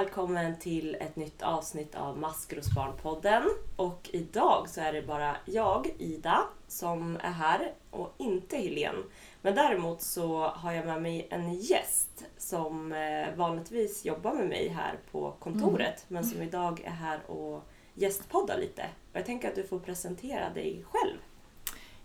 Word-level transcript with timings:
välkommen 0.00 0.58
till 0.58 0.94
ett 0.94 1.16
nytt 1.16 1.42
avsnitt 1.42 1.94
av 1.94 2.18
Maskrosbarnpodden. 2.18 3.42
Och 3.76 4.10
idag 4.12 4.68
så 4.68 4.80
är 4.80 4.92
det 4.92 5.02
bara 5.02 5.36
jag, 5.44 5.90
Ida, 5.98 6.42
som 6.68 7.16
är 7.16 7.30
här 7.30 7.72
och 7.90 8.14
inte 8.18 8.56
Helene. 8.56 8.98
Men 9.42 9.54
däremot 9.54 10.02
så 10.02 10.46
har 10.46 10.72
jag 10.72 10.86
med 10.86 11.02
mig 11.02 11.26
en 11.30 11.54
gäst 11.54 12.24
som 12.38 12.92
eh, 12.92 13.34
vanligtvis 13.36 14.04
jobbar 14.04 14.34
med 14.34 14.48
mig 14.48 14.68
här 14.68 14.98
på 15.12 15.34
kontoret 15.38 16.04
men 16.08 16.24
som 16.24 16.42
idag 16.42 16.80
är 16.84 16.90
här 16.90 17.30
och 17.30 17.62
gästpoddar 17.94 18.58
lite. 18.58 18.82
Och 18.82 19.18
jag 19.18 19.26
tänker 19.26 19.48
att 19.48 19.54
du 19.54 19.66
får 19.66 19.78
presentera 19.78 20.50
dig 20.50 20.84
själv. 20.90 21.16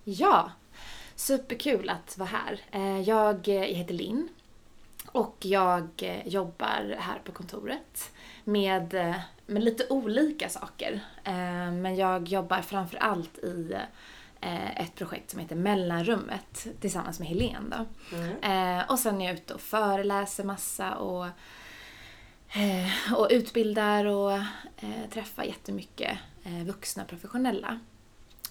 Ja, 0.04 0.52
superkul 1.16 1.90
att 1.90 2.18
vara 2.18 2.30
här. 2.30 2.62
Eh, 2.72 3.02
Jag 3.02 3.48
eh, 3.48 3.62
heter 3.62 3.94
Linn 3.94 4.30
och 5.16 5.38
jag 5.40 5.90
eh, 5.98 6.28
jobbar 6.28 6.96
här 7.00 7.20
på 7.24 7.32
kontoret 7.32 8.12
med, 8.44 8.94
eh, 8.94 9.16
med 9.46 9.64
lite 9.64 9.88
olika 9.90 10.50
saker. 10.50 11.00
Eh, 11.24 11.72
Men 11.72 11.96
jag 11.96 12.28
jobbar 12.28 12.62
framför 12.62 12.98
allt 12.98 13.38
i 13.38 13.76
ett 14.76 14.96
projekt 14.96 15.32
som 15.32 15.40
heter 15.40 15.56
Mellanrummet 15.56 16.68
tillsammans 16.80 17.20
med 17.20 17.28
Helene. 17.28 17.86
Då. 18.10 18.16
Mm. 18.18 18.84
Och 18.90 19.00
sen 19.00 19.22
är 19.22 19.26
jag 19.26 19.34
ute 19.36 19.54
och 19.54 19.62
föreläser 19.62 20.44
massa 20.44 20.96
och, 20.96 21.26
och 23.18 23.28
utbildar 23.32 24.06
och 24.06 24.40
träffar 25.14 25.44
jättemycket 25.44 26.18
vuxna 26.66 27.06
professionella. 27.06 27.80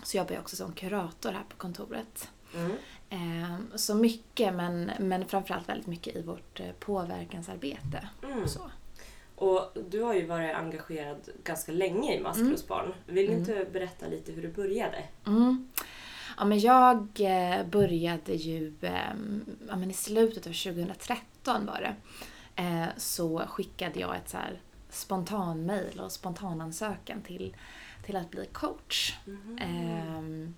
Så 0.02 0.16
jobbar 0.16 0.32
jag 0.34 0.42
också 0.42 0.56
som 0.56 0.72
kurator 0.72 1.32
här 1.32 1.44
på 1.48 1.56
kontoret. 1.56 2.28
Mm. 2.54 2.72
Eh, 3.14 3.56
Så 3.76 3.94
mycket, 3.94 4.54
men, 4.54 4.90
men 4.98 5.24
framförallt 5.28 5.68
väldigt 5.68 5.86
mycket 5.86 6.16
i 6.16 6.22
vårt 6.22 6.60
eh, 6.60 6.72
påverkansarbete. 6.80 8.08
Mm. 8.22 8.42
Och 8.42 8.50
så. 8.50 8.70
Och 9.36 9.72
du 9.90 10.02
har 10.02 10.14
ju 10.14 10.26
varit 10.26 10.54
engagerad 10.54 11.28
ganska 11.44 11.72
länge 11.72 12.14
i 12.16 12.20
Maskrosbarn. 12.20 12.94
Vill 13.06 13.26
du 13.26 13.32
Mm. 13.32 13.38
inte 13.40 13.66
berätta 13.72 14.06
lite 14.06 14.32
hur 14.32 14.42
du 14.42 14.48
började? 14.52 15.04
Mm. 15.26 15.68
Ja, 16.38 16.44
men 16.44 16.58
jag 16.60 17.08
eh, 17.20 17.66
började 17.66 18.32
ju 18.34 18.74
eh, 18.80 18.92
ja, 19.68 19.76
men 19.76 19.90
i 19.90 19.94
slutet 19.94 20.46
av 20.46 20.50
2013 20.52 21.66
var 21.66 21.80
det. 21.80 21.94
Eh, 22.62 22.86
så 22.96 23.42
skickade 23.48 24.00
jag 24.00 24.16
ett 24.16 24.28
så 24.28 24.36
här 24.36 24.60
spontanmail 24.90 26.00
och 26.00 26.12
spontanansökan 26.12 27.22
till, 27.22 27.56
till 28.06 28.16
att 28.16 28.30
bli 28.30 28.46
coach. 28.52 29.14
Mhm. 29.26 29.58
Ehm, 29.62 30.54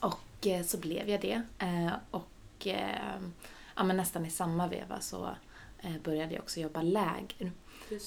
och 0.00 0.18
eh, 0.46 0.62
så 0.64 0.78
blev 0.78 1.08
jag 1.08 1.20
det. 1.20 1.42
Eh, 1.58 1.92
och 2.10 2.66
ehm, 2.66 3.32
ja, 3.76 3.84
men 3.84 3.96
nästan 3.96 4.26
i 4.26 4.30
samma 4.30 4.66
veva 4.68 5.00
så 5.00 5.30
eh, 5.80 5.98
började 6.04 6.34
jag 6.34 6.42
också 6.42 6.60
jobba 6.60 6.82
läger. 6.82 7.52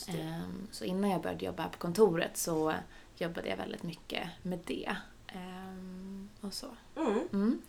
Ehm, 0.08 0.67
så 0.72 0.86
innan 0.86 1.09
jag 1.09 1.22
började 1.22 1.45
jobba 1.45 1.63
här 1.63 1.69
på 1.69 1.78
kontoret 1.78 2.38
så 2.38 2.73
jobbade 3.17 3.50
jag 3.50 3.58
väldigt 3.58 3.83
mycket 3.83 4.28
med 4.41 4.59
det. 4.66 4.95
Ehm, 5.28 6.30
och 6.41 6.53
så. 6.53 6.67
Mm. 6.95 7.19
Mm. 7.33 7.61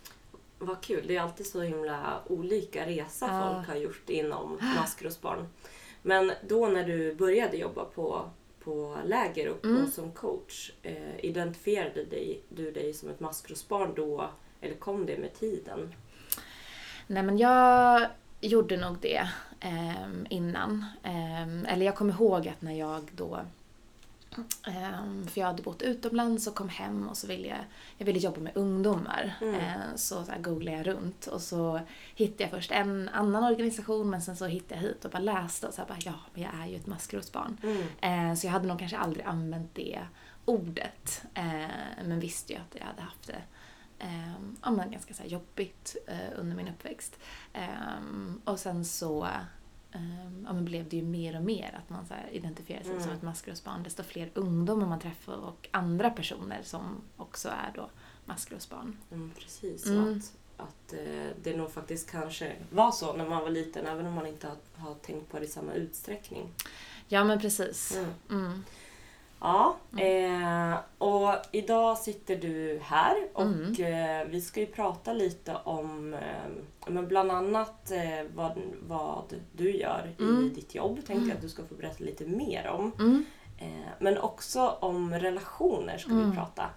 Vad 0.59 0.81
kul. 0.81 1.07
Det 1.07 1.15
är 1.15 1.21
alltid 1.21 1.45
så 1.47 1.61
himla 1.61 2.19
olika 2.27 2.85
resa 2.85 3.27
Ja. 3.27 3.53
folk 3.55 3.67
har 3.67 3.75
gjort 3.75 4.09
inom 4.09 4.57
maskrosbarn. 4.75 5.47
Men 6.01 6.31
då 6.47 6.67
när 6.67 6.83
du 6.83 7.15
började 7.15 7.57
jobba 7.57 7.85
på, 7.85 8.29
på 8.63 8.97
läger 9.05 9.49
och, 9.49 9.65
Mm. 9.65 9.83
och 9.83 9.89
som 9.89 10.11
coach, 10.11 10.71
eh, 10.83 11.19
identifierade 11.25 12.05
dig, 12.05 12.41
du 12.49 12.71
dig 12.71 12.93
som 12.93 13.09
ett 13.09 13.19
maskrosbarn 13.19 13.93
då? 13.95 14.29
Eller 14.61 14.75
kom 14.75 15.05
det 15.05 15.17
med 15.17 15.33
tiden? 15.39 15.93
Nej 17.07 17.23
men 17.23 17.37
jag 17.37 18.07
gjorde 18.41 18.77
nog 18.77 18.97
det 19.01 19.29
ehm, 19.59 20.27
innan. 20.29 20.85
Ehm, 21.03 21.65
eller 21.65 21.85
jag 21.85 21.95
kommer 21.95 22.13
ihåg 22.13 22.47
att 22.47 22.61
när 22.61 22.73
jag 22.73 23.09
då 23.15 23.39
ehm, 24.67 25.27
för 25.27 25.41
jag 25.41 25.47
hade 25.47 25.63
bott 25.63 25.81
utomlands 25.81 26.47
och 26.47 26.55
kom 26.55 26.69
hem 26.69 27.07
och 27.07 27.17
så 27.17 27.27
ville 27.27 27.47
jag, 27.47 27.59
jag 27.97 28.05
ville 28.05 28.19
jobba 28.19 28.41
med 28.41 28.57
ungdomar. 28.57 29.33
Mm. 29.41 29.55
Eh, 29.55 29.95
så, 29.95 30.23
så 30.23 30.31
googlade 30.37 30.77
jag 30.77 30.87
runt 30.87 31.27
och 31.27 31.41
så 31.41 31.79
hittade 32.15 32.43
jag 32.43 32.51
först 32.51 32.71
en 32.71 33.09
annan 33.09 33.43
organisation 33.43 34.09
men 34.09 34.21
sen 34.21 34.37
så 34.37 34.45
hittade 34.45 34.81
jag 34.81 34.87
hit 34.87 35.05
och 35.05 35.11
bara 35.11 35.19
läste 35.19 35.67
och 35.67 35.73
så 35.73 35.81
bara 35.87 35.97
ja, 36.05 36.13
men 36.33 36.43
jag 36.43 36.51
är 36.61 36.67
ju 36.67 36.75
ett 36.75 36.87
maskrosbarn. 36.87 37.57
Mm. 37.63 38.29
Eh, 38.29 38.35
så 38.35 38.47
jag 38.47 38.51
hade 38.51 38.67
nog 38.67 38.79
kanske 38.79 38.97
aldrig 38.97 39.25
använt 39.25 39.75
det 39.75 39.99
ordet. 40.45 41.21
Eh, 41.33 42.03
men 42.05 42.19
visste 42.19 42.53
ju 42.53 42.59
att 42.59 42.75
jag 42.75 42.85
hade 42.85 43.01
haft 43.01 43.27
det 43.27 43.41
eh, 43.99 44.71
men 44.71 44.91
ganska 44.91 45.13
så 45.13 45.23
jobbigt 45.23 45.95
eh, 46.07 46.39
under 46.39 46.55
min 46.55 46.67
uppväxt. 46.67 47.19
Eh, 47.53 47.67
och 48.43 48.59
sen 48.59 48.85
så 48.85 49.23
eh, 49.91 50.25
ja, 50.45 50.53
men 50.53 50.65
blev 50.65 50.89
det 50.89 50.97
ju 50.97 51.03
mer 51.03 51.35
och 51.37 51.43
mer 51.43 51.79
att 51.83 51.89
man 51.89 52.05
så 52.05 52.13
identifierar 52.31 52.83
sig 52.83 52.91
som 52.93 53.01
Mm. 53.03 53.15
ett 53.15 53.21
maskrosbarn. 53.21 53.83
Desto 53.83 54.03
fler 54.03 54.29
ungdomar 54.33 54.87
man 54.87 54.99
träffar 54.99 55.33
och 55.35 55.67
andra 55.71 56.09
personer 56.09 56.61
som 56.63 57.01
också 57.17 57.49
är 57.49 57.71
då 57.75 57.89
maskrosbarn. 58.25 58.97
Mm, 59.11 59.31
precis. 59.39 59.85
Mm. 59.85 60.17
Att, 60.17 60.33
att 60.67 60.93
eh, 60.93 61.29
det 61.43 61.57
nog 61.57 61.71
faktiskt 61.71 62.11
kanske 62.11 62.55
var 62.71 62.91
så 62.91 63.13
när 63.13 63.29
man 63.29 63.43
var 63.43 63.49
liten 63.49 63.85
även 63.85 64.05
om 64.05 64.13
man 64.13 64.27
inte 64.27 64.47
har, 64.47 64.57
har 64.75 64.95
tänkt 64.95 65.31
på 65.31 65.39
det 65.39 65.45
i 65.45 65.49
samma 65.49 65.73
utsträckning. 65.73 66.49
Ja 67.07 67.23
men 67.23 67.39
precis. 67.41 67.97
Mm. 68.29 68.63
Mm. 69.41 69.53
Ja, 69.53 69.75
eh, 69.97 70.77
och 70.97 71.33
idag 71.51 71.97
sitter 71.97 72.35
du 72.35 72.79
här 72.83 73.15
och 73.33 73.41
Mm. 73.43 73.71
eh, 74.21 74.27
vi 74.31 74.41
ska 74.41 74.59
ju 74.59 74.65
prata 74.65 75.13
lite 75.13 75.55
om 75.63 76.13
eh, 76.13 76.19
men 76.87 77.07
bland 77.07 77.31
annat 77.31 77.91
eh, 77.91 78.25
vad, 78.35 78.51
vad 78.87 79.33
du 79.51 79.71
gör 79.77 80.13
i 80.19 80.23
Mm. 80.23 80.53
ditt 80.53 80.75
jobb. 80.75 80.99
Tänkte 81.07 81.27
jag 81.27 81.35
att 81.35 81.41
du 81.41 81.49
ska 81.49 81.63
få 81.63 81.75
berätta 81.75 82.03
lite 82.03 82.25
mer 82.25 82.67
om. 82.67 82.91
Mm. 82.99 83.25
Eh, 83.57 83.91
men 83.99 84.17
också 84.17 84.77
om 84.79 85.13
relationer 85.13 85.97
ska 85.97 86.09
vi 86.13 86.21
Mm. 86.23 86.35
prata. 86.35 86.69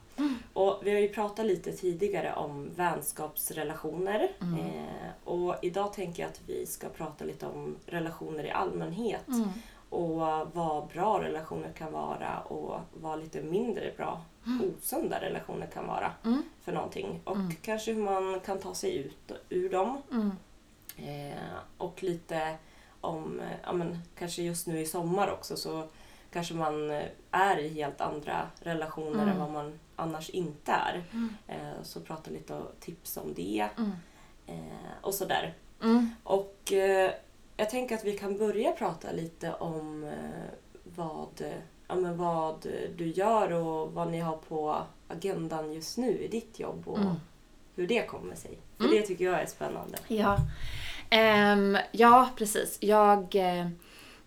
Och 0.53 0.81
vi 0.85 0.93
har 0.93 1.01
ju 1.01 1.09
pratat 1.09 1.47
lite 1.47 1.73
tidigare 1.73 2.35
om 2.35 2.71
vänskapsrelationer. 2.77 4.29
Mm. 4.43 4.59
Eh, 4.61 5.11
och 5.25 5.55
idag 5.63 5.93
tänker 5.93 6.23
jag 6.23 6.31
att 6.31 6.41
vi 6.47 6.67
ska 6.67 6.89
prata 6.89 7.25
lite 7.25 7.47
om 7.47 7.77
relationer 7.87 8.45
i 8.45 8.51
allmänhet 8.51 9.29
Mm. 9.29 9.49
Och 9.91 10.17
vad 10.55 10.89
bra 10.89 11.23
relationer 11.23 11.73
kan 11.73 11.93
vara 11.93 12.41
och 12.41 12.81
vad 12.95 13.19
lite 13.21 13.41
mindre 13.43 13.93
bra, 13.97 14.21
osunda 14.79 15.21
relationer 15.21 15.67
kan 15.67 15.87
vara 15.87 16.13
Mm. 16.25 16.43
för 16.63 16.73
någonting. 16.73 17.21
Och 17.25 17.37
Mm. 17.37 17.53
kanske 17.63 17.93
hur 17.93 18.03
man 18.03 18.41
kan 18.41 18.59
ta 18.59 18.75
sig 18.75 18.97
ut 18.97 19.33
ur 19.49 19.71
dem. 19.71 20.03
Mm. 20.13 20.31
Eh, 20.97 21.39
och 21.79 22.03
lite 22.03 22.57
om, 23.01 23.41
ja 23.65 23.73
men 23.73 23.99
kanske 24.19 24.43
just 24.43 24.67
nu 24.67 24.81
i 24.81 24.87
sommar 24.87 25.31
också 25.31 25.57
så 25.57 25.89
kanske 26.33 26.55
man 26.55 26.91
är 27.31 27.59
i 27.59 27.69
helt 27.69 28.01
andra 28.01 28.47
relationer 28.61 29.23
Mm. 29.23 29.29
än 29.29 29.39
vad 29.39 29.51
man 29.51 29.79
annars 29.97 30.31
inte 30.31 30.73
är. 30.73 31.05
Mm. 31.13 31.35
Eh, 31.49 31.83
så 31.83 32.01
prata 32.01 32.31
lite 32.31 32.55
och 32.55 32.81
tips 32.81 33.17
om 33.17 33.35
det 33.35 33.69
Mm. 33.79 33.91
eh, 34.47 34.93
och 35.03 35.15
sådär. 35.15 35.55
Mm. 35.83 36.11
Och 36.25 36.73
eh, 36.73 37.11
jag 37.61 37.71
tänker 37.71 37.95
att 37.95 38.05
vi 38.05 38.19
kan 38.19 38.39
börja 38.39 38.73
prata 38.73 39.13
lite 39.13 39.53
om 39.55 40.05
eh, 40.05 40.51
vad, 40.85 41.45
ja, 41.89 41.95
men 41.95 42.17
vad 42.17 42.67
du 42.97 43.07
gör 43.07 43.53
och 43.53 43.93
vad 43.93 44.11
ni 44.11 44.21
har 44.21 44.37
på 44.37 44.83
agendan 45.09 45.73
just 45.73 45.99
nu 45.99 46.19
i 46.19 46.29
ditt 46.29 46.59
jobb 46.61 46.83
och 46.89 46.99
Mm. 46.99 47.15
hur 47.75 47.87
det 47.87 48.07
kommer 48.07 48.35
sig. 48.35 48.59
För 48.77 48.85
Mm. 48.85 48.97
det 48.97 49.03
tycker 49.07 49.25
jag 49.25 49.43
är 49.43 49.47
spännande. 49.47 49.99
Ja, 50.09 50.37
Ehm, 51.11 51.79
ja 51.93 52.29
precis. 52.37 52.79
Jag 52.81 53.35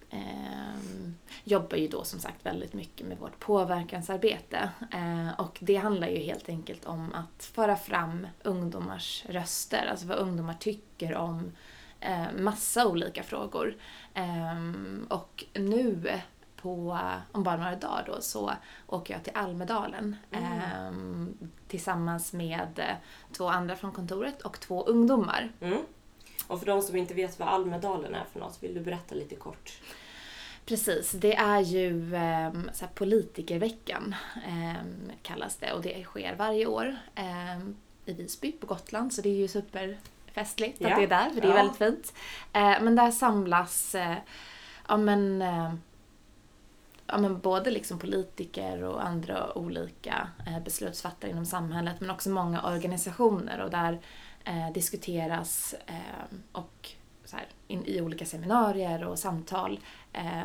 ehm, 0.09 1.15
jobbar 1.43 1.77
ju 1.77 1.87
då 1.87 2.03
som 2.03 2.19
sagt 2.19 2.45
väldigt 2.45 2.73
mycket 2.73 3.07
med 3.07 3.17
vårt 3.17 3.39
påverkansarbete. 3.39 4.69
Eh, 4.93 5.39
och 5.39 5.57
det 5.61 5.75
handlar 5.75 6.07
ju 6.07 6.17
helt 6.17 6.49
enkelt 6.49 6.85
om 6.85 7.13
att 7.13 7.43
föra 7.45 7.75
fram 7.75 8.27
ungdomars 8.43 9.25
röster, 9.29 9.87
alltså 9.91 10.05
vad 10.07 10.17
ungdomar 10.17 10.53
tycker 10.59 11.15
om 11.15 11.51
massa 12.37 12.87
olika 12.87 13.23
frågor. 13.23 13.75
Ehm, 14.13 15.07
och 15.09 15.45
nu 15.53 16.11
på, 16.55 16.99
om 17.31 17.43
bara 17.43 17.57
några 17.57 17.75
dagar 17.75 18.03
då, 18.07 18.21
så 18.21 18.53
åker 18.87 19.13
jag 19.13 19.23
till 19.23 19.33
Almedalen 19.35 20.15
Mm. 20.31 20.43
ehm, 20.61 21.37
tillsammans 21.67 22.33
med 22.33 22.69
eh, 22.79 22.95
två 23.31 23.47
andra 23.47 23.75
från 23.75 23.91
kontoret 23.91 24.41
och 24.41 24.59
två 24.59 24.83
ungdomar. 24.83 25.51
Mm. 25.61 25.79
Och 26.47 26.59
för 26.59 26.65
de 26.65 26.81
som 26.81 26.95
inte 26.95 27.13
vet 27.13 27.39
vad 27.39 27.47
Almedalen 27.47 28.15
är 28.15 28.23
för 28.33 28.39
något, 28.39 28.63
vill 28.63 28.73
du 28.73 28.79
berätta 28.81 29.15
lite 29.15 29.35
kort? 29.35 29.79
Precis, 30.65 31.11
det 31.11 31.35
är 31.35 31.59
ju 31.59 32.15
um, 32.15 32.69
så 32.73 32.85
politikerveckan 32.93 34.15
ehm, 34.47 35.11
kallas 35.21 35.55
det 35.55 35.71
och 35.73 35.81
det 35.81 36.03
sker 36.03 36.35
varje 36.35 36.65
år 36.65 36.95
ehm, 37.15 37.75
i 38.05 38.13
Visby 38.13 38.51
på 38.51 38.65
Gotland 38.67 39.13
så 39.13 39.21
det 39.21 39.29
är 39.29 39.35
ju 39.35 39.47
superfestligt 39.47 40.09
Ja, 40.79 40.89
att 40.89 40.95
det 40.95 41.03
är 41.03 41.07
där 41.07 41.29
för 41.29 41.41
det 41.41 41.47
är 41.47 41.49
ja. 41.49 41.55
väldigt 41.55 41.77
fint. 41.77 42.13
Eh, 42.53 42.81
men 42.81 42.95
där 42.95 43.11
samlas 43.11 43.95
eh, 43.95 44.17
ja, 44.87 44.97
men, 44.97 45.41
eh, 45.41 45.73
ja, 47.07 47.17
men 47.17 47.39
både 47.39 47.71
liksom 47.71 47.99
politiker 47.99 48.83
och 48.83 49.05
andra 49.05 49.57
olika 49.57 50.27
beslutsfattare 50.65 51.31
inom 51.31 51.45
samhället 51.45 52.01
men 52.01 52.09
också 52.09 52.29
många 52.29 52.63
organisationer 52.63 53.61
och 53.61 53.69
där 53.69 53.99
diskuteras 54.73 55.75
och 56.51 56.89
så 57.25 57.35
här, 57.35 57.45
in, 57.67 57.85
i 57.85 58.01
olika 58.01 58.25
seminarier 58.25 59.03
och 59.03 59.19
samtal 59.19 59.79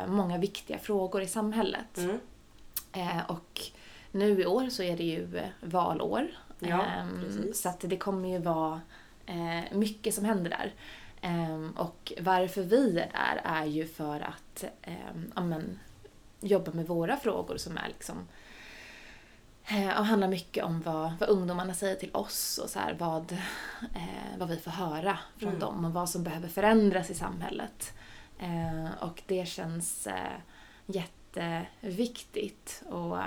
många 0.07 0.37
viktiga 0.37 0.77
frågor 0.77 1.21
i 1.21 1.27
samhället. 1.27 1.97
Mm. 1.97 2.19
Och 3.27 3.61
nu 4.11 4.41
i 4.41 4.45
år 4.45 4.69
så 4.69 4.83
är 4.83 4.97
det 4.97 5.03
ju 5.03 5.41
valår. 5.61 6.27
Ja, 6.59 6.85
Ehm, 6.85 7.53
så 7.53 7.69
att 7.69 7.79
det 7.79 7.97
kommer 7.97 8.29
ju 8.29 8.39
vara 8.39 8.81
eh, 9.29 9.77
mycket 9.77 10.13
som 10.13 10.25
händer 10.25 10.49
där. 10.49 10.73
Ehm, 11.21 11.71
och 11.71 12.13
varför 12.21 12.61
vi 12.61 12.99
är 12.99 13.11
där 13.11 13.41
är 13.43 13.65
ju 13.65 13.87
för 13.87 14.19
att 14.19 14.63
ehm, 14.81 15.31
ja, 15.35 15.41
men, 15.41 15.79
jobba 16.41 16.71
med 16.71 16.87
våra 16.87 17.17
frågor 17.17 17.57
som 17.57 17.77
är 17.77 17.87
liksom 17.87 18.27
eh, 19.65 19.99
och 19.99 20.05
handlar 20.05 20.27
mycket 20.27 20.63
om 20.63 20.81
vad, 20.81 21.13
vad 21.19 21.29
ungdomarna 21.29 21.73
säger 21.73 21.95
till 21.95 22.09
oss 22.13 22.57
och 22.63 22.69
så 22.69 22.79
här, 22.79 22.93
vad, 22.99 23.31
eh, 23.95 24.37
vad 24.37 24.49
vi 24.49 24.57
får 24.57 24.71
höra 24.71 25.19
från 25.37 25.49
Mm. 25.49 25.59
dem 25.59 25.85
och 25.85 25.93
vad 25.93 26.09
som 26.09 26.23
behöver 26.23 26.47
förändras 26.47 27.09
i 27.09 27.13
samhället. 27.13 27.93
Eh, 28.39 28.91
och 28.99 29.21
det 29.27 29.47
känns 29.47 30.07
eh, 30.07 30.37
jätteviktigt 30.85 32.83
och 32.89 33.19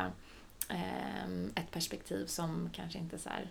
eh, 0.68 1.24
ett 1.54 1.70
perspektiv 1.70 2.26
som 2.26 2.70
kanske 2.72 2.98
inte 2.98 3.18
så 3.18 3.28
här 3.28 3.50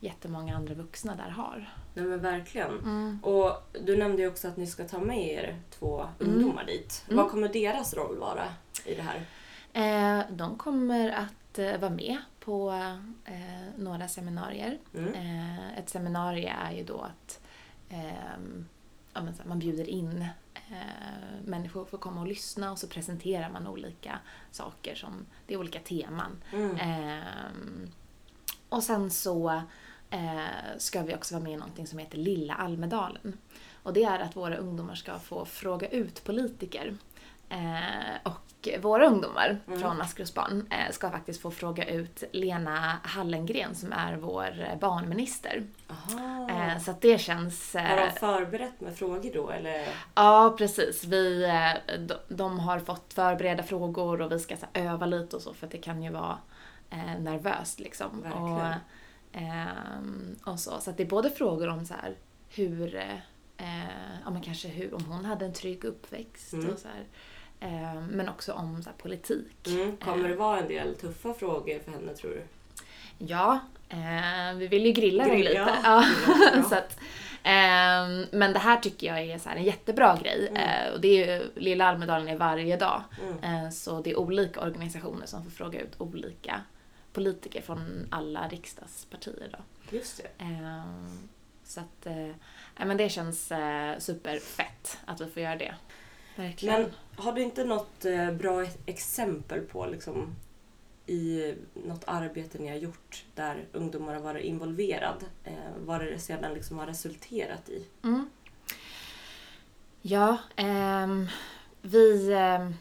jättemånga 0.00 0.56
andra 0.56 0.74
vuxna 0.74 1.16
där 1.16 1.28
har. 1.28 1.74
Nej 1.94 2.04
men 2.04 2.20
verkligen. 2.20 2.70
Mm. 2.78 3.18
Och 3.22 3.52
du 3.84 3.96
nämnde 3.96 4.22
ju 4.22 4.28
också 4.28 4.48
att 4.48 4.56
ni 4.56 4.66
ska 4.66 4.84
ta 4.88 4.98
med 4.98 5.28
er 5.28 5.60
två 5.70 6.08
Mm. 6.20 6.34
ungdomar 6.34 6.64
dit. 6.64 7.04
Mm. 7.06 7.16
Vad 7.16 7.30
kommer 7.30 7.48
deras 7.48 7.94
roll 7.94 8.18
vara 8.18 8.44
i 8.84 8.94
det 8.94 9.02
här? 9.02 9.26
Eh, 9.72 10.24
de 10.30 10.58
kommer 10.58 11.10
att 11.10 11.58
eh, 11.58 11.78
vara 11.78 11.90
med 11.90 12.16
på 12.40 12.70
eh, 13.24 13.34
några 13.78 14.08
seminarier. 14.08 14.78
Mm. 14.94 15.14
Eh, 15.14 15.78
ett 15.78 15.88
seminarium 15.88 16.52
är 16.66 16.72
ju 16.72 16.84
då 16.84 17.00
att 17.00 17.40
ehm, 17.88 18.66
ja, 19.14 19.22
man 19.44 19.58
bjuder 19.58 19.88
in 19.88 20.26
eh, 20.54 21.44
människor 21.44 21.84
för 21.84 21.96
att 21.96 22.00
komma 22.02 22.20
och 22.20 22.26
lyssna 22.26 22.72
och 22.72 22.78
så 22.78 22.86
presenterar 22.86 23.50
man 23.50 23.66
olika 23.66 24.18
saker 24.50 24.94
som, 24.94 25.26
det 25.46 25.54
är 25.54 25.58
olika 25.58 25.78
teman. 25.80 26.42
Mm. 26.52 26.76
Ehm, 26.76 27.90
och 28.68 28.82
sen 28.82 29.10
så 29.10 29.62
eh, 30.10 30.78
ska 30.78 31.02
vi 31.02 31.14
också 31.14 31.34
vara 31.34 31.44
med 31.44 31.52
i 31.52 31.56
någonting 31.56 31.86
som 31.86 31.98
heter 31.98 32.18
Lilla 32.18 32.54
Almedalen. 32.54 33.38
Och 33.82 33.92
det 33.92 34.04
är 34.04 34.18
att 34.18 34.36
våra 34.36 34.56
ungdomar 34.56 34.94
ska 34.94 35.18
få 35.18 35.44
fråga 35.44 35.88
ut 35.88 36.24
politiker. 36.24 36.94
Eh, 37.48 38.16
och 38.22 38.68
våra 38.80 39.06
ungdomar 39.06 39.58
Mm. 39.66 39.80
från 39.80 39.98
Maskrosbarn 39.98 40.66
eh, 40.70 40.92
ska 40.92 41.10
faktiskt 41.10 41.40
få 41.42 41.50
fråga 41.50 41.84
ut 41.88 42.24
Lena 42.32 42.96
Hallengren 43.02 43.74
som 43.74 43.92
är 43.92 44.16
vår 44.16 44.76
barnminister. 44.80 45.66
Eh, 46.50 46.78
så 46.82 46.90
att 46.90 47.00
det 47.00 47.18
känns... 47.20 47.74
Har 47.74 47.80
Eh, 47.80 47.96
de 48.04 48.10
förberett 48.20 48.80
med 48.80 48.96
frågor 48.96 49.30
då 49.34 49.50
eller? 49.50 49.88
Ja, 50.14 50.54
precis. 50.58 51.04
Vi, 51.04 51.44
eh, 51.44 51.98
de, 52.00 52.14
de 52.36 52.58
har 52.58 52.78
fått 52.78 53.12
förbereda 53.12 53.62
frågor 53.62 54.20
och 54.22 54.32
vi 54.32 54.38
ska 54.38 54.56
så 54.56 54.66
öva 54.74 55.06
lite 55.06 55.36
och 55.36 55.42
så 55.42 55.54
för 55.54 55.66
att 55.66 55.72
det 55.72 55.78
kan 55.78 56.02
ju 56.02 56.10
vara 56.10 56.38
eh, 56.90 57.20
nervöst 57.20 57.80
liksom. 57.80 58.22
Verkligen. 58.22 58.42
Och, 58.52 58.74
ehm, 59.36 60.36
och 60.44 60.60
så. 60.60 60.80
så 60.80 60.90
att 60.90 60.96
det 60.96 61.02
är 61.02 61.08
både 61.08 61.30
frågor 61.30 61.68
om 61.68 61.86
så 61.86 61.94
här, 61.94 62.14
hur, 62.48 62.94
eh, 62.96 63.04
ja 64.24 64.30
men 64.30 64.42
kanske 64.42 64.68
hur, 64.68 64.94
om 64.94 65.04
hon 65.04 65.24
hade 65.24 65.44
en 65.44 65.52
trygg 65.52 65.84
uppväxt 65.84 66.52
Mm. 66.52 66.70
och 66.70 66.78
så 66.78 66.88
här. 66.88 67.04
Eh, 67.60 68.00
men 68.10 68.28
också 68.28 68.52
om 68.52 68.82
så 68.82 68.88
här, 68.90 68.96
politik. 68.96 69.66
Mm. 69.66 69.96
Kommer 69.96 70.28
det 70.28 70.36
vara 70.36 70.58
en 70.60 70.68
del 70.68 70.94
tuffa 70.94 71.34
frågor 71.34 71.78
för 71.84 71.92
henne 71.92 72.14
tror 72.14 72.30
du? 72.30 72.42
Ja, 73.18 73.60
eh, 73.88 74.56
vi 74.56 74.66
vill 74.66 74.86
ju 74.86 74.92
grilla 74.92 75.24
dem 75.28 75.36
lite. 75.36 75.52
ja. 75.84 76.04
Så 76.68 76.74
att, 76.74 76.98
ehm, 77.42 78.26
men 78.32 78.52
det 78.52 78.58
här 78.58 78.76
tycker 78.76 79.06
jag 79.06 79.20
är 79.20 79.38
så 79.38 79.48
en 79.48 79.64
jättebra 79.64 80.18
grej. 80.22 80.48
Mm. 80.50 80.62
Eh, 80.86 80.92
och 80.94 81.00
det 81.00 81.08
är 81.08 81.36
ju, 81.36 81.50
Lilla 81.54 81.86
Almedalen 81.86 82.28
är 82.28 82.36
varje 82.36 82.76
dag. 82.76 83.02
Mm. 83.42 83.64
Eh, 83.64 83.70
så 83.70 84.00
det 84.00 84.10
är 84.10 84.18
olika 84.18 84.60
organisationer 84.60 85.26
som 85.26 85.44
får 85.44 85.50
fråga 85.50 85.80
ut 85.80 85.94
olika 85.98 86.60
politiker 87.16 87.60
från 87.62 88.06
alla 88.10 88.48
riksdagspartier. 88.48 89.50
Då. 89.52 89.58
Just 89.96 90.22
det. 90.22 90.44
Ehm, 90.44 91.28
så 91.64 91.80
att, 91.80 92.06
eh, 92.06 92.30
men 92.86 92.96
det 92.96 93.08
känns 93.08 93.52
eh, 93.52 93.98
superfett 93.98 94.98
att 95.04 95.20
vi 95.20 95.26
får 95.26 95.42
göra 95.42 95.56
det. 95.56 95.74
Verkligen. 96.36 96.82
Men 96.82 96.90
har 97.16 97.32
du 97.32 97.42
inte 97.42 97.64
något 97.64 98.04
eh, 98.04 98.32
bra 98.32 98.66
exempel 98.86 99.60
på 99.60 99.86
liksom, 99.86 100.36
i 101.06 101.54
något 101.74 102.04
arbete 102.06 102.58
ni 102.58 102.68
har 102.68 102.76
gjort 102.76 103.24
där 103.34 103.64
ungdomar 103.72 104.14
har 104.14 104.20
varit 104.20 104.44
involverad? 104.44 105.24
Eh, 105.44 105.52
vad 105.78 106.00
det 106.00 106.18
sedan 106.18 106.54
liksom 106.54 106.78
har 106.78 106.86
resulterat 106.86 107.68
i? 107.68 107.86
Mm. 108.02 108.30
Ja, 110.02 110.38
ehm, 110.56 111.28
vi 111.82 112.32
ehm, 112.32 112.74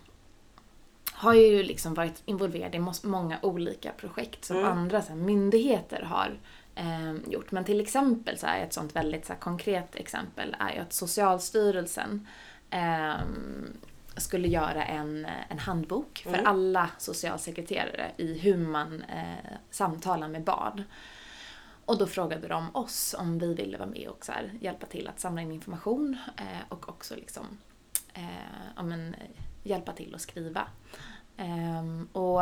har 1.17 1.33
ju 1.33 1.63
liksom 1.63 1.93
varit 1.93 2.21
involverade 2.25 2.77
i 2.77 2.81
många 3.03 3.39
olika 3.41 3.91
projekt 3.91 4.45
som 4.45 4.57
Mm. 4.57 4.71
andra 4.71 5.01
så 5.01 5.09
här, 5.09 5.15
myndigheter 5.15 6.01
har 6.01 6.39
ehm, 6.75 7.23
gjort. 7.27 7.51
Men 7.51 7.63
till 7.65 7.81
exempel 7.81 8.37
så 8.37 8.47
är 8.47 8.59
ett 8.63 8.73
sånt 8.73 8.95
väldigt 8.95 9.25
så 9.25 9.33
här, 9.33 9.39
konkret 9.39 9.95
exempel 9.95 10.55
är 10.59 10.73
ju 10.73 10.79
att 10.79 10.93
Socialstyrelsen 10.93 12.27
ehm, 12.69 13.77
skulle 14.17 14.47
göra 14.47 14.85
en, 14.85 15.27
en 15.49 15.59
handbok 15.59 16.19
för 16.23 16.33
Mm. 16.33 16.45
alla 16.45 16.89
socialsekreterare 16.97 18.11
i 18.17 18.37
hur 18.39 18.57
man 18.57 19.01
eh, 19.03 19.51
samtalar 19.71 20.27
med 20.27 20.43
barn. 20.43 20.83
Och 21.85 21.97
då 21.97 22.07
frågade 22.07 22.47
de 22.47 22.75
oss 22.75 23.15
om 23.19 23.39
vi 23.39 23.53
ville 23.53 23.77
vara 23.77 23.89
med 23.89 24.07
och 24.07 24.25
så 24.25 24.31
här, 24.31 24.51
hjälpa 24.61 24.85
till 24.85 25.07
att 25.07 25.19
samla 25.19 25.41
in 25.41 25.51
information 25.51 26.17
eh, 26.37 26.61
och 26.69 26.89
också 26.89 27.15
liksom, 27.15 27.45
eh, 28.13 28.23
ja, 28.75 28.83
men, 28.83 29.13
eh, 29.13 29.19
hjälpa 29.65 29.91
till 29.93 30.15
att 30.15 30.21
skriva. 30.21 30.67
Ehm, 31.37 32.07
och 32.11 32.41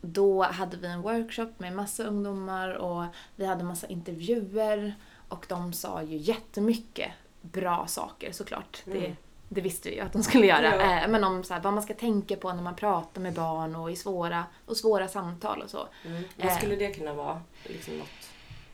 då 0.00 0.42
hade 0.42 0.76
vi 0.76 0.86
en 0.86 1.02
workshop 1.02 1.52
med 1.58 1.72
massa 1.72 2.04
ungdomar 2.04 2.68
och 2.74 3.04
vi 3.36 3.46
hade 3.46 3.64
massa 3.64 3.86
intervjuer 3.86 4.94
och 5.28 5.46
de 5.48 5.72
sa 5.72 6.02
ju 6.02 6.16
jättemycket 6.16 7.10
bra 7.40 7.86
saker 7.86 8.32
såklart. 8.32 8.82
Det, 8.84 8.98
Mm. 8.98 9.16
det 9.48 9.60
visste 9.60 9.88
vi 9.88 9.94
ju 9.94 10.00
att 10.00 10.12
de 10.12 10.22
skulle 10.22 10.46
göra. 10.46 10.76
Ja. 10.76 11.02
Eh, 11.02 11.08
men 11.08 11.24
om 11.24 11.44
så 11.44 11.54
här, 11.54 11.60
vad 11.60 11.72
man 11.72 11.82
ska 11.82 11.94
tänka 11.94 12.36
på 12.36 12.52
när 12.52 12.62
man 12.62 12.74
pratar 12.74 13.20
med 13.20 13.34
barn 13.34 13.76
och 13.76 13.90
i 13.90 13.96
svåra, 13.96 14.44
och 14.66 14.76
svåra 14.76 15.08
samtal 15.08 15.62
och 15.62 15.70
så. 15.70 15.88
Mm. 16.06 16.22
Vad 16.36 16.46
Eh. 16.46 16.56
skulle 16.58 16.76
det 16.76 16.94
kunna 16.94 17.14
vara? 17.14 17.42
Liksom 17.64 17.98
något, 17.98 18.08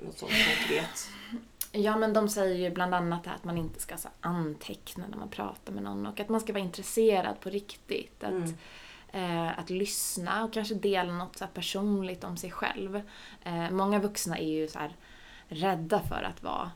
något 0.00 0.18
sånt 0.18 0.32
konkret? 0.32 1.08
Ja, 1.76 1.96
men 1.96 2.12
de 2.12 2.28
säger 2.28 2.56
ju 2.56 2.70
bland 2.70 2.94
annat 2.94 3.26
att 3.26 3.44
man 3.44 3.58
inte 3.58 3.80
ska 3.80 3.96
så 3.96 4.08
här, 4.08 4.30
anteckna 4.30 5.04
när 5.10 5.18
man 5.18 5.28
pratar 5.28 5.72
med 5.72 5.82
någon 5.82 6.06
och 6.06 6.20
att 6.20 6.28
man 6.28 6.40
ska 6.40 6.52
vara 6.52 6.62
intresserad 6.62 7.40
på 7.40 7.50
riktigt. 7.50 8.24
Att, 8.24 8.30
Mm. 8.30 8.54
eh, 9.12 9.58
att 9.58 9.70
lyssna 9.70 10.44
och 10.44 10.52
kanske 10.52 10.74
dela 10.74 11.12
något 11.12 11.36
så 11.38 11.46
personligt 11.54 12.24
om 12.24 12.36
sig 12.36 12.50
själv. 12.50 13.02
Eh, 13.44 13.70
många 13.70 13.98
vuxna 13.98 14.38
är 14.38 14.48
ju 14.48 14.68
så 14.68 14.78
här 14.78 14.96
rädda 15.48 16.00
för 16.00 16.22
att 16.22 16.42
vara 16.42 16.70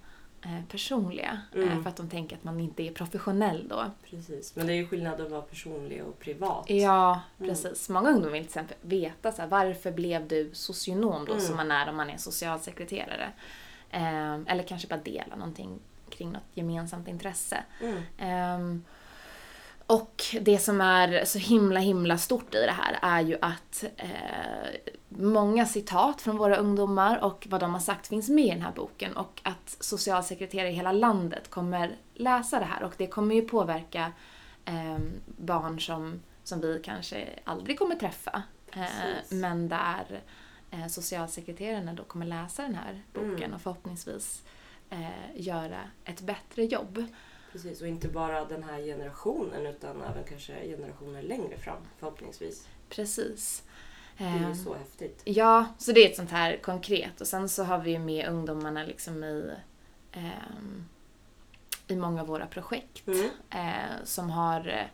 eh, 0.45 0.65
personliga 0.71 1.41
eh, 1.55 1.63
Mm. 1.63 1.83
för 1.83 1.91
att 1.91 1.97
de 1.97 2.09
tänker 2.11 2.37
att 2.37 2.45
man 2.45 2.61
inte 2.61 2.83
är 2.83 2.93
professionell 2.93 3.69
då. 3.69 3.85
Precis. 4.11 4.57
Men 4.57 4.67
det 4.67 4.73
är 4.73 4.77
ju 4.77 4.89
skillnad 4.89 5.21
att 5.21 5.31
vara 5.31 5.43
personlig 5.43 6.05
och 6.05 6.19
privat. 6.19 6.71
Ja, 6.71 7.21
Mm. 7.39 7.49
precis. 7.51 7.89
Många 7.89 8.09
ungdomar 8.11 8.33
vill 8.33 8.43
till 8.43 8.49
exempel 8.49 8.77
veta 8.81 9.33
så 9.33 9.43
här, 9.43 9.49
varför 9.49 9.91
blev 9.93 10.29
du 10.29 10.51
socionom 10.53 11.25
då 11.25 11.33
Mm. 11.33 11.45
som 11.45 11.57
man 11.57 11.71
är 11.71 11.89
om 11.89 11.97
man 11.97 12.11
är 12.11 12.17
socialsekreterare. 12.17 13.33
Eh, 13.91 14.35
eller 14.35 14.63
kanske 14.63 14.89
bara 14.89 15.01
dela 15.01 15.37
någonting 15.37 15.79
kring 16.11 16.33
något 16.33 16.43
gemensamt 16.55 17.09
intresse. 17.09 17.65
Mm. 17.81 18.03
Ehm, 18.19 18.85
och 19.87 20.23
det 20.41 20.59
som 20.59 20.81
är 20.81 21.25
så 21.25 21.39
himla 21.39 21.81
himla 21.81 22.19
stort 22.19 22.55
i 22.55 22.59
det 22.59 22.73
här 22.73 22.99
är 23.03 23.21
ju 23.21 23.39
att 23.41 23.85
eh, 23.97 24.09
många 25.09 25.67
citat 25.67 26.23
från 26.23 26.37
våra 26.37 26.57
ungdomar 26.57 27.25
och 27.25 27.47
vad 27.51 27.61
de 27.61 27.73
har 27.73 27.81
sagt 27.81 28.07
finns 28.07 28.29
med 28.29 28.45
i 28.45 28.51
den 28.51 28.63
här 28.63 28.73
boken 28.73 29.17
och 29.17 29.41
att 29.43 29.77
socialsekreterare 29.81 30.69
i 30.69 30.73
hela 30.73 30.93
landet 30.93 31.51
kommer 31.51 31.97
läsa 32.15 32.59
det 32.59 32.65
här 32.65 32.83
och 32.83 32.95
det 32.97 33.07
kommer 33.07 33.35
ju 33.35 33.43
påverka 33.43 34.13
ehm, 34.65 35.13
barn 35.27 35.81
som, 35.81 36.23
som 36.45 36.61
vi 36.61 36.81
kanske 36.85 37.29
aldrig 37.45 37.79
kommer 37.79 37.95
träffa. 37.95 38.43
Eh, 38.73 38.83
Precis. 38.83 39.33
men 39.33 39.69
där 39.69 40.21
eh, 40.71 40.87
socialsekreterarna 40.87 41.93
då 41.93 42.05
kommer 42.05 42.27
läsa 42.27 42.63
den 42.63 42.75
här 42.75 43.03
boken 43.13 43.37
Mm. 43.37 43.53
och 43.55 43.61
förhoppningsvis 43.61 44.43
eh, 44.91 45.09
göra 45.37 45.81
ett 46.05 46.21
bättre 46.21 46.65
jobb. 46.65 47.05
Precis. 47.53 47.81
Och 47.81 47.89
inte 47.89 48.09
bara 48.09 48.45
den 48.45 48.63
här 48.63 48.79
generationen 48.79 49.67
utan 49.67 50.03
även 50.03 50.25
kanske 50.25 50.67
generationer 50.69 51.23
längre 51.23 51.57
fram 51.59 51.79
förhoppningsvis. 51.99 52.69
Precis. 52.89 53.63
Det 54.19 54.25
är 54.25 54.39
ju 54.39 54.45
Ehm, 54.45 54.55
så 54.55 54.75
häftigt. 54.75 55.23
Ja, 55.25 55.67
så 55.79 55.93
det 55.93 56.01
är 56.07 56.11
ett 56.11 56.17
sånt 56.17 56.31
här 56.31 56.57
konkret. 56.57 57.21
Och 57.21 57.27
sen 57.27 57.49
så 57.49 57.65
har 57.65 57.79
vi 57.79 57.91
ju 57.91 57.99
med 57.99 58.29
ungdomarna 58.29 58.83
liksom 58.85 59.25
i, 59.25 59.51
ehm, 60.13 60.85
i 61.87 61.97
många 61.97 62.21
av 62.21 62.27
våra 62.27 62.47
projekt. 62.47 63.07
Mm. 63.07 63.29
Eh, 63.51 64.05
som 64.05 64.31
har... 64.31 64.91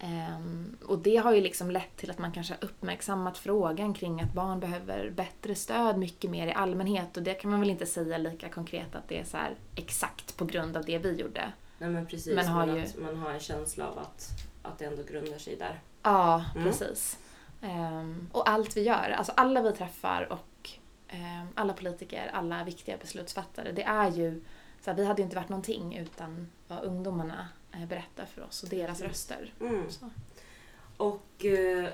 ehm, 0.00 0.76
och 0.86 0.98
det 0.98 1.16
har 1.16 1.32
ju 1.34 1.40
liksom 1.40 1.70
lett 1.70 1.96
till 1.96 2.10
att 2.10 2.18
man 2.18 2.32
kanske 2.32 2.54
har 2.54 2.64
uppmärksammat 2.64 3.38
frågan 3.38 3.94
kring 3.94 4.20
att 4.20 4.32
barn 4.32 4.60
behöver 4.60 5.10
bättre 5.10 5.54
stöd 5.54 5.98
mycket 5.98 6.30
mer 6.30 6.46
i 6.46 6.52
allmänhet. 6.52 7.16
Och 7.16 7.22
det 7.22 7.34
kan 7.34 7.50
man 7.50 7.60
väl 7.60 7.70
inte 7.70 7.86
säga 7.86 8.18
lika 8.18 8.48
konkret 8.48 8.94
att 8.94 9.08
det 9.08 9.18
är 9.18 9.24
så 9.24 9.36
exakt 9.74 10.36
på 10.36 10.44
grund 10.44 10.76
av 10.76 10.84
det 10.84 10.98
vi 10.98 11.16
gjorde. 11.20 11.52
Nej 11.78 11.90
men 11.90 12.06
precis, 12.06 12.34
Men 12.36 12.46
har 12.46 12.66
men 12.66 12.76
ju- 12.76 12.82
att 12.82 12.98
man 12.98 13.16
har 13.16 13.30
en 13.30 13.40
känsla 13.40 13.88
av 13.88 13.98
att, 13.98 14.28
att 14.62 14.78
det 14.78 14.84
ändå 14.84 15.02
grundar 15.02 15.38
sig 15.38 15.56
där. 15.56 15.80
Ja, 16.02 16.44
Mm. 16.54 16.66
precis. 16.66 17.18
Ehm, 17.62 18.28
och 18.32 18.48
allt 18.50 18.76
vi 18.76 18.82
gör, 18.82 19.14
alltså 19.18 19.32
alla 19.36 19.62
vi 19.62 19.72
träffar 19.72 20.32
och 20.32 20.70
ehm, 21.08 21.46
alla 21.54 21.72
politiker, 21.72 22.30
alla 22.34 22.64
viktiga 22.64 22.96
beslutsfattare, 22.96 23.72
det 23.72 23.82
är 23.82 24.10
ju 24.10 24.44
så 24.84 24.90
här, 24.90 24.96
vi 24.96 25.06
hade 25.06 25.22
ju 25.22 25.24
inte 25.24 25.36
varit 25.36 25.48
någonting 25.48 25.96
utan 25.96 26.48
vad 26.68 26.82
ungdomarna 26.84 27.48
berättar 27.88 28.24
för 28.26 28.42
oss 28.42 28.62
och 28.62 28.68
deras 28.68 29.00
röster. 29.00 29.52
Mm. 29.60 29.82
Och 30.96 31.44
eh, 31.44 31.88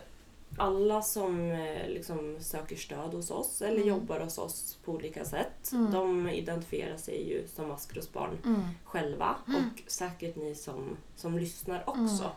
alla 0.58 1.02
som 1.02 1.50
eh, 1.50 1.88
liksom 1.88 2.36
söker 2.40 2.76
stöd 2.76 3.14
hos 3.14 3.30
oss 3.30 3.62
eller 3.62 3.76
Mm. 3.76 3.88
jobbar 3.88 4.20
hos 4.20 4.38
oss 4.38 4.78
på 4.84 4.92
olika 4.92 5.24
sätt, 5.24 5.72
Mm. 5.72 5.90
de 5.92 6.28
identifierar 6.28 6.96
sig 6.96 7.28
ju 7.28 7.46
som 7.48 7.68
maskrosbarn 7.68 8.38
Mm. 8.44 8.60
själva 8.84 9.36
Mm. 9.48 9.60
och 9.64 9.90
säkert 9.90 10.36
ni 10.36 10.54
som, 10.54 10.96
som 11.16 11.38
lyssnar 11.38 11.88
också. 11.90 12.30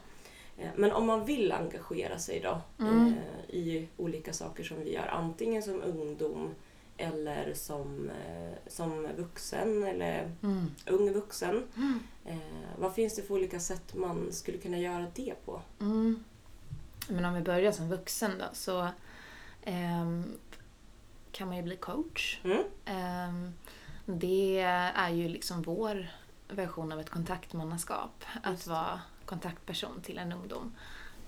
Eh, 0.57 0.69
Men 0.75 0.91
om 0.91 1.07
man 1.07 1.25
vill 1.25 1.51
engagera 1.51 2.19
sig 2.19 2.39
då 2.39 2.61
Mm. 2.85 3.07
eh, 3.07 3.55
i 3.55 3.87
olika 3.97 4.33
saker 4.33 4.63
som 4.63 4.79
vi 4.83 4.93
gör, 4.93 5.07
antingen 5.07 5.63
som 5.63 5.81
ungdom 5.83 6.49
eller 6.99 7.53
som, 7.53 8.09
eh, 8.09 8.53
som 8.67 9.07
vuxen 9.17 9.83
eller 9.83 10.31
Mm. 10.43 10.71
ung 10.87 11.13
vuxen. 11.13 11.63
Mm. 11.75 11.99
Eh, 12.25 12.69
vad 12.77 12.93
finns 12.95 13.15
det 13.15 13.21
för 13.21 13.33
olika 13.33 13.59
sätt 13.59 13.95
man 13.95 14.27
skulle 14.33 14.57
kunna 14.57 14.77
göra 14.77 15.07
det 15.15 15.33
på? 15.45 15.61
Mm. 15.79 16.23
Men 17.07 17.25
om 17.25 17.33
vi 17.33 17.41
börjar 17.41 17.71
som 17.71 17.89
vuxen 17.89 18.31
då 18.39 18.45
så 18.53 18.87
ehm, 19.63 20.23
kan 21.31 21.47
man 21.47 21.57
ju 21.57 21.63
bli 21.63 21.75
coach. 21.77 22.39
Ehm, 22.85 23.53
det 24.05 24.59
är 24.95 25.09
ju 25.09 25.27
liksom 25.29 25.61
vår 25.61 26.07
version 26.49 26.91
av 26.91 26.99
ett 26.99 27.09
kontaktmannaskap. 27.09 28.23
Att 28.43 28.51
Just. 28.51 28.67
vara 28.67 29.01
kontaktperson 29.25 30.01
till 30.01 30.17
en 30.17 30.31
ungdom. 30.31 30.75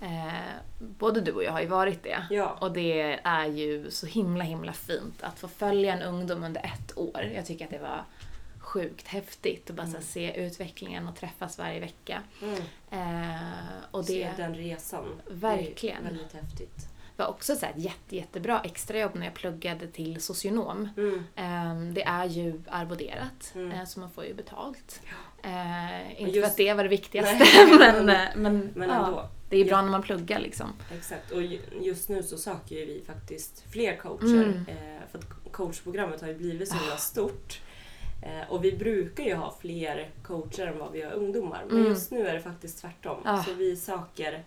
Eh, 0.02 0.34
både 0.80 1.22
du 1.22 1.32
och 1.32 1.44
jag 1.44 1.52
har 1.52 1.62
ju 1.62 1.68
varit 1.68 2.04
det. 2.04 2.26
Ja. 2.30 2.58
Och 2.62 2.72
det 2.72 3.20
är 3.24 3.46
ju 3.46 3.92
så 3.92 4.06
himla 4.06 4.44
himla 4.44 4.74
fint 4.74 5.24
att 5.24 5.40
få 5.40 5.48
följa 5.48 5.94
en 5.94 6.02
ungdom 6.02 6.44
under 6.44 6.62
ett 6.62 6.98
år. 6.98 7.32
Jag 7.36 7.46
tycker 7.46 7.66
att 7.66 7.72
det 7.72 7.80
var 7.80 8.04
sjukt 8.60 9.08
häftigt 9.08 9.70
att 9.70 9.76
bara 9.76 9.88
här, 9.88 10.00
se 10.02 10.46
utvecklingen 10.46 11.08
och 11.08 11.16
träffas 11.16 11.58
varje 11.58 11.80
vecka. 11.80 12.22
Mm. 12.42 12.62
Eh, 12.92 13.42
och 13.92 14.06
Se 14.06 14.24
det 14.38 14.44
den 14.44 14.56
resan. 14.56 15.22
Verkligen. 15.32 16.04
Det 16.04 16.10
är 16.10 16.14
väldigt 16.14 16.34
häftigt. 16.34 16.88
var 17.18 17.28
också 17.28 17.56
så 17.56 17.66
ett 17.66 17.72
jätte, 17.78 18.16
jättebra 18.16 18.62
extrajobb 18.64 19.12
när 19.16 19.26
jag 19.26 19.34
pluggade 19.34 19.88
till 19.88 20.22
socionom. 20.22 20.90
Mm. 20.98 21.24
Eh, 21.36 21.94
det 21.94 22.04
är 22.04 22.26
ju 22.26 22.62
arvoderat, 22.70 23.52
Mm. 23.56 23.72
eh, 23.72 23.86
så 23.86 24.00
man 24.00 24.10
får 24.12 24.26
ju 24.26 24.34
betalt. 24.34 25.02
Eh, 25.44 25.52
Och 26.14 26.20
inte 26.20 26.32
just- 26.32 26.46
för 26.46 26.52
att 26.52 26.58
det 26.58 26.74
var 26.74 26.84
det 26.84 26.90
viktigaste, 26.90 27.36
Nej. 27.40 27.78
men, 27.80 28.10
eh, 28.10 28.28
men, 28.36 28.72
Men 28.76 28.90
ja, 28.90 29.06
ändå. 29.06 29.30
Det 29.52 29.58
är 29.58 29.66
bra 29.66 29.82
när 29.82 29.90
man 29.92 30.02
pluggar 30.02 30.40
liksom. 30.40 30.68
Exakt. 30.98 31.32
Och 31.32 31.42
ju- 31.42 31.62
just 31.82 32.10
nu 32.10 32.24
så 32.24 32.38
söker 32.38 32.76
ju 32.76 32.86
vi 32.86 33.04
faktiskt 33.08 33.64
fler 33.72 33.96
coacher. 33.96 34.44
Mm. 34.44 34.66
Eh, 34.68 35.02
för 35.12 35.18
att 35.18 35.26
coachprogrammet 35.52 36.22
har 36.22 36.28
ju 36.28 36.36
blivit 36.38 36.70
så 36.70 36.76
himla 36.76 36.94
Ah. 36.94 36.98
stort. 36.98 37.62
Eh, 38.24 38.52
och 38.52 38.66
vi 38.66 38.72
brukar 38.72 39.24
ju 39.24 39.36
ha 39.36 39.56
fler 39.62 40.10
coacher 40.24 40.68
än 40.68 40.80
vad 40.80 40.92
vi 40.92 41.02
har 41.02 41.12
ungdomar. 41.12 41.64
Men 41.68 41.78
Mm. 41.78 41.90
just 41.90 42.12
nu 42.12 42.28
är 42.28 42.34
det 42.34 42.42
faktiskt 42.42 42.82
tvärtom. 42.82 43.18
Ah. 43.26 43.44
Så 43.44 43.54
vi 43.54 43.76
söker, 43.76 44.44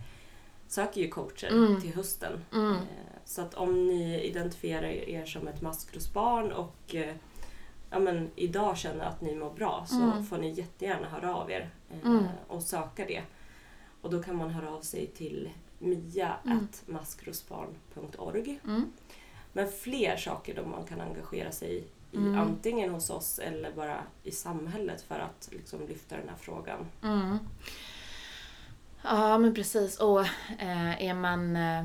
söker 0.68 1.00
ju 1.00 1.08
coacher 1.08 1.48
Mm. 1.52 1.80
till 1.80 1.94
hösten. 1.94 2.44
Mm. 2.52 2.72
Eh, 2.72 2.78
Så 3.26 3.42
att 3.42 3.54
om 3.54 3.86
ni 3.88 4.20
identifierar 4.24 4.86
er 4.88 5.24
som 5.24 5.48
ett 5.48 5.62
maskrosbarn 5.62 6.52
och 6.52 6.94
ja, 7.90 7.98
men 7.98 8.30
idag 8.36 8.76
känner 8.78 9.04
att 9.04 9.20
ni 9.20 9.34
mår 9.34 9.50
bra 9.50 9.84
så 9.88 10.02
Mm. 10.02 10.24
får 10.26 10.38
ni 10.38 10.50
jättegärna 10.50 11.08
höra 11.08 11.34
av 11.36 11.50
er 11.50 11.70
Mm. 12.04 12.24
och 12.48 12.62
söka 12.62 13.04
det. 13.06 13.22
Och 14.04 14.10
då 14.10 14.22
kan 14.22 14.36
man 14.36 14.50
höra 14.50 14.70
av 14.70 14.80
sig 14.80 15.06
till 15.06 15.50
Mm. 15.80 15.90
mia.maskrosbarn.org. 16.14 18.60
Mm. 18.64 18.92
Men 19.52 19.68
fler 19.68 20.16
saker 20.16 20.54
då 20.54 20.66
man 20.66 20.84
kan 20.84 21.00
engagera 21.00 21.52
sig 21.52 21.76
i, 21.78 21.84
Mm. 22.16 22.38
antingen 22.40 22.90
hos 22.90 23.10
oss 23.10 23.38
eller 23.38 23.72
bara 23.72 23.98
i 24.22 24.30
samhället 24.30 25.02
för 25.02 25.18
att 25.18 25.48
liksom 25.52 25.86
lyfta 25.88 26.16
den 26.16 26.28
här 26.28 26.36
frågan. 26.36 26.86
Mm. 27.02 27.38
Ja, 29.02 29.38
men 29.38 29.54
precis. 29.54 29.98
Och 30.00 30.20
eh, 30.58 31.02
är, 31.04 31.14
man, 31.14 31.56
eh, 31.56 31.84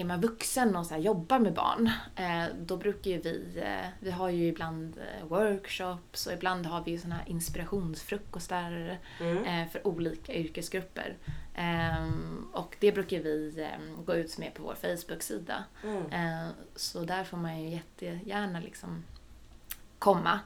är 0.00 0.04
man 0.04 0.20
vuxen 0.20 0.76
och 0.76 0.86
så 0.86 0.96
jobbar 0.96 1.38
med 1.38 1.54
barn, 1.54 1.90
eh, 2.16 2.44
då 2.60 2.76
brukar 2.76 3.10
ju 3.10 3.18
vi, 3.20 3.62
eh, 3.64 3.88
vi 4.00 4.10
har 4.10 4.28
ju 4.28 4.46
ibland 4.46 4.98
eh, 4.98 5.26
workshops 5.26 6.26
och 6.26 6.32
ibland 6.32 6.66
har 6.66 6.84
vi 6.84 6.90
ju 6.90 6.98
såna 6.98 7.14
här 7.14 7.28
inspirationsfrukostar 7.28 8.98
Mm. 9.20 9.68
för 9.68 9.86
olika 9.86 10.32
yrkesgrupper. 10.34 11.16
Ehm, 11.54 12.46
och 12.52 12.76
det 12.80 12.92
brukar 12.92 13.18
vi 13.18 13.60
eh, 13.62 14.04
gå 14.04 14.14
ut 14.14 14.38
med 14.38 14.54
på 14.54 14.62
vår 14.62 14.74
Facebook-sida. 14.74 15.64
Mm. 15.84 16.50
Så 16.76 17.04
där 17.04 17.24
får 17.24 17.36
man 17.36 17.62
ju 17.62 17.68
jättegärna 17.68 18.60
liksom 18.60 19.04
komma. 19.98 20.40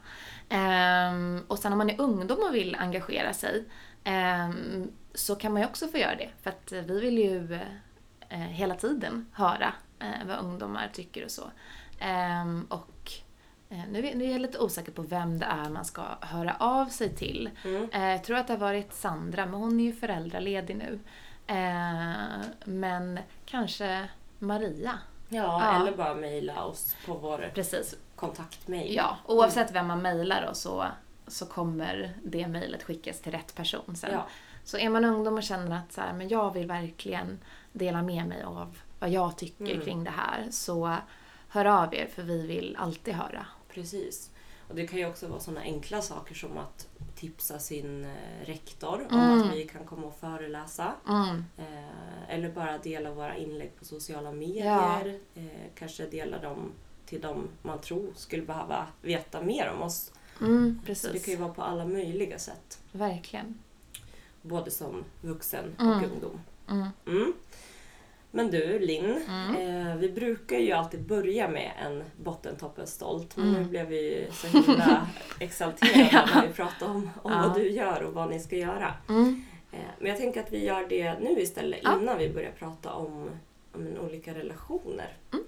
Ehm, 0.49 1.43
och 1.47 1.59
sen 1.59 1.71
om 1.71 1.77
man 1.77 1.89
är 1.89 2.01
ungdom 2.01 2.39
och 2.49 2.55
vill 2.55 2.75
engagera 2.75 3.33
sig 3.33 3.63
ehm, 4.03 4.91
så 5.13 5.35
kan 5.35 5.53
man 5.53 5.61
ju 5.61 5.67
också 5.67 5.87
få 5.87 5.97
göra 5.97 6.15
det. 6.15 6.29
För 6.41 6.49
att 6.49 6.71
vi 6.71 6.99
vill 6.99 7.17
ju 7.17 7.59
eh, 8.33 8.39
hela 8.39 8.75
tiden 8.75 9.25
höra 9.33 9.73
eh, 9.99 10.27
vad 10.27 10.39
ungdomar 10.39 10.89
tycker 10.93 11.25
och 11.25 11.31
så. 11.31 11.43
Ehm, 11.99 12.65
och 12.69 13.11
eh, 13.69 13.79
nu 13.91 13.99
är, 14.07 14.31
jag 14.31 14.41
lite 14.41 14.59
osäker 14.59 14.91
på 14.91 15.01
vem 15.01 15.39
det 15.39 15.45
är 15.45 15.69
man 15.69 15.85
ska 15.85 16.01
höra 16.21 16.55
av 16.59 16.85
sig 16.85 17.15
till. 17.15 17.49
Mm. 17.65 17.89
Jag 18.11 18.23
tror 18.23 18.37
att 18.37 18.47
det 18.47 18.53
har 18.53 18.59
varit 18.59 18.93
Sandra, 18.93 19.45
men 19.45 19.53
hon 19.53 19.79
är 19.79 19.83
ju 19.83 19.93
föräldraledig 19.93 20.75
nu. 20.75 20.99
Men 22.65 23.19
kanske 23.45 24.07
Maria. 24.39 24.99
Ja, 25.29 25.61
Ja. 25.63 25.81
eller 25.81 25.97
bara 25.97 26.15
mejla 26.15 26.63
oss 26.63 26.95
på 27.05 27.13
vår 27.13 27.51
Precis. 27.53 27.95
kontaktmejl. 28.15 28.95
Ja, 28.95 29.17
oavsett 29.25 29.71
vem 29.71 29.87
man 29.87 30.01
mejlar 30.01 30.45
då 30.47 30.53
så, 30.53 30.85
så 31.27 31.45
kommer 31.45 32.13
det 32.23 32.47
mejlet 32.47 32.83
skickas 32.83 33.19
till 33.21 33.31
rätt 33.31 33.55
person 33.55 33.95
sen. 33.95 34.11
Ja. 34.11 34.27
Så 34.63 34.77
är 34.77 34.89
man 34.89 35.05
ungdom 35.05 35.37
och 35.37 35.43
känner 35.43 35.77
att 35.77 35.93
så 35.93 36.01
här, 36.01 36.13
men 36.13 36.27
jag 36.27 36.53
vill 36.53 36.67
verkligen 36.67 37.39
dela 37.73 38.01
med 38.01 38.27
mig 38.27 38.43
av 38.43 38.77
vad 38.99 39.09
jag 39.09 39.37
tycker 39.37 39.65
Mm. 39.65 39.81
kring 39.85 40.03
det 40.03 40.09
här 40.11 40.47
så 40.51 40.97
hör 41.49 41.65
av 41.65 41.93
er 41.95 42.07
för 42.15 42.23
vi 42.23 42.47
vill 42.47 42.75
alltid 42.79 43.13
höra. 43.13 43.45
Precis. 43.69 44.29
Och 44.67 44.75
det 44.75 44.87
kan 44.87 44.99
ju 44.99 45.05
också 45.05 45.27
vara 45.27 45.39
sådana 45.39 45.61
enkla 45.61 46.01
saker 46.01 46.35
som 46.35 46.57
att 46.57 46.87
tipsa 47.15 47.59
sin 47.59 48.05
eh, 48.05 48.45
rektor 48.45 49.07
Mm. 49.11 49.31
om 49.31 49.41
att 49.49 49.55
vi 49.55 49.63
kan 49.67 49.85
komma 49.85 50.07
och 50.07 50.15
föreläsa. 50.19 50.93
Mm. 51.09 51.45
Eh, 51.57 52.29
eller 52.35 52.51
bara 52.51 52.77
dela 52.77 53.11
våra 53.11 53.37
inlägg 53.37 53.71
på 53.79 53.85
sociala 53.85 54.31
medier. 54.31 55.19
Eh, 55.35 55.43
kanske 55.75 56.05
dela 56.05 56.39
dem 56.39 56.71
till 57.05 57.21
dem 57.21 57.47
man 57.61 57.81
tror 57.81 58.07
skulle 58.15 58.43
behöva 58.43 58.87
veta 59.01 59.41
mer 59.41 59.71
om 59.75 59.81
oss. 59.81 60.11
Mm, 60.41 60.79
Så 60.81 60.85
precis. 60.85 61.11
det 61.11 61.19
kan 61.19 61.33
ju 61.33 61.39
vara 61.39 61.53
på 61.53 61.61
alla 61.61 61.85
möjliga 61.85 62.39
sätt. 62.39 62.79
Verkligen. 62.91 63.59
Både 64.41 64.71
som 64.71 65.03
vuxen 65.21 65.75
och 65.77 65.81
Mm. 65.83 66.11
ungdom. 66.11 66.39
Mm. 66.69 66.87
Mm. 67.07 67.33
Men 68.31 68.51
du 68.51 68.79
Linn, 68.79 69.21
Mm. 69.27 69.55
eh, 69.55 69.95
vi 69.95 70.09
brukar 70.09 70.57
ju 70.57 70.71
alltid 70.71 71.01
börja 71.07 71.47
med 71.49 71.71
en 71.85 72.03
bottentoppen 72.23 72.87
stolt. 72.87 73.37
Men 73.37 73.49
Mm. 73.49 73.61
nu 73.63 73.69
blev 73.69 73.87
vi 73.87 74.27
så 74.31 74.47
himla 74.47 75.07
exalterade 75.39 76.09
Ja. 76.11 76.25
när 76.35 76.47
vi 76.47 76.53
pratade 76.53 76.91
om, 76.91 77.09
om 77.21 77.31
Ja. 77.31 77.41
vad 77.47 77.55
du 77.55 77.71
gör 77.71 78.03
och 78.03 78.13
vad 78.13 78.29
ni 78.29 78.39
ska 78.39 78.55
göra. 78.57 78.93
Mm. 79.09 79.43
Eh, 79.71 79.79
men 79.99 80.09
jag 80.09 80.17
tänker 80.17 80.39
att 80.43 80.51
vi 80.51 80.65
gör 80.65 80.85
det 80.89 81.19
nu 81.19 81.39
istället 81.41 81.79
Ja. 81.83 81.99
innan 82.01 82.17
vi 82.17 82.29
börjar 82.29 82.51
prata 82.51 82.93
om, 82.93 83.29
om 83.73 83.87
olika 84.01 84.33
relationer. 84.33 85.17
Mm. 85.33 85.45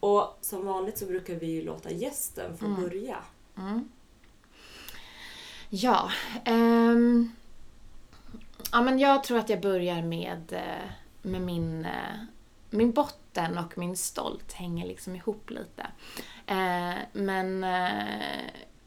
Och 0.00 0.38
som 0.40 0.66
vanligt 0.66 0.98
så 0.98 1.06
brukar 1.06 1.34
vi 1.34 1.46
ju 1.46 1.62
låta 1.62 1.90
gästen 1.90 2.58
få 2.58 2.66
Mm. 2.66 2.80
börja. 2.82 3.16
Mm. 3.58 3.88
Ja, 5.70 6.10
ehm, 6.44 7.32
ja, 8.72 8.82
men 8.82 8.98
jag 8.98 9.24
tror 9.24 9.38
att 9.38 9.48
jag 9.48 9.60
börjar 9.60 10.02
med, 10.02 10.52
eh, 10.52 10.90
med 11.22 11.42
min, 11.42 11.84
eh, 11.84 12.16
min 12.70 12.92
botten 12.92 13.58
och 13.58 13.78
min 13.78 13.96
stolt 13.96 14.52
hänger 14.52 14.86
liksom 14.86 15.16
ihop 15.16 15.50
lite. 15.50 15.86
Eh, 16.46 16.98
men 17.12 17.66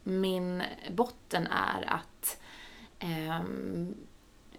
min 0.02 0.62
botten 0.90 1.46
är 1.46 1.84
att 1.92 2.40
ehm, 2.98 3.94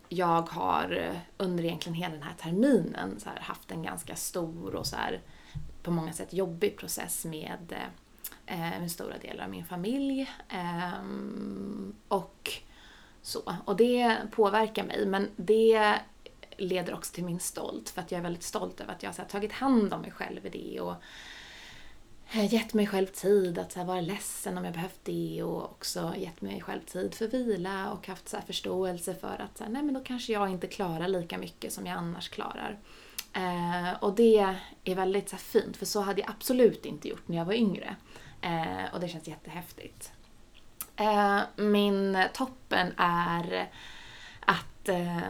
jag 0.10 0.50
har 0.50 1.12
under 1.38 1.64
egentligen 1.64 1.96
hela 1.96 2.14
den 2.14 2.24
här 2.24 2.34
terminen 2.34 3.20
så 3.20 3.30
här, 3.30 3.40
haft 3.40 3.72
en 3.72 3.84
ganska 3.84 4.16
stor 4.16 4.76
och 4.76 4.88
så 4.88 4.96
här, 4.96 5.22
på 5.84 5.92
många 5.92 6.14
sätt 6.14 6.34
jobbig 6.34 6.78
process 6.78 7.26
med 7.26 7.76
med 8.80 8.92
stora 8.92 9.18
delar 9.18 9.44
av 9.44 9.50
min 9.50 9.66
familj. 9.66 10.30
Ehm, 10.50 11.96
och 12.08 12.52
så. 13.26 13.56
Och 13.66 13.76
det 13.76 14.18
påverkar 14.32 14.84
mig, 14.84 15.06
men 15.06 15.30
det 15.36 16.00
leder 16.58 16.94
också 16.94 17.14
till 17.14 17.26
min 17.26 17.40
stolt. 17.40 17.90
För 17.90 18.02
att 18.02 18.12
jag 18.12 18.20
är 18.20 18.24
väldigt 18.24 18.44
stolt 18.44 18.82
över 18.82 18.94
att 18.94 19.04
jag 19.04 19.10
har 19.10 19.18
här, 19.18 19.26
tagit 19.26 19.52
hand 19.52 19.94
om 19.94 20.02
mig 20.02 20.12
själv 20.12 20.46
i 20.46 20.50
det 20.50 20.80
och 20.80 20.96
eh, 22.34 22.54
gett 22.54 22.74
mig 22.74 22.88
själv 22.88 23.08
tid 23.08 23.60
att 23.60 23.72
så 23.72 23.80
här, 23.80 23.86
vara 23.86 24.02
ledsen 24.02 24.58
om 24.58 24.66
jag 24.66 24.74
behövt 24.74 25.00
det 25.04 25.44
och 25.44 25.64
också 25.64 26.14
gett 26.18 26.42
mig 26.42 26.62
själv 26.62 26.82
tid 26.82 27.14
för 27.14 27.28
vila 27.28 27.92
och 27.92 28.08
haft 28.08 28.30
så 28.30 28.38
här, 28.38 28.44
förståelse 28.46 29.16
för 29.16 29.42
att 29.42 29.58
så 29.58 29.64
här, 29.64 29.72
nej 29.72 29.84
men 29.84 29.94
då 29.94 30.00
kanske 30.00 30.34
jag 30.34 30.50
inte 30.50 30.68
klarar 30.68 31.08
lika 31.08 31.38
mycket 31.38 31.74
som 31.74 31.86
jag 31.86 31.98
annars 31.98 32.30
klarar. 32.30 32.80
Eh, 33.34 34.04
och 34.04 34.16
det 34.16 34.56
är 34.84 34.96
väldigt 34.96 35.30
så 35.30 35.36
här, 35.36 35.44
fint 35.44 35.78
för 35.78 35.86
så 35.86 36.02
hade 36.02 36.22
jag 36.22 36.30
absolut 36.30 36.86
inte 36.86 37.08
gjort 37.08 37.28
när 37.28 37.38
jag 37.38 37.46
var 37.46 37.54
yngre. 37.54 37.96
Eh, 38.42 38.94
och 38.94 39.00
det 39.00 39.08
känns 39.08 39.28
jättehäftigt. 39.28 40.12
Eh, 40.96 41.42
min 41.56 42.18
toppen 42.34 42.94
är 42.98 43.70
att, 44.40 44.90
eh, 44.90 45.30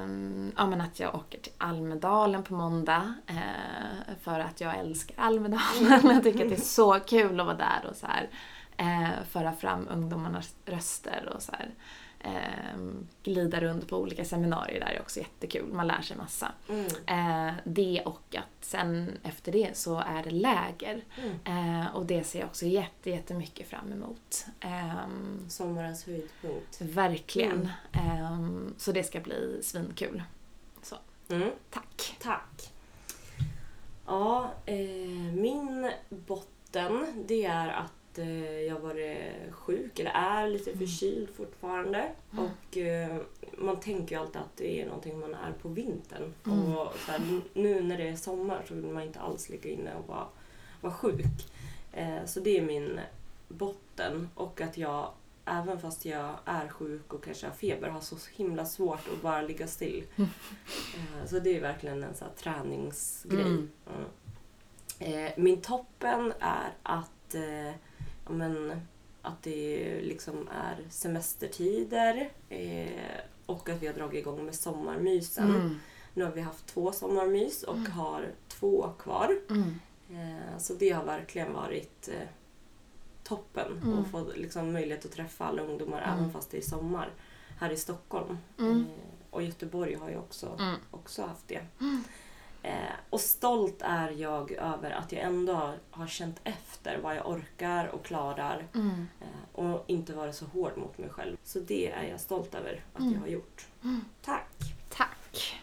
ja, 0.55 0.65
men 0.67 0.81
att 0.81 0.99
jag 0.99 1.15
åker 1.15 1.39
till 1.39 1.53
Almedalen 1.57 2.43
på 2.43 2.53
måndag 2.53 3.13
eh, 3.27 4.15
för 4.21 4.39
att 4.39 4.61
jag 4.61 4.77
älskar 4.77 5.15
Almedalen. 5.17 5.99
jag 6.03 6.23
tycker 6.23 6.43
att 6.43 6.49
det 6.49 6.55
är 6.55 6.61
så 6.61 6.99
kul 6.99 7.39
att 7.39 7.45
vara 7.45 7.57
där 7.57 7.89
och 7.89 7.95
så 7.95 8.07
här, 8.07 8.29
eh, 8.77 9.23
föra 9.29 9.53
fram 9.53 9.87
ungdomarnas 9.91 10.55
röster 10.65 11.31
och 11.35 11.41
så 11.41 11.51
här, 11.51 11.69
glida 13.23 13.61
runt 13.61 13.87
på 13.87 13.97
olika 13.97 14.25
seminarier 14.25 14.79
där 14.79 14.87
är 14.87 15.01
också 15.01 15.19
jättekul. 15.19 15.73
Man 15.73 15.87
lär 15.87 16.01
sig 16.01 16.17
massa. 16.17 16.51
Mm. 16.69 16.85
Eh, 17.07 17.53
det 17.63 18.01
och 18.05 18.35
att 18.35 18.65
sen 18.65 19.11
efter 19.23 19.51
det 19.51 19.77
så 19.77 19.97
är 19.99 20.23
det 20.23 20.31
läger. 20.31 21.03
Mm. 21.23 21.79
Eh, 21.81 21.95
och 21.95 22.05
det 22.05 22.23
ser 22.23 22.39
jag 22.39 22.47
också 22.47 22.65
jätte, 22.65 23.09
jättemycket 23.09 23.67
fram 23.67 23.91
emot. 23.93 24.45
Ehm, 24.59 25.45
Sommarens 25.49 26.05
höjdpunkt. 26.05 26.81
verkligen. 26.81 27.69
Ehm, 27.91 28.73
så 28.77 28.91
det 28.91 29.03
ska 29.03 29.19
bli 29.19 29.59
svinkul. 29.63 30.23
Så, 30.81 30.95
Mm. 31.29 31.51
tack. 31.69 32.15
Tack. 32.21 32.71
Ja, 34.07 34.51
eh, 34.65 34.75
min 35.33 35.91
botten 36.09 37.23
det 37.27 37.45
är 37.45 37.67
att 37.67 37.91
eh, 38.19 38.59
jag 38.61 38.79
varit 38.79 39.17
sjuk, 39.51 39.99
eller 39.99 40.11
är 40.11 40.47
lite 40.49 40.77
förkyld 40.77 41.29
fortfarande. 41.29 42.11
Mm. 42.33 42.45
Och 42.45 42.77
eh, 42.77 43.17
man 43.57 43.79
tänker 43.79 44.15
ju 44.15 44.21
alltid 44.21 44.41
att 44.41 44.57
det 44.57 44.81
är 44.81 44.85
någonting 44.85 45.19
man 45.19 45.33
är 45.33 45.51
på 45.51 45.69
vintern. 45.69 46.33
Mm. 46.45 46.75
Och 46.75 46.93
så 47.05 47.11
här, 47.11 47.41
nu 47.53 47.81
när 47.81 47.97
det 47.97 48.07
är 48.07 48.15
sommar 48.15 48.63
så 48.67 48.73
vill 48.75 48.85
man 48.85 49.03
inte 49.03 49.19
alls 49.19 49.49
ligga 49.49 49.69
inne 49.69 49.95
och 49.95 50.07
vara, 50.07 50.27
vara 50.81 50.93
sjuk. 50.93 51.25
Eh, 51.93 52.25
så 52.25 52.39
det 52.39 52.57
är 52.57 52.61
min 52.61 52.99
botten. 53.47 54.29
Och 54.35 54.61
att 54.61 54.77
jag, 54.77 55.09
även 55.45 55.79
fast 55.79 56.05
jag 56.05 56.35
är 56.45 56.67
sjuk 56.67 57.13
och 57.13 57.23
kanske 57.23 57.47
har 57.47 57.53
feber, 57.53 57.89
har 57.89 58.01
så 58.01 58.15
himla 58.35 58.65
svårt 58.65 59.07
att 59.13 59.21
bara 59.21 59.41
ligga 59.41 59.67
still. 59.67 60.03
Eh, 60.95 61.25
Så 61.27 61.39
det 61.39 61.57
är 61.57 61.61
verkligen 61.61 62.03
en 62.03 62.15
här 62.21 62.29
träningsgrej. 62.37 63.41
Mm. 63.41 63.69
Mm. 63.95 64.05
Eh, 64.99 65.31
min 65.37 65.61
toppen 65.61 66.33
är 66.39 66.73
att, 66.83 67.35
eh, 67.35 67.73
men, 68.27 68.81
att 69.21 69.43
det 69.43 69.99
liksom 70.01 70.47
är 70.51 70.77
semestertider 70.89 72.29
eh, 72.49 73.19
och 73.45 73.69
att 73.69 73.81
vi 73.83 73.87
har 73.87 73.93
dragit 73.93 74.19
igång 74.19 74.45
med 74.45 74.55
sommarmysen. 74.55 75.49
Mm. 75.55 75.79
Nu 76.13 76.23
har 76.23 76.31
vi 76.31 76.41
haft 76.41 76.65
två 76.67 76.91
sommarmys 76.91 77.63
och 77.63 77.75
Mm. 77.77 77.91
har 77.91 78.31
två 78.47 78.89
kvar. 78.99 79.37
Mm. 79.49 79.79
Eh, 80.09 80.57
så 80.57 80.73
det 80.73 80.89
har 80.89 81.03
verkligen 81.03 81.53
varit 81.53 82.07
eh, 82.07 82.27
toppen 83.23 83.81
Mm. 83.83 83.99
att 83.99 84.07
få 84.07 84.31
liksom, 84.35 84.71
möjlighet 84.73 85.05
att 85.05 85.11
träffa 85.11 85.45
alla 85.45 85.61
ungdomar 85.61 86.01
Mm. 86.01 86.13
även 86.19 86.31
fast 86.31 86.51
det 86.51 86.57
är 86.57 86.61
sommar 86.61 87.09
här 87.59 87.69
i 87.69 87.77
Stockholm. 87.77 88.37
Mm. 88.59 88.79
Eh, 88.79 88.85
och 89.29 89.43
Göteborg 89.43 89.93
har 89.95 90.09
ju 90.09 90.17
också, 90.17 90.55
Mm. 90.59 90.75
också 90.91 91.21
haft 91.25 91.47
det. 91.47 91.65
Eh, 92.67 92.95
och 93.09 93.19
stolt 93.21 93.81
är 93.81 94.09
jag 94.11 94.51
över 94.51 94.91
att 94.91 95.11
jag 95.11 95.21
ändå 95.21 95.71
har 95.91 96.07
känt 96.07 96.39
efter 96.43 96.97
vad 96.97 97.15
jag 97.15 97.29
orkar 97.29 97.87
och 97.87 98.05
klarar 98.05 98.67
Mm. 98.75 99.07
eh, 99.21 99.59
och 99.65 99.83
inte 99.87 100.13
varit 100.13 100.35
så 100.35 100.45
hård 100.45 100.77
mot 100.77 100.97
mig 100.97 101.09
själv. 101.09 101.37
Så 101.43 101.59
det 101.59 101.91
är 101.91 102.03
jag 102.09 102.19
stolt 102.19 102.55
över 102.55 102.83
att 102.93 102.99
Mm. 102.99 103.13
jag 103.13 103.19
har 103.19 103.27
gjort. 103.27 103.67
Mm. 103.83 104.05
Tack! 104.21 104.51
Tack. 104.89 105.61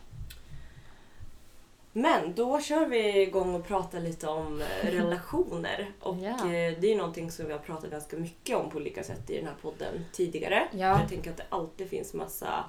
Men 1.93 2.35
då 2.35 2.61
kör 2.61 2.87
vi 2.87 3.23
igång 3.23 3.55
och 3.55 3.67
pratar 3.67 4.01
lite 4.01 4.29
om 4.29 4.61
eh, 4.61 4.87
relationer. 4.91 5.93
Och 6.01 6.17
eh, 6.25 6.79
det 6.81 6.93
är 6.93 6.97
någonting 6.97 7.31
som 7.31 7.47
vi 7.47 7.53
har 7.53 7.59
pratat 7.59 7.91
ganska 7.91 8.17
mycket 8.17 8.57
om 8.57 8.71
på 8.71 8.77
olika 8.77 9.05
sätt 9.05 9.31
i 9.31 9.37
den 9.37 9.47
här 9.47 9.55
podden 9.63 10.05
tidigare. 10.13 10.69
Ja. 10.73 11.01
Jag 11.01 11.09
tänker 11.09 11.31
att 11.31 11.37
det 11.37 11.47
alltid 11.49 11.89
finns 11.89 12.15
massa 12.15 12.65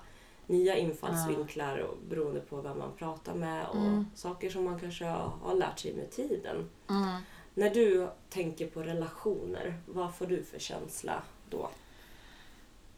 nya 0.48 0.78
infallsvinklar 0.78 1.78
och 1.78 1.98
beroende 2.10 2.40
på 2.40 2.62
vem 2.62 2.80
man 2.80 2.92
pratar 2.98 3.34
med 3.34 3.68
och 3.68 3.76
Mm. 3.76 4.06
saker 4.16 4.50
som 4.50 4.64
man 4.64 4.80
kanske 4.80 5.06
har 5.06 5.56
lärt 5.56 5.80
sig 5.80 5.94
med 5.94 6.12
tiden. 6.12 6.70
Mm. 6.90 7.22
När 7.54 7.70
du 7.70 8.08
tänker 8.30 8.68
på 8.68 8.84
relationer, 8.84 9.78
vad 9.86 10.16
får 10.16 10.26
du 10.26 10.44
för 10.44 10.60
känsla 10.60 11.24
då? 11.50 11.70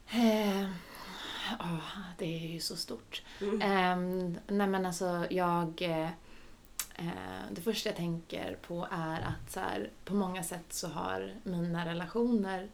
Eh, 0.09 0.69
åh, 1.59 1.89
det 2.17 2.25
är 2.25 2.47
ju 2.47 2.59
så 2.59 2.75
stort. 2.75 3.23
Mm. 3.41 3.99
Um, 3.99 4.37
nej 4.47 4.67
men 4.67 4.85
alltså 4.85 5.25
jag... 5.29 5.81
Eh, 5.81 6.09
eh, 6.95 7.41
det 7.51 7.61
första 7.61 7.89
jag 7.89 7.95
tänker 7.95 8.57
på 8.67 8.87
är 8.91 9.21
att 9.21 9.51
så 9.51 9.59
här, 9.59 9.89
på 10.05 10.13
många 10.13 10.43
sätt 10.43 10.65
så 10.73 10.87
har 10.87 11.33
mina 11.43 11.85
relationer 11.85 12.69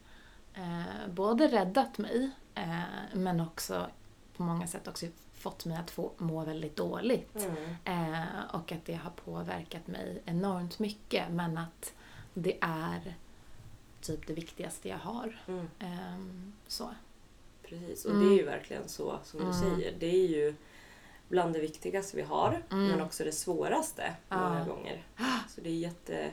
eh, 0.53 1.09
både 1.13 1.47
räddat 1.47 1.97
mig 1.97 2.29
eh, 2.55 2.79
men 3.13 3.39
också 3.39 3.87
på 4.37 4.43
många 4.43 4.67
sätt 4.67 4.87
också 4.87 5.05
fått 5.33 5.65
mig 5.65 5.77
att 5.77 5.91
få 5.91 6.11
må 6.17 6.45
väldigt 6.45 6.75
dåligt. 6.75 7.35
Mm. 7.85 8.13
Eh, 8.13 8.43
och 8.53 8.71
att 8.71 8.85
det 8.85 8.93
har 8.95 9.09
påverkat 9.11 9.87
mig 9.87 10.21
enormt 10.25 10.79
mycket 10.79 11.31
men 11.31 11.57
att 11.57 11.93
det 12.33 12.57
är 12.61 13.15
typ 14.01 14.27
det 14.27 14.33
viktigaste 14.33 14.89
jag 14.89 14.97
har. 14.97 15.41
Mm. 15.47 15.67
Ehm, 15.79 16.53
så. 16.67 16.89
Precis, 17.63 18.05
och 18.05 18.11
Mm. 18.11 18.27
det 18.29 18.33
är 18.35 18.37
ju 18.37 18.45
verkligen 18.45 18.89
så 18.89 19.19
som 19.23 19.39
du 19.39 19.45
Mm. 19.45 19.59
säger. 19.59 19.93
Det 19.99 20.05
är 20.15 20.27
ju 20.27 20.55
bland 21.29 21.53
det 21.53 21.59
viktigaste 21.59 22.17
vi 22.17 22.23
har, 22.23 22.63
Mm. 22.71 22.87
men 22.87 23.01
också 23.01 23.23
det 23.23 23.31
svåraste 23.31 24.13
Ja. 24.29 24.49
många 24.49 24.65
gånger. 24.65 25.03
Så 25.49 25.61
det 25.61 25.69
är 25.69 25.73
jätte, 25.75 26.31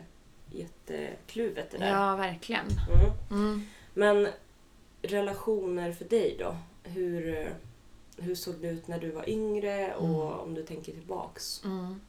jättekluvet 0.53 1.71
det 1.71 1.79
där. 1.79 1.89
Ja, 1.91 2.17
verkligen. 2.17 2.67
Mm. 3.31 3.45
Mm. 3.45 3.67
Men 3.95 4.29
relationer 5.03 5.93
för 5.93 6.05
dig 6.05 6.37
då? 6.39 6.57
Hur, 6.83 7.55
hur 8.19 8.35
såg 8.35 8.55
det 8.61 8.69
ut 8.69 8.89
när 8.89 9.01
du 9.01 9.11
var 9.11 9.29
yngre 9.29 9.95
och 9.95 10.05
Mm. 10.27 10.39
om 10.41 10.55
du 10.55 10.63
tänker 10.63 10.93
tillbaks? 10.93 11.63
Mm. 11.65 12.01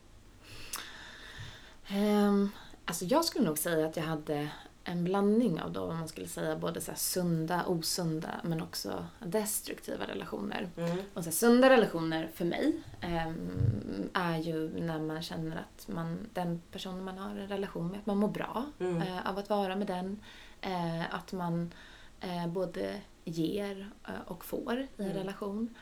Ehm, 1.88 2.50
alltså 2.86 3.06
jag 3.06 3.26
skulle 3.26 3.45
nog 3.45 3.58
säga 3.58 3.86
att 3.88 3.98
jag 3.98 4.04
hade 4.04 4.50
en 4.84 5.04
blandning 5.04 5.62
av 5.62 5.72
då, 5.72 5.88
man 5.88 6.08
skulle 6.08 6.28
säga, 6.28 6.56
både 6.56 6.82
så 6.82 6.91
sunda, 6.95 7.65
osunda 7.67 8.30
men 8.43 8.62
också 8.62 9.06
destruktiva 9.19 10.08
relationer. 10.08 10.69
Mm. 10.78 10.98
Och 11.13 11.24
så 11.24 11.32
sunda 11.32 11.69
relationer 11.69 12.30
för 12.34 12.45
mig 12.45 12.74
ehm, 13.02 14.10
är 14.13 14.38
ju 14.38 14.69
när 14.82 15.00
man 15.00 15.22
känner 15.22 15.58
att 15.58 15.88
man, 15.88 16.17
den 16.34 16.62
personen 16.72 17.04
man 17.04 17.17
har 17.17 17.30
en 17.30 17.48
relation 17.48 17.88
med, 17.88 18.00
att 18.00 18.06
man 18.06 18.17
mår 18.17 18.28
bra 18.28 18.65
Mm. 18.80 19.02
eh, 19.02 19.30
av 19.30 19.38
att 19.38 19.50
vara 19.50 19.76
med 19.76 19.88
den. 19.88 20.19
Eh, 20.62 21.15
att 21.15 21.32
man 21.32 21.74
eh, 22.22 22.48
både 22.48 23.02
ger 23.26 23.91
och 24.26 24.45
får 24.45 24.80
i 24.80 24.88
en 24.98 25.06
Mm. 25.06 25.17
relation. 25.17 25.76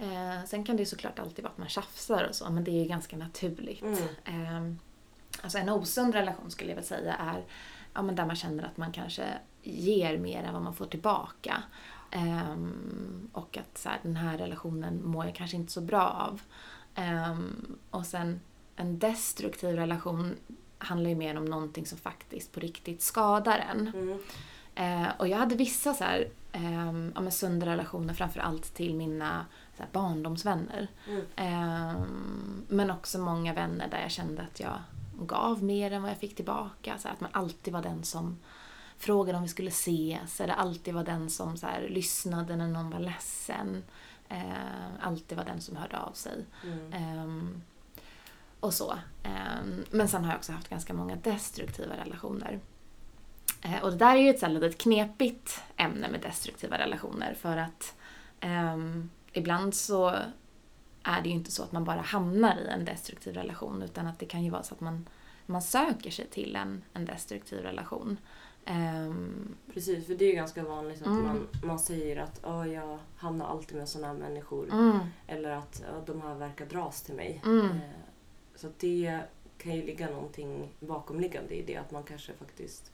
Eh, 0.00 0.44
sen 0.46 0.64
kan 0.64 0.76
det 0.76 0.82
ju 0.82 0.86
såklart 0.86 1.18
alltid 1.18 1.42
vara 1.44 1.52
att 1.52 1.58
man 1.58 1.68
tjafsar 1.68 2.26
och 2.28 2.34
så, 2.34 2.50
men 2.50 2.64
det 2.64 2.70
är 2.70 2.82
ju 2.82 2.88
ganska 2.88 3.16
naturligt. 3.16 3.82
Mm. 3.82 3.96
Eh, 4.24 4.76
alltså 5.42 5.58
en 5.58 5.68
osund 5.68 6.14
relation 6.14 6.50
skulle 6.50 6.70
jag 6.70 6.76
väl 6.76 6.84
säga 6.84 7.14
är 7.14 7.44
ja, 7.94 8.02
men 8.02 8.14
där 8.14 8.26
man 8.26 8.36
känner 8.36 8.64
att 8.64 8.76
man 8.76 8.92
kanske 8.92 9.24
ger 9.62 10.18
mer 10.18 10.42
än 10.42 10.52
vad 10.52 10.62
man 10.62 10.74
får 10.74 10.86
tillbaka. 10.86 11.62
Ehm, 12.10 13.30
och 13.32 13.58
att 13.58 13.78
så 13.78 13.88
här, 13.88 13.98
den 14.02 14.16
här 14.16 14.38
relationen 14.38 15.04
mår 15.04 15.24
jag 15.24 15.34
kanske 15.34 15.56
inte 15.56 15.72
så 15.72 15.80
bra 15.80 16.08
av. 16.08 16.42
Ehm, 16.94 17.78
och 17.90 18.06
sen 18.06 18.40
en 18.76 18.98
destruktiv 18.98 19.76
relation 19.76 20.36
handlar 20.78 21.10
ju 21.10 21.16
mer 21.16 21.36
om 21.38 21.44
någonting 21.44 21.86
som 21.86 21.98
faktiskt 21.98 22.52
på 22.52 22.60
riktigt 22.60 23.02
skadar 23.02 23.58
en. 23.58 23.88
Mm. 23.88 24.18
Eh, 24.74 25.08
och 25.18 25.28
jag 25.28 25.38
hade 25.38 25.54
vissa 25.54 25.94
så 25.94 26.04
här, 26.04 26.28
ehm, 26.52 27.12
ja, 27.14 27.30
sunda 27.30 27.66
relationer 27.66 28.14
framförallt 28.14 28.74
till 28.74 28.94
mina 28.94 29.46
så 29.80 29.84
här, 29.84 29.92
barndomsvänner. 29.92 30.88
Mm. 31.08 31.24
Ehm, 31.36 32.66
men 32.68 32.90
också 32.90 33.18
många 33.18 33.54
vänner 33.54 33.88
där 33.88 34.00
jag 34.00 34.10
kände 34.10 34.42
att 34.42 34.60
jag 34.60 34.78
gav 35.20 35.62
mer 35.62 35.90
än 35.90 36.02
vad 36.02 36.10
jag 36.10 36.18
fick 36.18 36.36
tillbaka. 36.36 36.98
Så 36.98 37.08
här, 37.08 37.14
att 37.14 37.20
man 37.20 37.30
alltid 37.32 37.72
var 37.72 37.82
den 37.82 38.04
som 38.04 38.38
frågade 38.98 39.36
om 39.36 39.42
vi 39.42 39.48
skulle 39.48 39.68
ses 39.68 40.40
eller 40.40 40.54
alltid 40.54 40.94
var 40.94 41.04
den 41.04 41.30
som 41.30 41.56
så 41.56 41.66
här, 41.66 41.88
lyssnade 41.88 42.56
när 42.56 42.68
någon 42.68 42.90
var 42.90 43.00
ledsen. 43.00 43.82
Ehm, 44.28 44.92
alltid 45.00 45.38
var 45.38 45.44
den 45.44 45.60
som 45.60 45.76
hörde 45.76 45.98
av 45.98 46.12
sig. 46.12 46.44
Mm. 46.64 46.92
Ehm, 46.92 47.62
och 48.60 48.74
så. 48.74 48.94
Ehm, 49.22 49.84
men 49.90 50.08
sen 50.08 50.24
har 50.24 50.32
jag 50.32 50.38
också 50.38 50.52
haft 50.52 50.68
ganska 50.68 50.94
många 50.94 51.16
destruktiva 51.16 51.96
relationer. 51.96 52.60
Eh, 53.62 53.82
och 53.82 53.90
det 53.90 53.96
där 53.96 54.16
är 54.16 54.20
ju 54.20 54.30
ett 54.30 54.38
så 54.38 54.46
här 54.46 54.52
litet 54.52 54.78
knepigt 54.78 55.62
ämne 55.76 56.08
med 56.08 56.20
destruktiva 56.20 56.78
relationer 56.78 57.34
för 57.34 57.56
att 57.56 57.94
ehm, 58.40 59.10
ibland 59.32 59.74
så 59.74 60.08
är 61.02 61.22
det 61.22 61.28
ju 61.28 61.34
inte 61.34 61.50
så 61.52 61.62
att 61.62 61.72
man 61.72 61.84
bara 61.84 62.00
hamnar 62.00 62.56
i 62.56 62.68
en 62.68 62.84
destruktiv 62.84 63.34
relation 63.34 63.82
utan 63.82 64.06
att 64.06 64.18
det 64.18 64.26
kan 64.26 64.44
ju 64.44 64.50
vara 64.50 64.62
så 64.62 64.74
att 64.74 64.80
man 64.80 65.08
man 65.46 65.62
söker 65.62 66.10
sig 66.10 66.26
till 66.26 66.56
en, 66.56 66.82
en 66.92 67.04
destruktiv 67.04 67.58
relation. 67.58 68.16
Um, 68.66 69.54
Precis, 69.74 70.06
för 70.06 70.14
det 70.14 70.24
är 70.24 70.34
ganska 70.34 70.62
vanligt 70.64 71.00
att 71.00 71.06
Mm. 71.06 71.22
man, 71.24 71.48
man 71.62 71.78
säger 71.78 72.16
att 72.16 72.40
"Åh, 72.44 72.72
jag 72.72 72.98
hamnar 73.16 73.46
alltid 73.46 73.76
med 73.76 73.88
sådana 73.88 74.06
här 74.12 74.14
människor. 74.28 74.68
mm, 74.72 74.98
Eller 75.26 75.50
att 75.50 75.82
"Ja, 75.86 76.02
de 76.06 76.20
här 76.22 76.34
verkar 76.34 76.66
dras 76.66 77.02
till 77.02 77.14
mig. 77.14 77.40
mm, 77.44 77.66
Eh, 77.66 77.80
Så 78.54 78.68
det 78.78 79.20
kan 79.58 79.74
ju 79.76 79.82
ligga 79.82 80.10
någonting 80.10 80.68
bakomliggande 80.80 81.54
i 81.54 81.62
det. 81.62 81.76
Att 81.76 81.90
man 81.90 82.02
kanske 82.02 82.32
faktiskt, 82.32 82.92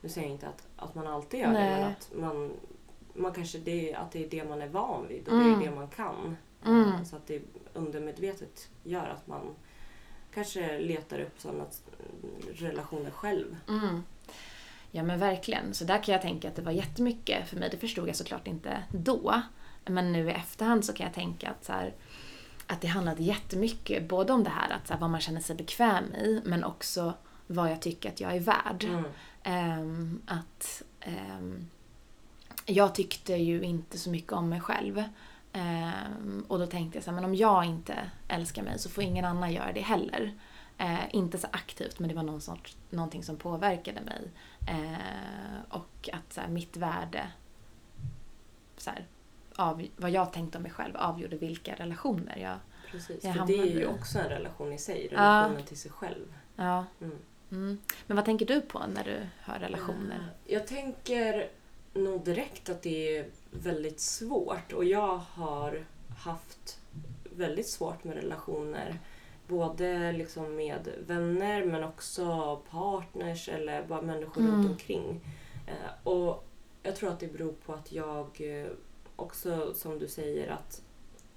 nu 0.00 0.08
säger 0.08 0.26
jag 0.28 0.34
inte 0.34 0.48
att, 0.48 0.66
att 0.76 0.94
man 0.94 1.06
alltid 1.06 1.40
gör 1.40 1.46
det, 1.52 1.52
Nej. 1.52 1.80
men 1.80 1.90
att 1.92 2.12
man, 2.34 2.52
man 3.14 3.32
kanske 3.32 3.58
det, 3.58 3.94
att 3.94 4.12
det 4.12 4.24
är 4.24 4.30
det 4.30 4.44
man 4.48 4.62
är 4.62 4.68
van 4.68 5.08
vid 5.08 5.28
och 5.28 5.34
Mm. 5.34 5.58
det 5.60 5.66
är 5.66 5.70
det 5.70 5.76
man 5.76 5.88
kan. 5.88 6.36
Mm. 6.66 6.88
Eh, 6.92 7.02
Så 7.04 7.16
att 7.16 7.26
det 7.26 7.42
undermedvetet 7.74 8.68
gör 8.82 9.06
att 9.08 9.26
man 9.26 9.54
kanske 10.34 10.78
letar 10.78 11.20
upp 11.20 11.40
sådana 11.40 11.64
relationer 12.54 13.10
själv. 13.10 13.56
mm. 13.68 14.02
Ja 14.90 15.02
men 15.02 15.18
verkligen. 15.18 15.74
Så 15.74 15.84
där 15.84 16.02
kan 16.02 16.12
jag 16.12 16.22
tänka 16.22 16.48
att 16.48 16.56
det 16.56 16.62
var 16.62 16.72
jättemycket 16.72 17.48
för 17.48 17.56
mig. 17.56 17.68
Det 17.70 17.76
förstod 17.76 18.08
jag 18.08 18.16
såklart 18.16 18.46
inte 18.46 18.82
då. 18.92 19.42
Men 19.86 20.12
nu 20.12 20.28
i 20.28 20.32
efterhand 20.32 20.84
så 20.84 20.92
kan 20.92 21.06
jag 21.06 21.14
tänka 21.14 21.50
att, 21.50 21.64
så 21.64 21.72
här, 21.72 21.94
att 22.66 22.80
det 22.80 22.86
handlade 22.86 23.22
jättemycket 23.22 24.08
både 24.08 24.32
om 24.32 24.44
det 24.44 24.50
här 24.50 24.70
att 24.70 24.86
så 24.86 24.92
här, 24.92 25.00
vad 25.00 25.10
man 25.10 25.20
känner 25.20 25.40
sig 25.40 25.56
bekväm 25.56 26.04
i 26.14 26.42
men 26.44 26.64
också 26.64 27.12
vad 27.46 27.70
jag 27.70 27.82
tycker 27.82 28.08
att 28.08 28.20
jag 28.20 28.36
är 28.36 28.40
värd. 28.40 28.84
Mm. 28.84 29.04
Ehm, 29.42 30.22
att 30.26 30.82
ehm, 31.00 31.68
jag 32.66 32.94
tyckte 32.94 33.34
ju 33.34 33.62
inte 33.62 33.98
så 33.98 34.10
mycket 34.10 34.32
om 34.32 34.48
mig 34.48 34.60
själv. 34.60 35.04
Ehm, 35.52 36.44
och 36.48 36.58
då 36.58 36.66
tänkte 36.66 36.96
jag 36.96 37.04
så 37.04 37.10
här, 37.10 37.14
men 37.14 37.24
om 37.24 37.34
jag 37.34 37.64
inte 37.64 38.10
älskar 38.28 38.62
mig 38.62 38.78
så 38.78 38.88
får 38.88 39.04
ingen 39.04 39.24
annan 39.24 39.52
göra 39.52 39.72
det 39.72 39.80
heller. 39.80 40.32
Eh, 40.78 41.14
inte 41.14 41.38
så 41.38 41.46
aktivt, 41.50 41.98
men 41.98 42.08
det 42.08 42.14
var 42.14 42.22
någon 42.22 42.40
sorts, 42.40 42.76
någonting 42.90 43.22
som 43.22 43.36
påverkade 43.36 44.00
mig. 44.00 44.30
Eh, 44.68 45.76
och 45.76 46.08
att 46.12 46.32
så 46.32 46.40
här, 46.40 46.48
mitt 46.48 46.76
värde, 46.76 47.26
så 48.76 48.90
här, 48.90 49.06
av, 49.56 49.86
vad 49.96 50.10
jag 50.10 50.32
tänkte 50.32 50.58
om 50.58 50.62
mig 50.62 50.72
själv 50.72 50.96
avgjorde 50.96 51.36
vilka 51.36 51.74
relationer 51.74 52.36
jag... 52.38 52.56
Precis, 52.90 53.24
Jag 53.24 53.34
för 53.34 53.46
det 53.46 53.58
är 53.58 53.78
ju 53.78 53.86
också 53.86 54.18
en 54.18 54.28
relation 54.28 54.72
i 54.72 54.78
sig. 54.78 55.08
Relationen 55.08 55.64
till 55.64 55.78
sig 55.78 55.90
själv. 55.90 56.34
Ja. 56.56 56.84
Mm. 57.00 57.18
Mm. 57.50 57.78
Men 58.06 58.16
vad 58.16 58.24
tänker 58.24 58.46
du 58.46 58.60
på 58.60 58.86
när 58.86 59.04
du 59.04 59.26
hör 59.40 59.58
relationer? 59.58 60.28
Jag 60.44 60.66
tänker 60.66 61.48
nog 61.94 62.24
direkt 62.24 62.68
att 62.68 62.82
det 62.82 63.16
är 63.18 63.26
väldigt 63.50 64.00
svårt 64.00 64.72
och 64.72 64.84
jag 64.84 65.16
har 65.16 65.84
haft 66.18 66.78
väldigt 67.36 67.68
svårt 67.68 68.04
med 68.04 68.14
relationer. 68.16 68.98
Både 69.48 70.12
liksom 70.12 70.56
med 70.56 70.88
vänner 71.06 71.64
men 71.64 71.84
också 71.84 72.56
partners 72.70 73.48
eller 73.48 73.86
bara 73.86 74.02
människor 74.02 74.40
Mm. 74.42 74.52
runt 74.54 74.70
omkring. 74.70 75.20
Eh, 75.66 76.08
Och 76.08 76.44
jag 76.82 76.96
tror 76.96 77.10
att 77.10 77.20
det 77.20 77.32
beror 77.32 77.52
på 77.66 77.72
att 77.72 77.92
jag 77.92 78.26
eh, 78.40 78.66
också, 79.16 79.74
som 79.74 79.98
du 79.98 80.08
säger, 80.08 80.50
att 80.50 80.82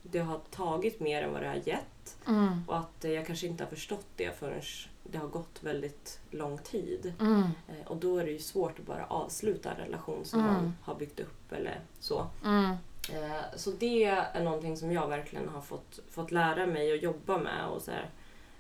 det 0.03 0.19
har 0.19 0.39
tagit 0.51 0.99
mer 0.99 1.21
än 1.21 1.31
vad 1.33 1.41
det 1.41 1.47
har 1.47 1.61
gett. 1.65 2.17
Mm. 2.27 2.61
Och 2.67 2.77
att 2.77 3.05
eh, 3.05 3.11
jag 3.11 3.25
kanske 3.27 3.47
inte 3.47 3.63
har 3.63 3.69
förstått 3.69 4.05
det 4.15 4.39
förrän 4.39 4.61
det 5.11 5.17
har 5.17 5.27
gått 5.27 5.63
väldigt 5.63 6.19
lång 6.31 6.57
tid. 6.57 7.13
Mm. 7.19 7.41
Eh, 7.41 7.87
Och 7.87 7.97
då 7.97 8.17
är 8.17 8.25
det 8.25 8.31
ju 8.31 8.39
svårt 8.39 8.79
att 8.79 8.85
bara 8.85 9.05
avsluta 9.05 9.71
en 9.71 9.77
relation 9.77 10.25
som 10.25 10.39
Mm. 10.39 10.53
man 10.53 10.73
har 10.81 10.95
byggt 10.95 11.19
upp 11.19 11.51
eller 11.51 11.81
så. 11.99 12.27
Mm. 12.45 12.69
Eh, 13.13 13.41
Så 13.55 13.71
det 13.71 14.03
är 14.03 14.43
någonting 14.43 14.77
som 14.77 14.91
jag 14.91 15.07
verkligen 15.07 15.49
har 15.49 15.61
fått, 15.61 15.99
fått 16.09 16.31
lära 16.31 16.65
mig 16.65 16.91
och 16.91 16.97
jobba 16.97 17.37
med. 17.37 17.67
Och 17.67 17.81
så 17.81 17.91
här, 17.91 18.09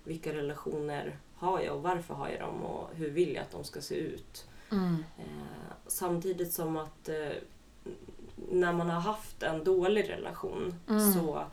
vilka 0.03 0.33
relationer 0.33 1.17
har 1.35 1.61
jag 1.61 1.75
och 1.75 1.81
varför 1.83 2.13
har 2.13 2.29
jag 2.29 2.39
dem 2.39 2.63
och 2.63 2.89
hur 2.95 3.09
vill 3.09 3.35
jag 3.35 3.41
att 3.41 3.51
de 3.51 3.63
ska 3.63 3.81
se 3.81 3.95
ut. 3.95 4.45
Mm. 4.71 5.03
Eh, 5.17 5.73
Samtidigt 5.87 6.53
som 6.53 6.77
att 6.77 7.09
när 8.51 8.73
man 8.73 8.89
har 8.89 8.99
haft 9.01 9.43
en 9.43 9.63
dålig 9.63 10.09
relation 10.09 10.75
Mm. 10.89 11.13
så 11.13 11.43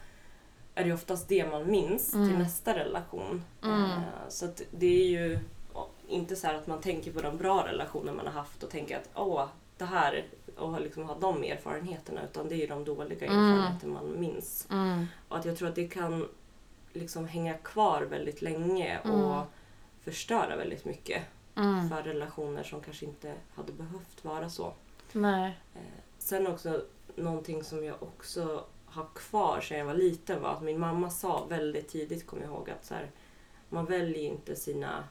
är 0.74 0.84
det 0.84 0.92
oftast 0.92 1.28
det 1.28 1.50
man 1.50 1.70
minns 1.70 2.14
Mm. 2.14 2.28
till 2.28 2.38
nästa 2.38 2.74
relation. 2.78 3.44
Mm. 3.62 3.90
Eh, 3.90 3.98
Så 4.28 4.48
det 4.70 4.86
är 4.86 5.08
ju 5.08 5.38
inte 6.08 6.36
så 6.36 6.48
att 6.50 6.66
man 6.66 6.80
tänker 6.80 7.12
på 7.12 7.20
de 7.22 7.36
bra 7.36 7.66
relationer 7.66 8.12
man 8.12 8.26
har 8.26 8.32
haft 8.32 8.62
och 8.62 8.70
tänker 8.70 8.96
att 8.96 9.08
åh, 9.14 9.46
det 9.78 9.84
här 9.84 10.24
och 10.56 10.80
liksom 10.80 11.04
ha 11.04 11.14
de 11.18 11.42
erfarenheterna 11.44 12.20
utan 12.24 12.48
det 12.48 12.54
är 12.54 12.58
ju 12.58 12.66
de 12.66 12.84
dåliga 12.84 13.26
Mm. 13.26 13.38
erfarenheter 13.52 13.86
man 13.88 14.20
minns. 14.20 14.66
Mm. 14.70 15.06
Och 15.28 15.36
att 15.38 15.44
jag 15.44 15.56
tror 15.56 15.68
att 15.68 15.74
det 15.74 15.88
kan 15.88 16.28
liksom 16.92 17.28
hänga 17.28 17.54
kvar 17.54 18.02
väldigt 18.02 18.42
länge 18.42 18.98
och 19.00 19.08
Mm. 19.34 19.44
förstöra 20.04 20.56
väldigt 20.56 20.84
mycket 20.84 21.22
Mm. 21.56 21.88
för 21.88 22.02
relationer 22.02 22.62
som 22.62 22.80
kanske 22.80 23.04
inte 23.06 23.34
hade 23.54 23.72
behövt 23.72 24.24
vara 24.24 24.50
så. 24.50 24.72
Nej. 25.12 25.58
Eh, 25.74 25.80
Sen 26.18 26.46
också 26.46 26.82
någonting 27.16 27.64
som 27.64 27.84
jag 27.84 28.02
också 28.02 28.64
har 28.94 29.06
kvar 29.14 29.60
sedan 29.60 29.78
jag 29.78 29.84
var 29.84 29.94
liten 29.94 30.42
var 30.42 30.50
att 30.50 30.62
min 30.62 30.80
mamma 30.80 31.10
sa 31.10 31.44
väldigt 31.44 31.88
tidigt, 31.88 32.26
kommer 32.26 32.42
jag 32.42 32.52
ihåg, 32.52 32.70
att 32.70 32.84
så 32.84 32.94
här, 32.94 33.10
man 33.68 33.84
väljer 33.84 34.22
inte 34.30 34.56
sina 34.56 35.04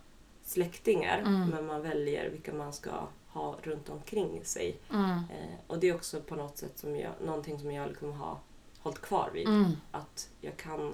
släktingar 0.44 1.20
Mm. 1.20 1.50
men 1.50 1.66
man 1.66 1.82
väljer 1.82 2.30
vilka 2.30 2.54
man 2.54 2.74
ska 2.74 2.92
ha 3.28 3.56
runt 3.62 3.90
omkring 3.90 4.46
sig. 4.46 4.78
Mm. 4.94 5.10
Eh, 5.10 5.60
och 5.68 5.80
det 5.80 5.90
är 5.90 5.96
också 5.96 6.22
på 6.22 6.36
något 6.36 6.58
sätt 6.58 6.80
som 6.80 6.96
jag, 6.96 7.12
någonting 7.26 7.60
som 7.60 7.72
jag 7.72 7.90
liksom 7.90 8.14
har 8.14 8.38
hållit 8.80 9.02
kvar 9.02 9.30
vid. 9.34 9.48
Mm. 9.48 9.72
Att 9.92 10.30
jag 10.42 10.58
kan 10.58 10.94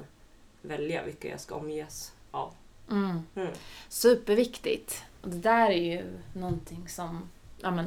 välja 0.62 1.04
vilka 1.04 1.28
jag 1.30 1.39
ska 1.39 1.56
omges 1.56 2.13
av. 2.32 2.54
Mm. 2.91 3.21
Mm. 3.36 3.54
Superviktigt. 3.89 5.04
Och 5.21 5.30
det 5.30 5.38
där 5.38 5.69
är 5.69 5.97
ju 5.97 6.04
någonting 6.34 6.89
som 6.89 7.30
ja, 7.58 7.71
men, 7.71 7.86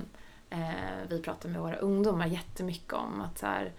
eh, 0.51 1.09
vi 1.09 1.23
pratar 1.23 1.49
med 1.49 1.61
våra 1.61 1.77
ungdomar 1.77 2.27
jättemycket 2.27 2.93
om. 2.93 3.21
Att, 3.21 3.38
så 3.38 3.47
här, 3.47 3.73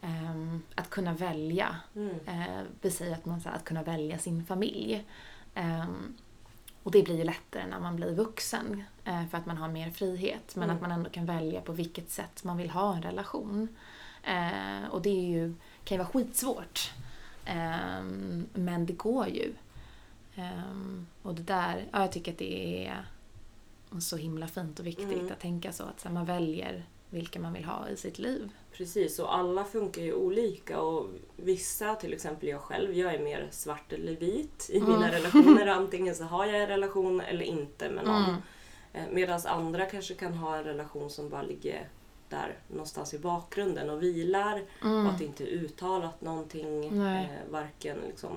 ehm, 0.00 0.62
att 0.74 0.90
kunna 0.90 1.12
välja. 1.12 1.76
Mm. 1.96 2.14
Eh, 2.26 2.62
vi 2.80 2.90
säger 2.90 3.14
att 3.14 3.24
man 3.24 3.40
att 3.44 3.64
kunna 3.64 3.82
välja 3.82 4.18
sin 4.18 4.44
familj. 4.46 5.04
Ehm, 5.54 6.16
och 6.82 6.90
det 6.92 7.02
blir 7.02 7.16
ju 7.16 7.24
lättare 7.24 7.66
när 7.66 7.80
man 7.80 7.96
blir 7.96 8.14
vuxen 8.14 8.82
eh, 9.04 9.26
för 9.26 9.38
att 9.38 9.46
man 9.46 9.56
har 9.58 9.68
mer 9.68 9.90
frihet. 9.90 10.56
Men 10.56 10.64
Mm. 10.64 10.76
att 10.76 10.82
man 10.82 10.92
ändå 10.92 11.10
kan 11.10 11.26
välja 11.26 11.60
på 11.60 11.72
vilket 11.72 12.10
sätt 12.10 12.44
man 12.44 12.56
vill 12.56 12.70
ha 12.70 12.94
en 12.96 13.02
relation. 13.02 13.68
Eh, 14.22 14.88
och 14.90 15.02
det 15.02 15.10
är 15.10 15.26
ju, 15.30 15.54
kan 15.84 15.94
ju 15.94 15.98
vara 15.98 16.08
skitsvårt. 16.08 16.92
Ehm, 17.44 18.46
men 18.54 18.86
det 18.86 18.92
går 18.92 19.28
ju. 19.28 19.54
Och 21.22 21.34
det 21.34 21.42
där, 21.42 21.84
ja, 21.92 22.00
jag 22.00 22.12
tycker 22.12 22.32
att 22.32 22.38
det 22.38 22.86
är 22.86 23.04
så 24.00 24.16
himla 24.16 24.46
fint 24.48 24.78
och 24.80 24.86
viktigt 24.86 25.12
Mm. 25.12 25.32
att 25.32 25.40
tänka 25.40 25.72
så. 25.72 25.84
Att 25.84 26.00
så 26.00 26.08
här, 26.08 26.14
man 26.14 26.24
väljer 26.24 26.84
vilka 27.16 27.40
man 27.40 27.52
vill 27.52 27.64
ha 27.64 27.88
i 27.88 27.96
sitt 27.96 28.18
liv. 28.18 28.50
Precis, 28.72 29.18
och 29.18 29.34
alla 29.36 29.64
funkar 29.64 30.02
ju 30.02 30.14
olika 30.14 30.80
och 30.80 31.06
vissa, 31.36 31.94
till 31.94 32.12
exempel 32.12 32.48
jag 32.48 32.60
själv, 32.60 32.94
jag 32.94 33.14
är 33.14 33.18
mer 33.18 33.48
svart 33.50 33.92
eller 33.92 34.16
vit 34.16 34.66
i 34.72 34.78
Mm. 34.78 34.90
mina 34.92 35.12
relationer. 35.12 35.66
Antingen 35.66 36.14
så 36.14 36.24
har 36.24 36.46
jag 36.46 36.62
en 36.62 36.66
relation 36.68 37.20
eller 37.20 37.44
inte 37.44 37.90
med 37.90 38.04
någon. 38.04 38.24
Mm. 38.24 39.14
Medan 39.14 39.40
andra 39.46 39.86
kanske 39.86 40.14
kan 40.14 40.34
ha 40.34 40.56
en 40.56 40.64
relation 40.64 41.10
som 41.10 41.28
bara 41.28 41.42
ligger 41.42 41.88
där 42.28 42.58
någonstans 42.68 43.14
i 43.14 43.18
bakgrunden 43.18 43.90
och 43.90 44.02
vilar 44.02 44.62
Mm. 44.82 45.06
och 45.06 45.12
att 45.12 45.18
det 45.18 45.24
inte 45.24 45.44
är 45.44 45.48
uttalat 45.48 46.20
någonting. 46.20 46.98
Eh, 47.06 47.26
varken 47.50 47.98
liksom, 48.06 48.32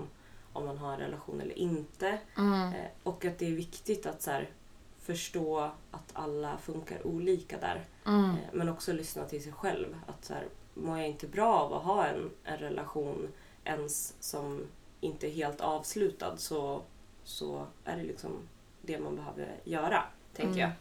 om 0.53 0.65
man 0.65 0.77
har 0.77 0.93
en 0.93 0.99
relation 0.99 1.41
eller 1.41 1.57
inte. 1.59 2.17
Mm. 2.37 2.67
Eh, 2.69 2.85
och 3.03 3.25
att 3.25 3.39
det 3.39 3.47
är 3.47 3.51
viktigt 3.55 4.05
att 4.05 4.21
så 4.21 4.31
här, 4.31 4.49
förstå 5.01 5.59
att 5.91 6.09
alla 6.13 6.57
funkar 6.57 7.07
olika 7.07 7.57
där. 7.57 7.81
Mm. 8.09 8.29
Eh, 8.29 8.35
Men 8.53 8.69
också 8.69 8.93
lyssna 8.93 9.25
till 9.25 9.43
sig 9.43 9.51
själv. 9.51 9.95
Att 10.07 10.25
så 10.25 10.33
här, 10.33 10.43
mår 10.73 10.97
jag 10.97 11.07
inte 11.07 11.27
bra 11.27 11.53
av 11.59 11.73
att 11.73 11.83
ha 11.83 12.05
en, 12.05 12.29
en 12.43 12.57
relation 12.57 13.27
ens 13.63 14.13
som 14.19 14.65
inte 15.01 15.27
är 15.27 15.31
helt 15.31 15.61
avslutad 15.61 16.37
så, 16.37 16.81
så 17.23 17.65
är 17.85 17.97
det 17.97 18.03
liksom 18.03 18.31
det 18.81 18.99
man 18.99 19.15
behöver 19.15 19.47
göra, 19.63 20.03
tänker 20.35 20.51
Mm. 20.53 20.59
jag. 20.59 20.71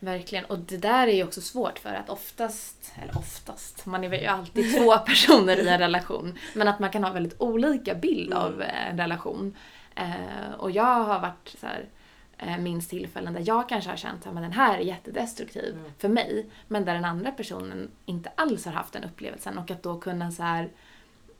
Verkligen. 0.00 0.44
Och 0.44 0.58
det 0.58 0.76
där 0.76 1.08
är 1.08 1.12
ju 1.12 1.24
också 1.24 1.40
svårt 1.40 1.78
för 1.78 1.94
att 1.94 2.10
oftast, 2.10 2.92
eller 3.02 3.18
oftast, 3.18 3.86
man 3.86 4.04
är 4.04 4.20
ju 4.20 4.26
alltid 4.26 4.76
två 4.78 4.98
personer 4.98 5.56
i 5.56 5.68
en 5.68 5.78
relation. 5.78 6.38
Men 6.54 6.68
att 6.68 6.78
man 6.78 6.90
kan 6.90 7.04
ha 7.04 7.10
väldigt 7.12 7.40
olika 7.40 7.94
bild 7.94 8.32
Mm. 8.32 8.38
av 8.44 8.62
en 8.62 8.98
relation. 8.98 9.56
Eh, 9.94 10.52
och 10.58 10.70
jag 10.70 10.84
har 11.04 11.20
varit 11.20 11.56
så 11.60 11.66
här, 11.66 11.88
minns 12.58 12.88
tillfällen 12.88 13.34
där 13.34 13.42
jag 13.46 13.68
kanske 13.68 13.90
har 13.90 13.96
känt 13.96 14.26
att 14.26 14.34
den 14.34 14.52
här 14.52 14.78
är 14.78 14.82
jättedestruktiv 14.82 15.74
Mm. 15.78 15.90
för 15.98 16.08
mig. 16.08 16.46
Men 16.68 16.84
där 16.84 16.94
den 16.94 17.04
andra 17.04 17.30
personen 17.32 17.90
inte 18.06 18.30
alls 18.34 18.64
har 18.64 18.72
haft 18.72 18.92
den 18.92 19.04
upplevelsen. 19.04 19.58
Och 19.58 19.70
att 19.70 19.82
då 19.82 19.98
kunna 20.00 20.30
så 20.32 20.42
här, 20.42 20.70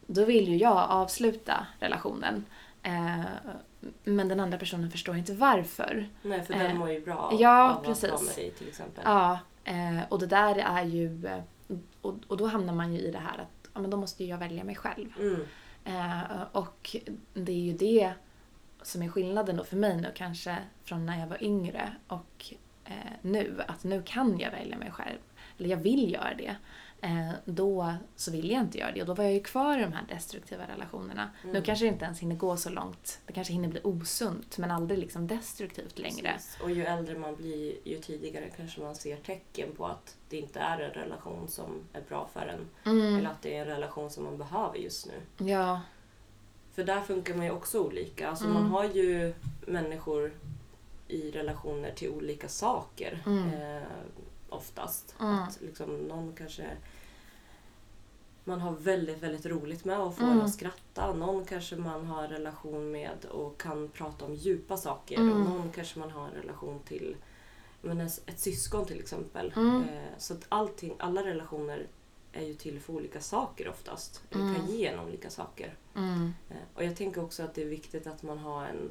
då 0.06 0.24
vill 0.24 0.48
ju 0.48 0.56
jag 0.56 0.90
avsluta 0.90 1.66
relationen. 1.80 2.44
Eh, 2.82 3.20
men 4.04 4.28
den 4.28 4.40
andra 4.40 4.58
personen 4.58 4.90
förstår 4.90 5.16
inte 5.16 5.34
varför. 5.34 6.08
Nej, 6.22 6.42
för 6.44 6.54
Eh, 6.54 6.60
den 6.60 6.78
mår 6.78 6.90
ju 6.90 7.00
bra 7.04 7.32
ja, 7.40 7.70
av 7.70 7.76
att 7.76 7.84
precis. 7.84 8.10
vara 8.10 8.22
med 8.22 8.34
dig 8.36 8.50
till 8.50 8.68
exempel. 8.68 9.02
Ja, 9.06 9.38
eh, 9.64 10.00
och 10.08 10.18
det 10.18 10.26
där 10.26 10.56
är 10.56 10.84
ju... 10.84 11.26
eh, 11.26 11.40
Och, 12.00 12.14
och 12.28 12.36
då 12.36 12.46
hamnar 12.46 12.74
man 12.74 12.92
ju 12.92 13.00
i 13.00 13.10
det 13.10 13.18
här 13.18 13.38
att 13.38 13.68
ja, 13.74 13.80
men 13.80 13.90
då 13.90 13.96
måste 13.96 14.24
ju 14.24 14.30
jag 14.30 14.38
välja 14.38 14.64
mig 14.64 14.74
själv. 14.74 15.08
Mm, 15.20 15.40
Eh, 15.88 16.42
och 16.52 16.96
det 17.34 17.52
är 17.52 17.56
ju 17.60 17.72
det 17.72 18.12
som 18.86 19.02
är 19.02 19.08
skillnaden 19.08 19.56
då 19.56 19.64
för 19.64 19.76
mig 19.76 19.96
nu 19.96 20.12
kanske 20.14 20.56
från 20.84 21.06
när 21.06 21.20
jag 21.20 21.26
var 21.26 21.42
yngre 21.42 21.92
och 22.06 22.54
eh, 22.84 22.92
nu, 23.22 23.60
att 23.68 23.84
nu 23.84 24.02
kan 24.06 24.38
jag 24.38 24.50
välja 24.50 24.78
mig 24.78 24.90
själv. 24.90 25.18
Eller 25.58 25.68
jag 25.68 25.76
vill 25.76 26.12
göra 26.12 26.34
det. 26.38 26.56
Eh, 27.00 27.30
då 27.44 27.94
så 28.16 28.32
vill 28.32 28.50
jag 28.50 28.60
inte 28.60 28.78
göra 28.78 28.92
det 28.92 29.00
och 29.00 29.06
då 29.06 29.14
var 29.14 29.24
jag 29.24 29.32
ju 29.32 29.40
kvar 29.40 29.78
i 29.78 29.82
de 29.82 29.92
här 29.92 30.04
destruktiva 30.08 30.64
relationerna. 30.68 31.30
Mm. 31.42 31.54
Nu 31.54 31.62
kanske 31.62 31.84
det 31.84 31.88
inte 31.88 32.04
ens 32.04 32.20
hinner 32.20 32.36
gå 32.36 32.56
så 32.56 32.70
långt. 32.70 33.20
Det 33.26 33.32
kanske 33.32 33.52
hinner 33.52 33.68
bli 33.68 33.80
osunt 33.84 34.58
men 34.58 34.70
aldrig 34.70 34.98
liksom 34.98 35.26
destruktivt 35.26 35.98
längre. 35.98 36.32
Precis. 36.32 36.60
Och 36.62 36.70
ju 36.70 36.84
äldre 36.84 37.18
man 37.18 37.36
blir, 37.36 37.88
ju 37.88 37.98
tidigare 37.98 38.50
kanske 38.56 38.80
man 38.80 38.94
ser 38.94 39.16
tecken 39.16 39.72
på 39.76 39.86
att 39.86 40.16
det 40.28 40.36
inte 40.36 40.60
är 40.60 40.80
en 40.80 40.90
relation 40.90 41.48
som 41.48 41.84
är 41.92 42.02
bra 42.08 42.30
för 42.32 42.46
en. 42.46 42.92
Mm. 42.92 43.16
Eller 43.16 43.30
att 43.30 43.42
det 43.42 43.56
är 43.56 43.60
en 43.60 43.66
relation 43.66 44.10
som 44.10 44.24
man 44.24 44.38
behöver 44.38 44.76
just 44.76 45.06
nu. 45.06 45.46
Ja. 45.46 45.80
För 46.76 46.84
där 46.84 47.00
funkar 47.00 47.34
man 47.34 47.44
ju 47.44 47.50
också 47.52 47.80
olika. 47.80 48.28
Alltså 48.28 48.44
Mm. 48.44 48.54
man 48.62 48.70
har 48.70 48.84
ju 48.84 49.34
människor 49.60 50.32
i 51.08 51.30
relationer 51.30 51.92
till 51.92 52.08
olika 52.10 52.48
saker. 52.48 53.22
Mm. 53.26 53.48
Eh, 53.48 53.82
oftast. 54.48 55.14
Mm. 55.20 55.34
Att 55.34 55.60
liksom 55.60 55.96
någon 55.96 56.32
kanske 56.32 56.64
man 58.44 58.60
har 58.60 58.72
väldigt, 58.72 59.22
väldigt 59.22 59.46
roligt 59.46 59.84
med 59.84 59.98
och 60.00 60.16
får 60.16 60.24
Mm. 60.24 60.40
att 60.40 60.54
skratta. 60.54 61.12
Någon 61.14 61.44
kanske 61.44 61.76
man 61.76 62.06
har 62.06 62.28
relation 62.28 62.90
med 62.90 63.24
och 63.30 63.60
kan 63.60 63.88
prata 63.88 64.24
om 64.24 64.34
djupa 64.34 64.76
saker. 64.76 65.16
Mm. 65.16 65.32
Och 65.32 65.50
någon 65.50 65.70
kanske 65.72 65.98
man 65.98 66.10
har 66.10 66.24
en 66.28 66.34
relation 66.42 66.80
till 66.80 67.16
men 67.82 68.00
ett, 68.00 68.22
ett 68.26 68.40
syskon 68.40 68.86
till 68.86 69.00
exempel. 69.00 69.52
Mm. 69.56 69.82
Eh, 69.82 70.02
så 70.18 70.34
att 70.34 70.46
allting, 70.48 70.96
alla 70.98 71.24
relationer 71.24 71.86
är 72.36 72.46
ju 72.46 72.54
till 72.54 72.80
för 72.80 72.92
olika 72.92 73.20
saker 73.20 73.68
oftast. 73.68 74.22
Mm. 74.34 74.54
kan 74.54 74.66
ge 74.66 74.86
en 74.86 75.00
olika 75.00 75.30
saker. 75.30 75.74
Mm. 75.96 76.34
Eh, 76.50 76.56
Och 76.74 76.84
jag 76.84 76.96
tänker 76.96 77.24
också 77.24 77.42
att 77.42 77.54
det 77.54 77.62
är 77.62 77.66
viktigt 77.66 78.06
att 78.06 78.22
man 78.22 78.38
har 78.38 78.64
en 78.66 78.90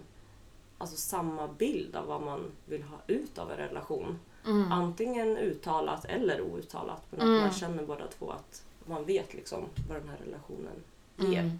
alltså 0.78 0.96
samma 0.98 1.48
bild 1.48 1.96
av 1.96 2.06
vad 2.08 2.22
man 2.22 2.52
vill 2.66 2.84
ha 2.84 2.98
ut 3.08 3.38
av 3.38 3.52
en 3.52 3.58
relation. 3.58 4.20
Mm. 4.46 4.72
Antingen 4.72 5.38
uttalat 5.38 6.06
eller 6.06 6.42
outtalat. 6.42 7.02
Men 7.10 7.20
att 7.20 7.26
Mm. 7.26 7.42
man 7.42 7.52
känner 7.52 7.84
båda 7.86 8.08
två 8.08 8.32
att 8.32 8.64
man 8.86 9.06
vet 9.06 9.34
liksom 9.34 9.64
vad 9.90 9.98
den 10.02 10.10
här 10.10 10.18
relationen 10.26 10.84
ger. 11.18 11.40
Mm. 11.40 11.60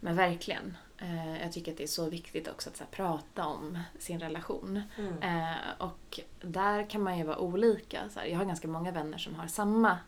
Men 0.00 0.16
verkligen. 0.16 0.76
Eh, 0.98 1.42
jag 1.42 1.52
tycker 1.52 1.72
att 1.72 1.78
det 1.78 1.84
är 1.84 1.88
så 1.88 2.08
viktigt 2.10 2.48
också 2.48 2.70
att 2.70 2.76
så 2.76 2.84
prata 2.90 3.46
om 3.46 3.78
sin 3.98 4.20
relation. 4.20 4.82
Mm. 4.98 5.22
Eh, 5.22 5.56
och 5.78 6.20
där 6.40 6.90
kan 6.90 7.02
man 7.02 7.18
ju 7.18 7.24
vara 7.24 7.38
olika. 7.38 8.00
Jag 8.28 8.38
har 8.38 8.44
ganska 8.44 8.68
många 8.68 8.90
vänner 8.92 9.18
som 9.18 9.34
har 9.34 9.46
samma 9.46 9.98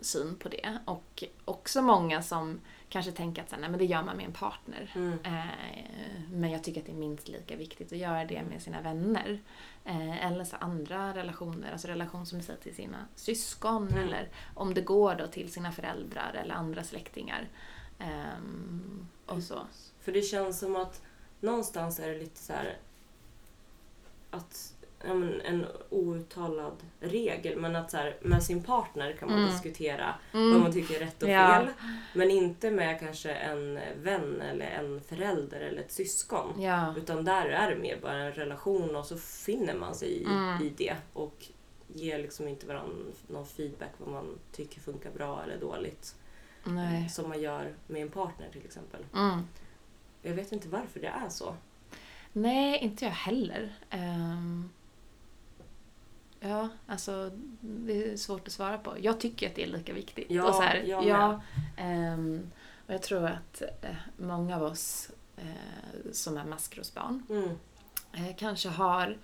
syn 0.00 0.36
på 0.36 0.48
det. 0.48 0.78
Och 0.84 1.24
också 1.44 1.82
många 1.82 2.22
som 2.22 2.60
kanske 2.88 3.12
tänker 3.12 3.42
att 3.42 3.48
så 3.48 3.54
här, 3.54 3.60
nej, 3.60 3.70
men 3.70 3.78
det 3.78 3.84
gör 3.84 4.02
man 4.02 4.16
med 4.16 4.26
en 4.26 4.32
partner. 4.32 4.92
Mm. 4.94 5.18
Eh, 5.24 5.44
men 6.32 6.50
jag 6.50 6.64
tycker 6.64 6.80
att 6.80 6.86
det 6.86 6.92
är 6.92 6.96
minst 6.96 7.28
lika 7.28 7.56
viktigt 7.56 7.92
att 7.92 7.98
göra 7.98 8.24
det 8.24 8.42
med 8.42 8.62
sina 8.62 8.80
vänner. 8.80 9.40
Eh, 9.84 10.26
eller 10.26 10.44
så 10.44 10.56
andra 10.56 11.14
relationer, 11.14 11.72
alltså 11.72 11.88
relation 11.88 12.26
som 12.26 12.42
säger 12.42 12.60
till 12.60 12.74
sina 12.74 13.06
syskon 13.14 13.88
Mm. 13.88 13.98
eller 14.04 14.28
om 14.54 14.74
det 14.74 14.80
går 14.80 15.14
då 15.14 15.26
till 15.26 15.52
sina 15.52 15.72
föräldrar 15.72 16.40
eller 16.42 16.54
andra 16.54 16.84
släktingar. 16.84 17.48
Ehm, 17.98 19.08
och 19.26 19.42
så. 19.42 19.66
För 20.00 20.12
det 20.12 20.22
känns 20.22 20.58
som 20.58 20.76
att 20.76 21.02
någonstans 21.40 22.00
är 22.00 22.08
det 22.08 22.18
lite 22.18 22.40
så 22.40 22.52
här 22.52 22.76
att 24.30 24.75
men 25.14 25.40
en 25.40 25.66
outtalad 25.90 26.72
regel 27.00 27.58
men 27.60 27.76
att 27.76 27.90
så 27.90 27.96
här, 27.96 28.16
med 28.22 28.42
sin 28.42 28.62
partner 28.62 29.12
kan 29.12 29.28
man 29.30 29.38
Mm. 29.38 29.50
diskutera 29.50 30.14
vad 30.32 30.42
Mm. 30.42 30.60
man 30.60 30.72
tycker 30.72 30.94
är 30.94 31.00
rätt 31.00 31.22
och 31.22 31.28
Ja. 31.28 31.48
fel. 31.54 31.68
Men 32.14 32.30
inte 32.30 32.70
med 32.70 33.00
kanske 33.00 33.32
en 33.34 33.78
vän 34.02 34.40
eller 34.40 34.66
en 34.66 35.00
förälder 35.00 35.60
eller 35.60 35.80
ett 35.80 35.92
syskon. 35.92 36.62
Ja. 36.62 36.94
Utan 36.96 37.24
där 37.24 37.46
är 37.46 37.70
det 37.70 37.76
mer 37.76 37.98
bara 38.02 38.18
en 38.18 38.32
relation 38.32 38.96
och 38.96 39.06
så 39.06 39.16
finner 39.18 39.74
man 39.74 39.94
sig 39.94 40.08
i, 40.08 40.24
Mm. 40.24 40.62
i 40.62 40.72
det 40.76 40.96
och 41.12 41.44
ger 41.88 42.18
liksom 42.18 42.48
inte 42.48 42.66
varandra 42.66 42.96
någon 43.28 43.46
feedback 43.46 43.90
vad 43.98 44.08
man 44.08 44.38
tycker 44.52 44.80
funkar 44.80 45.10
bra 45.10 45.42
eller 45.44 45.58
dåligt. 45.58 46.14
Nej. 46.64 47.08
Som 47.08 47.28
man 47.28 47.40
gör 47.40 47.74
med 47.86 48.02
en 48.02 48.08
partner 48.10 48.48
till 48.52 48.64
exempel. 48.64 49.00
Mm. 49.14 49.40
Jag 50.22 50.34
vet 50.34 50.52
inte 50.52 50.68
varför 50.68 51.00
det 51.00 51.06
är 51.24 51.28
så. 51.28 51.54
Nej, 52.32 52.78
inte 52.78 53.04
jag 53.04 53.12
heller. 53.12 53.72
Ehm, 53.90 54.70
ja, 56.48 56.68
alltså 56.86 57.30
det 57.60 58.12
är 58.12 58.16
svårt 58.16 58.46
att 58.46 58.52
svara 58.52 58.78
på. 58.78 58.94
Jag 59.00 59.20
tycker 59.20 59.48
att 59.48 59.54
det 59.54 59.62
är 59.62 59.66
lika 59.66 59.92
viktigt. 59.92 60.26
Ja, 60.30 60.48
och 60.48 60.54
så 60.54 60.62
här, 60.62 60.82
jag 60.86 61.06
ja, 61.06 61.40
ehm, 61.76 62.50
och 62.86 62.94
jag 62.94 63.02
tror 63.02 63.24
att 63.26 63.62
eh, 63.82 63.90
många 64.16 64.56
av 64.56 64.62
oss 64.62 65.10
eh, 65.36 66.12
som 66.12 66.36
är 66.36 66.44
maskrosbarn 66.44 67.22
Mm. 67.30 67.48
eh, 68.12 68.36
kanske 68.36 68.68
har 68.68 69.18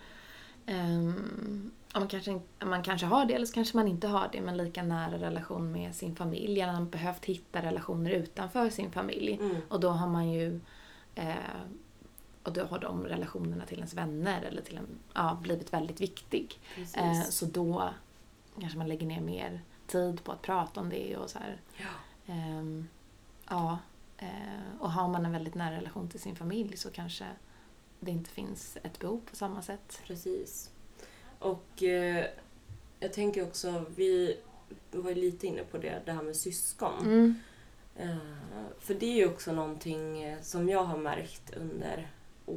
om 1.95 2.01
man, 2.01 2.09
kanske, 2.09 2.41
man 2.65 2.83
kanske 2.83 3.07
har 3.07 3.27
det 3.27 3.35
eller 3.35 3.47
så 3.47 3.55
kanske 3.55 3.77
man 3.77 3.89
inte 3.89 4.07
har 4.07 4.29
det 4.33 4.41
men 4.41 4.57
lika 4.57 4.83
nära 4.83 5.19
relation 5.19 5.73
med 5.73 5.95
sin 5.95 6.17
familj 6.17 6.61
eller 6.61 6.73
man 6.73 6.91
behövt 6.91 7.25
hitta 7.25 7.63
relationer 7.63 8.11
utanför 8.11 8.71
sin 8.71 8.93
familj. 8.93 9.39
Mm. 9.41 9.57
Och 9.69 9.81
då 9.81 9.89
har 9.89 10.09
man 10.09 10.31
ju 10.31 10.61
och 12.43 12.53
då 12.53 12.65
har 12.65 12.79
de 12.79 13.05
relationerna 13.05 13.67
till 13.67 13.77
ens 13.79 13.95
vänner 13.95 14.43
eller 14.43 14.63
till 14.63 14.77
en, 14.77 14.87
ja, 15.15 15.39
blivit 15.43 15.73
väldigt 15.73 16.01
viktig. 16.01 16.61
Eh, 16.97 17.23
så 17.23 17.47
då 17.47 17.91
kanske 18.61 18.79
man 18.79 18.89
lägger 18.89 19.07
ner 19.07 19.21
mer 19.21 19.61
tid 19.87 20.25
på 20.25 20.33
att 20.33 20.43
prata 20.43 20.81
om 20.81 20.89
det 20.89 21.17
och 21.17 21.31
så 21.31 21.39
här. 21.39 21.61
ja. 21.77 21.87
Ehm, 22.27 22.89
ja. 23.49 23.79
Eh, 24.19 24.81
och 24.81 24.93
har 24.93 25.09
man 25.09 25.27
en 25.27 25.33
väldigt 25.33 25.55
nära 25.55 25.77
relation 25.77 26.09
till 26.09 26.21
sin 26.21 26.37
familj 26.37 26.77
så 26.77 26.91
kanske 26.91 27.27
det 28.01 28.11
inte 28.11 28.31
finns 28.31 28.79
ett 28.83 28.99
behov 28.99 29.21
på 29.31 29.37
samma 29.37 29.63
sätt. 29.63 30.03
Precis. 30.07 30.71
Och 31.39 31.83
eh, 31.83 32.27
jag 33.01 33.13
tänker 33.13 33.43
också, 33.43 33.85
vi 33.97 34.37
var 34.91 35.11
ju 35.11 35.17
lite 35.17 35.47
inne 35.47 35.63
på 35.63 35.79
det, 35.79 36.03
det 36.05 36.13
här 36.13 36.23
med 36.23 36.37
syskon. 36.37 37.01
Mm. 37.03 37.35
Eh, 37.97 38.17
för 38.81 38.95
det 38.95 39.07
är 39.07 39.17
ju 39.17 39.29
också 39.29 39.53
någonting 39.53 40.23
eh, 40.23 40.41
som 40.43 40.69
jag 40.69 40.85
har 40.85 40.99
märkt 40.99 41.57
under 41.57 42.11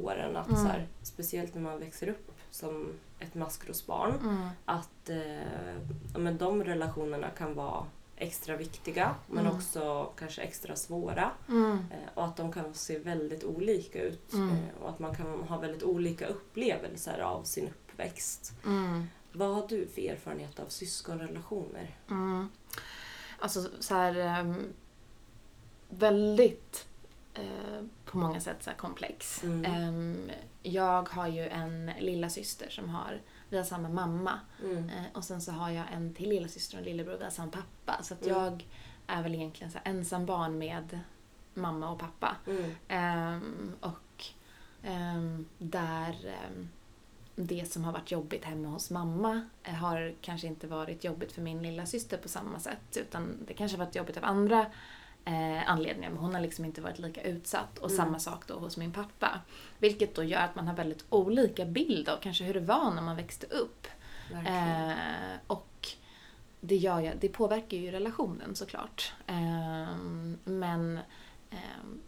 åren. 0.04 0.36
Att 0.36 0.48
Mm. 0.48 0.62
så 0.62 0.68
här, 0.68 0.86
speciellt 1.02 1.54
när 1.54 1.62
man 1.62 1.78
växer 1.80 2.08
upp 2.08 2.32
som 2.50 2.92
ett 3.18 3.34
maskrosbarn. 3.34 4.12
Mm. 4.20 4.48
Att 4.64 5.10
eh, 5.10 6.18
men 6.18 6.38
de 6.38 6.64
relationerna 6.64 7.30
kan 7.30 7.54
vara 7.54 7.86
extra 8.16 8.56
viktiga 8.56 9.14
men 9.26 9.46
Mm. 9.46 9.56
också 9.56 10.04
kanske 10.18 10.42
extra 10.42 10.76
svåra. 10.76 11.30
Mm. 11.48 11.72
Eh, 11.90 12.08
och 12.14 12.24
att 12.24 12.36
de 12.36 12.52
kan 12.52 12.74
se 12.74 12.98
väldigt 12.98 13.44
olika 13.44 14.02
ut. 14.02 14.32
Mm. 14.32 14.48
Eh, 14.50 14.82
och 14.82 14.90
att 14.90 14.98
man 14.98 15.14
kan 15.14 15.26
ha 15.26 15.58
väldigt 15.58 15.82
olika 15.82 16.26
upplevelser 16.26 17.18
av 17.18 17.42
sin 17.42 17.68
uppväxt. 17.68 18.52
Mm. 18.66 19.04
Vad 19.32 19.54
har 19.54 19.68
du 19.68 19.86
för 19.86 20.02
erfarenhet 20.10 20.60
av 20.60 20.66
syskonrelationer? 20.68 21.96
Mm. 22.10 22.48
Alltså 23.38 23.68
så 23.80 23.94
här 23.94 24.16
ehm, 24.16 24.72
väldigt 25.88 26.86
eh, 27.34 27.82
på 28.06 28.18
många 28.18 28.40
sätt 28.40 28.62
så 28.62 28.70
komplex. 28.76 29.42
Mm. 29.42 29.64
Ehm, 29.64 30.30
jag 30.62 31.08
har 31.08 31.26
ju 31.28 31.48
en 31.48 31.86
lilla 31.98 32.30
syster 32.30 32.70
som 32.70 32.88
har, 32.88 33.20
vi 33.48 33.56
har 33.56 33.64
samma 33.64 33.88
mamma. 33.88 34.40
Mm. 34.62 34.88
Eh, 34.88 35.04
och 35.14 35.24
sen 35.24 35.40
så 35.40 35.52
har 35.52 35.70
jag 35.70 35.84
en 35.92 36.14
till 36.14 36.28
lilla 36.28 36.48
syster 36.48 36.76
och 36.76 36.78
en 36.78 36.84
lillebror, 36.84 37.16
vi 37.18 37.24
har 37.24 37.30
samma 37.30 37.52
pappa. 37.52 38.02
Så 38.02 38.14
att 38.14 38.26
Mm. 38.26 38.36
jag 38.38 38.66
är 39.06 39.22
väl 39.22 39.34
egentligen 39.34 39.72
så 39.72 39.78
ensam 39.84 40.26
barn 40.26 40.58
med 40.58 41.00
mamma 41.54 41.90
och 41.90 41.98
pappa. 41.98 42.36
Mm. 42.46 42.74
Ehm, 42.88 43.72
och 43.80 44.24
ehm, 44.82 45.46
där 45.58 46.36
det 47.36 47.72
som 47.72 47.84
har 47.84 47.92
varit 47.92 48.10
jobbigt 48.10 48.44
hemma 48.44 48.68
hos 48.68 48.90
mamma 48.90 49.48
eh, 49.62 49.74
har 49.74 50.14
kanske 50.20 50.46
inte 50.46 50.66
varit 50.66 51.04
jobbigt 51.04 51.32
för 51.32 51.42
min 51.42 51.62
lilla 51.62 51.86
syster 51.86 52.18
på 52.18 52.28
samma 52.28 52.60
sätt. 52.60 52.96
Utan 52.96 53.44
det 53.46 53.54
kanske 53.54 53.78
har 53.78 53.84
varit 53.84 53.96
jobbigt 53.96 54.16
av 54.16 54.24
andra 54.24 54.66
eh, 55.26 55.70
anledningar. 55.70 56.10
Men 56.10 56.18
hon 56.18 56.34
har 56.34 56.40
liksom 56.40 56.64
inte 56.64 56.80
varit 56.80 56.98
lika 56.98 57.22
utsatt. 57.22 57.78
Och 57.78 57.90
Mm. 57.90 57.96
samma 57.96 58.18
sak 58.18 58.46
då 58.46 58.54
hos 58.58 58.76
min 58.76 58.92
pappa. 58.92 59.40
Vilket 59.78 60.14
då 60.14 60.22
gör 60.24 60.40
att 60.40 60.54
man 60.54 60.66
har 60.68 60.74
väldigt 60.74 61.04
olika 61.08 61.64
bild 61.64 62.08
av 62.08 62.16
kanske 62.16 62.44
hur 62.44 62.54
det 62.54 62.60
var 62.60 62.90
när 62.94 63.02
man 63.02 63.16
växte 63.16 63.46
upp. 63.46 63.86
Eh, 64.46 65.36
och 65.46 65.88
det, 66.60 66.76
gör 66.76 67.14
det 67.20 67.28
påverkar 67.28 67.76
ju 67.76 67.90
relationen 67.90 68.54
såklart. 68.56 69.12
Ehm, 69.26 70.38
men 70.44 70.98
ehm, 71.50 72.00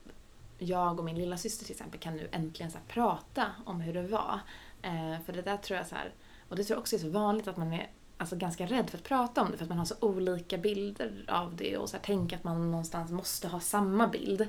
jag 0.59 0.99
och 0.99 1.05
min 1.05 1.19
lilla 1.19 1.37
syster 1.37 1.65
till 1.65 1.75
exempel 1.75 2.01
kan 2.01 2.17
nu 2.17 2.29
äntligen 2.33 2.71
så 2.73 2.79
prata 2.89 3.47
om 3.65 3.81
hur 3.81 3.95
det 3.95 4.03
var. 4.03 4.41
Eh, 4.83 5.21
för 5.27 5.33
det 5.33 5.43
där 5.43 5.57
tror 5.57 5.77
jag 5.77 5.87
så 5.87 5.95
här, 5.95 6.13
och 6.49 6.57
det 6.57 6.65
tror 6.65 6.75
jag 6.77 6.81
också 6.81 6.97
är 6.97 7.01
så 7.01 7.11
vanligt 7.11 7.49
att 7.49 7.57
man 7.57 7.73
är 7.73 7.91
alltså, 8.19 8.37
ganska 8.37 8.67
rädd 8.67 8.91
för 8.91 8.99
att 8.99 9.05
prata 9.05 9.43
om 9.43 9.51
det 9.51 9.57
för 9.57 9.65
att 9.65 9.69
man 9.69 9.79
har 9.79 9.85
så 9.85 9.95
olika 10.01 10.59
bilder 10.59 11.25
av 11.29 11.57
det 11.57 11.77
och 11.77 11.89
så 11.89 11.97
här, 11.97 12.03
tänker 12.05 12.37
att 12.37 12.45
man 12.45 12.71
någonstans 12.71 13.11
måste 13.11 13.49
ha 13.49 13.61
samma 13.61 14.09
bild. 14.09 14.41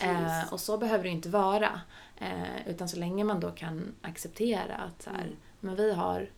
Eh, 0.00 0.52
och 0.52 0.60
så 0.60 0.78
behöver 0.78 1.04
det 1.04 1.10
inte 1.10 1.28
vara. 1.28 1.80
Eh, 2.18 2.66
utan 2.68 2.88
så 2.88 2.96
länge 2.98 3.24
man 3.24 3.40
då 3.40 3.50
kan 3.50 3.94
acceptera 4.02 4.76
att 4.76 5.02
så 5.02 5.10
här, 5.10 5.22
Mm. 5.24 5.36
men 5.60 5.76
vi 5.76 5.92
har 5.94 6.30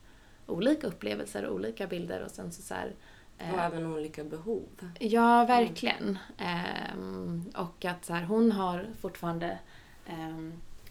olika 0.46 0.86
upplevelser 0.86 1.44
och 1.44 1.54
olika 1.54 1.86
bilder 1.86 2.24
och 2.24 2.30
sen 2.30 2.52
så, 2.52 2.62
så 2.62 2.74
här, 2.74 2.92
eh, 3.38 3.54
och 3.54 3.60
även 3.60 3.86
olika 3.86 4.24
behov. 4.24 4.68
Ja, 4.98 5.44
verkligen. 5.44 6.18
Ehm, 6.38 7.44
och 7.56 7.84
att 7.84 8.04
så 8.04 8.14
hon 8.14 8.52
har 8.52 8.86
fortfarande 9.00 9.58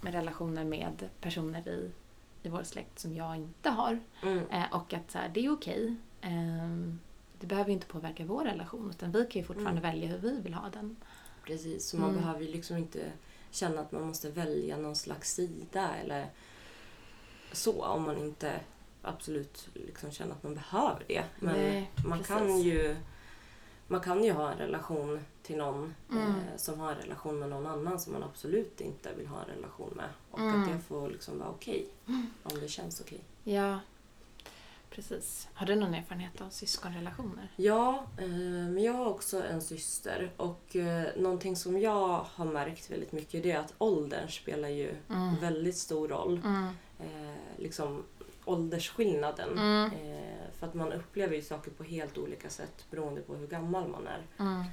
med 0.01 0.13
relationer 0.13 0.63
med 0.63 1.09
personer 1.21 1.67
i, 1.67 1.91
i 2.45 2.49
vår 2.49 2.63
släkt 2.63 2.99
som 2.99 3.15
jag 3.15 3.35
inte 3.35 3.69
har. 3.69 3.99
Mm. 4.23 4.49
Eh, 4.49 4.73
och 4.73 4.93
att 4.93 5.11
så 5.11 5.17
här, 5.17 5.29
det 5.33 5.45
är 5.45 5.49
okej. 5.53 5.95
Ehm, 6.21 6.99
det 7.39 7.47
behöver 7.47 7.71
inte 7.71 7.87
påverka 7.87 8.25
vår 8.25 8.43
relation 8.43 8.89
utan 8.89 9.11
vi 9.11 9.19
kan 9.25 9.41
ju 9.41 9.43
fortfarande 9.47 9.79
Mm. 9.81 9.91
välja 9.91 10.07
hur 10.09 10.17
vi 10.17 10.41
vill 10.41 10.53
ha 10.53 10.69
den. 10.69 10.95
Precis, 11.43 11.89
så 11.89 11.97
man 11.97 12.09
Mm. 12.09 12.21
behöver 12.21 12.41
ju 12.41 12.47
liksom 12.51 12.77
inte 12.77 13.11
känna 13.51 13.81
att 13.81 13.91
man 13.91 14.07
måste 14.07 14.29
välja 14.31 14.77
någon 14.77 14.95
slags 14.95 15.33
sida 15.33 15.95
eller 15.95 16.27
så 17.51 17.83
om 17.85 18.03
man 18.03 18.17
inte 18.17 18.59
absolut 19.01 19.67
liksom 19.73 20.11
känner 20.11 20.31
att 20.31 20.43
man 20.43 20.55
behöver 20.55 21.03
det. 21.07 21.23
Men 21.39 21.55
Nej, 21.55 21.91
man 22.05 22.17
precis. 22.17 22.27
kan 22.35 22.59
ju 22.61 22.95
man 23.87 24.01
kan 24.01 24.23
ju 24.23 24.31
ha 24.31 24.51
en 24.51 24.57
relation 24.57 25.19
till 25.43 25.57
någon 25.57 25.95
Mm. 26.11 26.27
eh, 26.29 26.35
som 26.57 26.79
har 26.79 26.91
en 26.91 26.97
relation 26.97 27.39
med 27.39 27.49
någon 27.49 27.65
annan 27.65 27.99
som 27.99 28.13
man 28.13 28.23
absolut 28.23 28.81
inte 28.81 29.13
vill 29.13 29.27
ha 29.27 29.39
en 29.41 29.55
relation 29.55 29.93
med. 29.95 30.09
Och 30.31 30.39
Mm. 30.39 30.61
att 30.63 30.69
det 30.69 30.79
får 30.79 31.09
liksom 31.09 31.39
vara 31.39 31.49
okej. 31.49 31.87
Om 32.43 32.59
det 32.61 32.67
känns 32.67 33.01
okej. 33.01 33.19
Ja, 33.43 33.79
precis. 34.89 35.47
Har 35.53 35.65
du 35.65 35.75
någon 35.75 35.93
erfarenhet 35.93 36.41
av 36.41 36.49
syskonrelationer? 36.49 37.51
Ja, 37.55 38.05
eh, 38.17 38.27
men 38.27 38.83
jag 38.83 38.93
har 38.93 39.05
också 39.05 39.43
en 39.43 39.61
syster 39.61 40.31
och 40.37 40.75
eh, 40.75 41.07
någonting 41.17 41.55
som 41.55 41.79
jag 41.79 42.25
har 42.35 42.45
märkt 42.45 42.91
väldigt 42.91 43.11
mycket 43.11 43.43
det 43.43 43.51
är 43.51 43.59
att 43.59 43.73
åldern 43.77 44.27
spelar 44.29 44.69
ju 44.69 44.95
Mm. 45.09 45.35
väldigt 45.41 45.77
stor 45.77 46.07
roll. 46.07 46.41
Mm. 46.45 46.67
Eh, 46.99 47.35
liksom 47.57 48.03
åldersskillnaden. 48.45 49.57
Mm. 49.57 49.91
Eh, 49.91 50.51
för 50.59 50.67
att 50.67 50.73
man 50.73 50.93
upplever 50.93 51.35
ju 51.35 51.41
saker 51.41 51.71
på 51.71 51.83
helt 51.83 52.17
olika 52.17 52.49
sätt 52.49 52.85
beroende 52.91 53.21
på 53.21 53.35
hur 53.35 53.47
gammal 53.47 53.87
man 53.89 54.07
är. 54.07 54.21
Mm. 54.39 54.63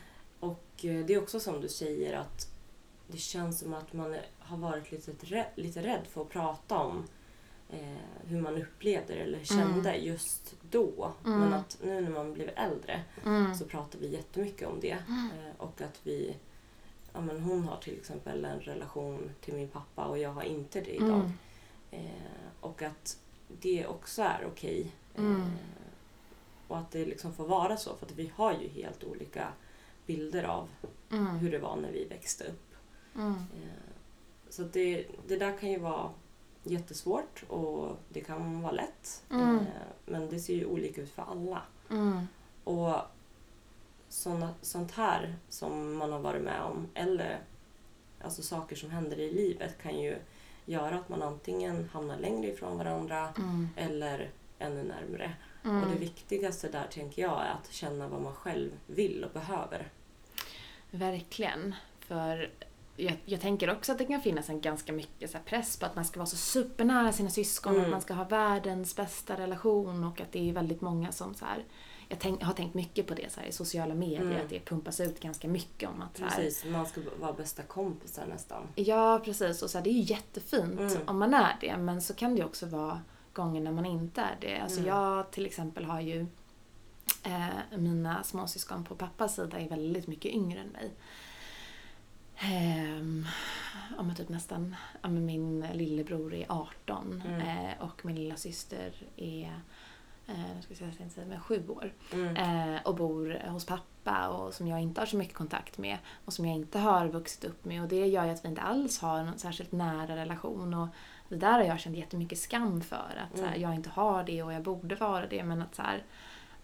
Och 0.41 0.85
eh, 0.85 1.05
det 1.07 1.15
är 1.15 1.23
också 1.23 1.41
som 1.41 1.61
du 1.61 1.69
säger 1.69 2.17
att 2.19 2.49
det 3.09 3.19
känns 3.19 3.59
som 3.61 3.75
att 3.75 3.93
man 3.93 4.15
är- 4.15 4.27
har 4.39 4.57
varit 4.57 4.93
lite, 4.93 5.13
rä- 5.13 5.47
lite 5.55 5.83
rädd 5.83 6.07
för 6.11 6.23
att 6.23 6.29
prata 6.29 6.79
om 6.79 7.05
eh, 7.71 7.97
hur 8.25 8.41
man 8.41 8.63
upplevde 8.63 9.15
eller 9.15 9.45
kände 9.45 9.97
just 9.97 10.55
då. 10.71 11.13
Mm. 11.25 11.41
Men 11.41 11.53
att 11.53 11.79
nu 11.85 12.01
när 12.01 12.11
man 12.11 12.33
blir 12.33 12.53
äldre 12.57 13.03
Mm. 13.25 13.55
så 13.55 13.65
pratar 13.65 13.99
vi 13.99 14.09
jättemycket 14.13 14.69
om 14.69 14.81
det. 14.81 14.91
Eh, 15.09 15.57
och 15.59 15.81
att 15.81 16.01
vi, 16.03 16.37
ja 17.13 17.21
men 17.21 17.41
hon 17.41 17.65
har 17.65 17.77
till 17.77 17.95
exempel 17.99 18.45
en 18.45 18.61
relation 18.61 19.31
till 19.41 19.55
min 19.55 19.69
pappa 19.69 20.05
och 20.05 20.19
jag 20.19 20.31
har 20.31 20.43
inte 20.43 20.81
det 20.81 20.95
idag. 20.97 21.09
Mm. 21.21 21.33
Eh, 21.91 22.11
och 22.61 22.83
att 22.83 23.19
det 23.61 23.87
också 23.87 24.23
är 24.23 24.47
okej. 24.53 24.93
Mm. 25.17 25.41
Eh, 25.41 25.47
och 26.69 26.79
att 26.79 26.91
det 26.91 27.05
liksom 27.05 27.33
får 27.35 27.47
vara 27.47 27.77
så 27.77 27.97
för 27.97 28.07
att 28.07 28.13
vi 28.13 28.33
har 28.35 28.53
ju 28.53 28.69
helt 28.69 29.05
olika 29.05 29.49
bilder 30.07 30.45
av 30.45 30.69
Mm. 31.11 31.27
hur 31.27 31.51
det 31.51 31.59
var 31.59 31.77
när 31.77 31.93
vi 31.93 32.05
växte 32.05 32.45
upp. 32.45 32.75
Mm. 33.15 33.33
Eh, 33.35 33.93
så 34.49 34.63
det, 34.63 35.07
det 35.27 35.37
där 35.37 35.59
kan 35.59 35.71
ju 35.71 35.79
vara 35.79 36.11
jättesvårt 36.63 37.45
och 37.49 37.97
det 38.09 38.21
kan 38.21 38.63
vara 38.63 38.73
lätt. 38.73 39.23
Mm. 39.31 39.59
Eh, 39.59 39.67
men 40.07 40.29
det 40.29 40.39
ser 40.41 40.55
ju 40.55 40.65
olika 40.67 41.01
ut 41.03 41.11
för 41.11 41.23
alla. 41.23 41.63
Mm. 41.91 42.27
Och 42.65 42.97
såna, 44.09 44.55
sånt 44.63 44.93
här 44.93 45.37
som 45.49 45.97
man 45.97 46.13
har 46.13 46.19
varit 46.21 46.43
med 46.43 46.63
om 46.63 46.89
eller 46.95 47.41
alltså 48.21 48.43
saker 48.43 48.77
som 48.77 48.91
händer 48.91 49.19
i 49.19 49.33
livet 49.33 49.79
kan 49.83 50.01
ju 50.01 50.19
göra 50.73 50.95
att 50.97 51.09
man 51.09 51.23
antingen 51.23 51.89
hamnar 51.93 52.17
längre 52.19 52.49
ifrån 52.51 52.79
varandra 52.79 53.29
Mm. 53.39 53.69
eller 53.77 54.31
ännu 54.59 54.83
närmre. 54.83 55.33
Mm. 55.65 55.83
Och 55.83 55.91
det 55.91 55.99
viktigaste 55.99 56.69
där 56.69 56.87
tänker 56.91 57.23
jag 57.23 57.41
är 57.47 57.51
att 57.51 57.73
känna 57.73 58.09
vad 58.09 58.21
man 58.23 58.35
själv 58.35 58.71
vill 58.87 59.25
och 59.25 59.31
behöver. 59.33 59.89
Verkligen. 60.91 61.75
För 62.01 62.51
jag, 62.97 63.17
jag 63.25 63.41
tänker 63.41 63.71
också 63.71 63.93
att 63.93 63.99
det 63.99 64.05
kan 64.05 64.21
finnas 64.21 64.49
en 64.49 64.61
ganska 64.61 64.93
mycket 64.93 65.31
så 65.31 65.39
press 65.45 65.77
på 65.77 65.87
att 65.87 65.95
man 65.97 66.05
ska 66.05 66.21
vara 66.21 66.27
så 66.27 66.37
supernära 66.37 67.13
sina 67.13 67.31
syskon, 67.31 67.73
Mm. 67.73 67.85
att 67.85 67.91
man 67.91 68.01
ska 68.01 68.15
ha 68.15 68.25
världens 68.25 68.97
bästa 68.97 69.37
relation 69.37 70.05
och 70.05 70.21
att 70.21 70.33
det 70.33 70.49
är 70.49 70.53
väldigt 70.53 70.81
många 70.81 71.13
som 71.13 71.35
så 71.35 71.45
här, 71.45 71.65
jag 72.13 72.21
tänk, 72.21 72.43
har 72.43 72.53
tänkt 72.53 72.75
mycket 72.75 73.07
på 73.07 73.15
det 73.15 73.33
så 73.33 73.41
här, 73.41 73.47
i 73.47 73.53
sociala 73.53 73.95
medier, 73.95 74.21
Mm. 74.23 74.37
att 74.43 74.49
det 74.49 74.61
pumpas 74.65 75.01
ut 75.01 75.21
ganska 75.21 75.49
mycket 75.49 75.89
om 75.89 76.03
att 76.03 76.17
så 76.17 76.25
här, 76.25 76.37
Precis, 76.37 76.65
man 76.65 76.87
ska 76.87 77.01
vara 77.21 77.33
bästa 77.33 77.63
kompisar 77.63 78.27
nästan. 78.27 78.63
Ja, 78.75 79.21
precis. 79.25 79.63
Och 79.63 79.71
så 79.71 79.79
här, 79.79 79.85
det 79.85 79.91
är 79.91 79.95
ju 79.95 80.01
jättefint 80.15 80.81
Mm. 80.81 80.99
om 81.09 81.19
man 81.19 81.35
är 81.35 81.57
det, 81.61 81.77
men 81.77 82.03
så 82.03 82.15
kan 82.15 82.31
det 82.35 82.39
ju 82.39 82.45
också 82.45 82.67
vara 82.67 83.01
gånger 83.33 83.61
när 83.61 83.73
man 83.73 83.87
inte 83.87 84.21
är 84.21 84.37
det. 84.41 84.59
Alltså 84.61 84.79
Mm. 84.79 84.89
jag 84.89 85.31
till 85.31 85.47
exempel 85.47 85.85
har 85.85 86.01
ju 86.01 86.27
eh, 87.23 87.79
mina 87.79 88.23
småsyskon 88.23 88.85
på 88.85 88.95
pappas 88.95 89.35
sida 89.35 89.61
är 89.61 89.69
väldigt 89.69 90.07
mycket 90.07 90.33
yngre 90.33 90.61
än 90.61 90.69
mig. 90.69 90.91
Ehm, 92.37 93.27
ja, 93.99 94.15
typ 94.17 94.29
nästan, 94.29 94.77
ja, 95.03 95.09
min 95.09 95.61
lillebror 95.73 96.35
är 96.35 96.47
18 96.49 97.23
Mm. 97.27 97.41
eh, 97.41 97.81
och 97.83 98.05
min 98.05 98.17
lilla 98.17 98.37
syster 98.37 98.93
är 99.17 99.61
nu 100.27 100.63
ska 100.63 100.71
jag 100.71 100.79
säga, 100.79 100.91
inte 101.03 101.15
säga, 101.15 101.27
men 101.27 101.41
sju 101.41 101.69
år 101.69 101.93
Mm. 102.13 102.37
eh, 102.75 102.81
och 102.85 102.95
bor 102.95 103.49
hos 103.49 103.67
pappa 103.67 104.29
och 104.29 104.55
som 104.55 104.67
jag 104.67 104.81
inte 104.83 105.01
har 105.01 105.07
så 105.07 105.17
mycket 105.17 105.35
kontakt 105.35 105.79
med 105.79 105.99
och 106.25 106.33
som 106.33 106.47
jag 106.47 106.57
inte 106.57 106.79
har 106.79 107.09
vuxit 107.09 107.45
upp 107.45 107.65
med 107.65 107.83
och 107.83 107.89
det 107.89 108.07
gör 108.07 108.25
ju 108.25 108.31
att 108.31 108.45
vi 108.45 108.49
inte 108.49 108.61
alls 108.63 108.99
har 108.99 109.23
någon 109.25 109.39
särskilt 109.39 109.73
nära 109.73 110.17
relation 110.17 110.75
och 110.75 110.89
det 111.29 111.37
där 111.37 111.53
har 111.53 111.65
jag 111.65 111.81
känt 111.81 111.97
jättemycket 111.97 112.39
skam 112.39 112.81
för 112.81 112.97
att 113.31 113.39
så 113.39 113.45
här, 113.45 113.49
Mm. 113.51 113.63
jag 113.63 113.75
inte 113.75 113.91
har 113.91 114.25
det 114.25 114.43
och 114.43 114.53
jag 114.53 114.63
borde 114.63 114.95
vara 114.95 115.27
det 115.27 115.45
men 115.45 115.63
att 115.63 115.75
så 115.75 115.83
här, 115.83 116.05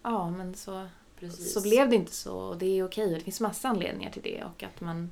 ja 0.03 0.29
men 0.29 0.55
så, 0.55 0.87
Precis. 1.19 1.53
så 1.53 1.61
blev 1.61 1.89
det 1.89 1.95
inte 1.95 2.15
så 2.15 2.37
och 2.39 2.57
det 2.57 2.79
är 2.79 2.85
okej 2.85 3.09
det 3.13 3.19
finns 3.19 3.39
massa 3.41 3.69
anledningar 3.69 4.11
till 4.11 4.21
det 4.23 4.43
och 4.43 4.63
att 4.63 4.81
man 4.81 5.11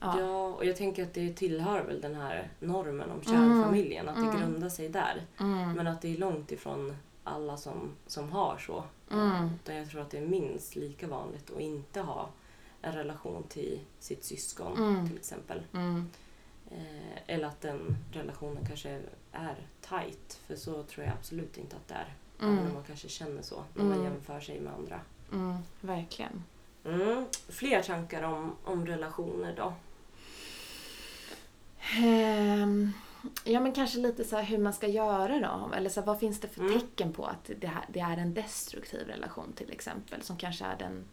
Ja. 0.00 0.20
ja, 0.20 0.46
och 0.46 0.64
jag 0.64 0.76
tänker 0.76 1.02
att 1.02 1.14
det 1.14 1.32
tillhör 1.32 1.82
väl 1.84 2.00
den 2.00 2.14
här 2.14 2.48
normen 2.60 3.10
om 3.10 3.20
Mm. 3.20 3.24
kärnfamiljen, 3.24 4.08
att 4.08 4.14
det 4.14 4.20
Mm. 4.22 4.36
grundar 4.36 4.68
sig 4.68 4.88
där. 4.88 5.22
mm, 5.40 5.72
Men 5.72 5.86
att 5.86 6.02
det 6.02 6.12
är 6.14 6.18
långt 6.18 6.52
ifrån 6.52 6.96
alla 7.28 7.56
som, 7.56 7.90
som 8.06 8.28
har 8.32 8.58
så. 8.58 8.84
Mm. 9.10 9.50
Utan 9.62 9.76
jag 9.76 9.90
tror 9.90 10.00
att 10.00 10.10
det 10.10 10.18
är 10.18 10.26
minst 10.26 10.76
lika 10.76 11.06
vanligt 11.06 11.50
att 11.50 11.60
inte 11.60 12.00
ha 12.00 12.28
en 12.82 12.92
relation 12.92 13.42
till 13.48 13.80
sitt 14.00 14.24
syskon 14.24 14.76
Mm. 14.76 15.08
till 15.08 15.16
exempel. 15.16 15.62
mm, 15.72 16.10
Eh, 16.70 17.18
eller 17.26 17.46
att 17.48 17.60
den 17.60 17.96
relationen 18.12 18.66
kanske 18.66 19.00
är 19.32 19.56
tight. 19.80 20.40
För 20.46 20.56
så 20.56 20.82
tror 20.82 21.06
jag 21.06 21.14
absolut 21.14 21.58
inte 21.58 21.76
att 21.76 21.88
det 21.88 21.94
är. 21.94 22.14
Även 22.40 22.52
om 22.52 22.58
mm, 22.58 22.74
man 22.74 22.82
kanske 22.84 23.08
känner 23.08 23.42
så 23.42 23.64
när 23.74 23.84
man 23.84 23.92
Mm. 23.92 24.04
jämför 24.04 24.40
sig 24.40 24.60
med 24.60 24.72
andra. 24.74 25.00
mm, 25.32 25.56
verkligen. 25.80 26.44
Mm. 26.84 27.24
Fler 27.48 27.82
tankar 27.82 28.22
om, 28.22 28.52
om 28.64 28.86
relationer 28.86 29.54
då? 29.56 29.72
Ehm, 31.96 32.92
ja 33.44 33.60
men 33.60 33.72
kanske 33.72 33.98
lite 33.98 34.24
så 34.24 34.36
här 34.36 34.42
hur 34.44 34.58
man 34.58 34.72
ska 34.72 34.86
göra 34.86 35.38
då. 35.40 35.74
Eller 35.74 35.90
så 35.90 36.00
här, 36.00 36.06
vad 36.06 36.18
finns 36.20 36.40
det 36.40 36.48
för 36.48 36.60
Mm. 36.60 36.80
tecken 36.80 37.12
på 37.12 37.24
att 37.26 37.50
det, 37.58 37.66
här, 37.66 37.84
det 37.88 38.00
är 38.00 38.16
en 38.16 38.34
destruktiv 38.34 39.06
relation 39.06 39.52
till 39.52 39.72
exempel. 39.72 40.22
Som 40.22 40.36
kanske 40.36 40.64
är 40.64 40.76
den, 40.78 41.04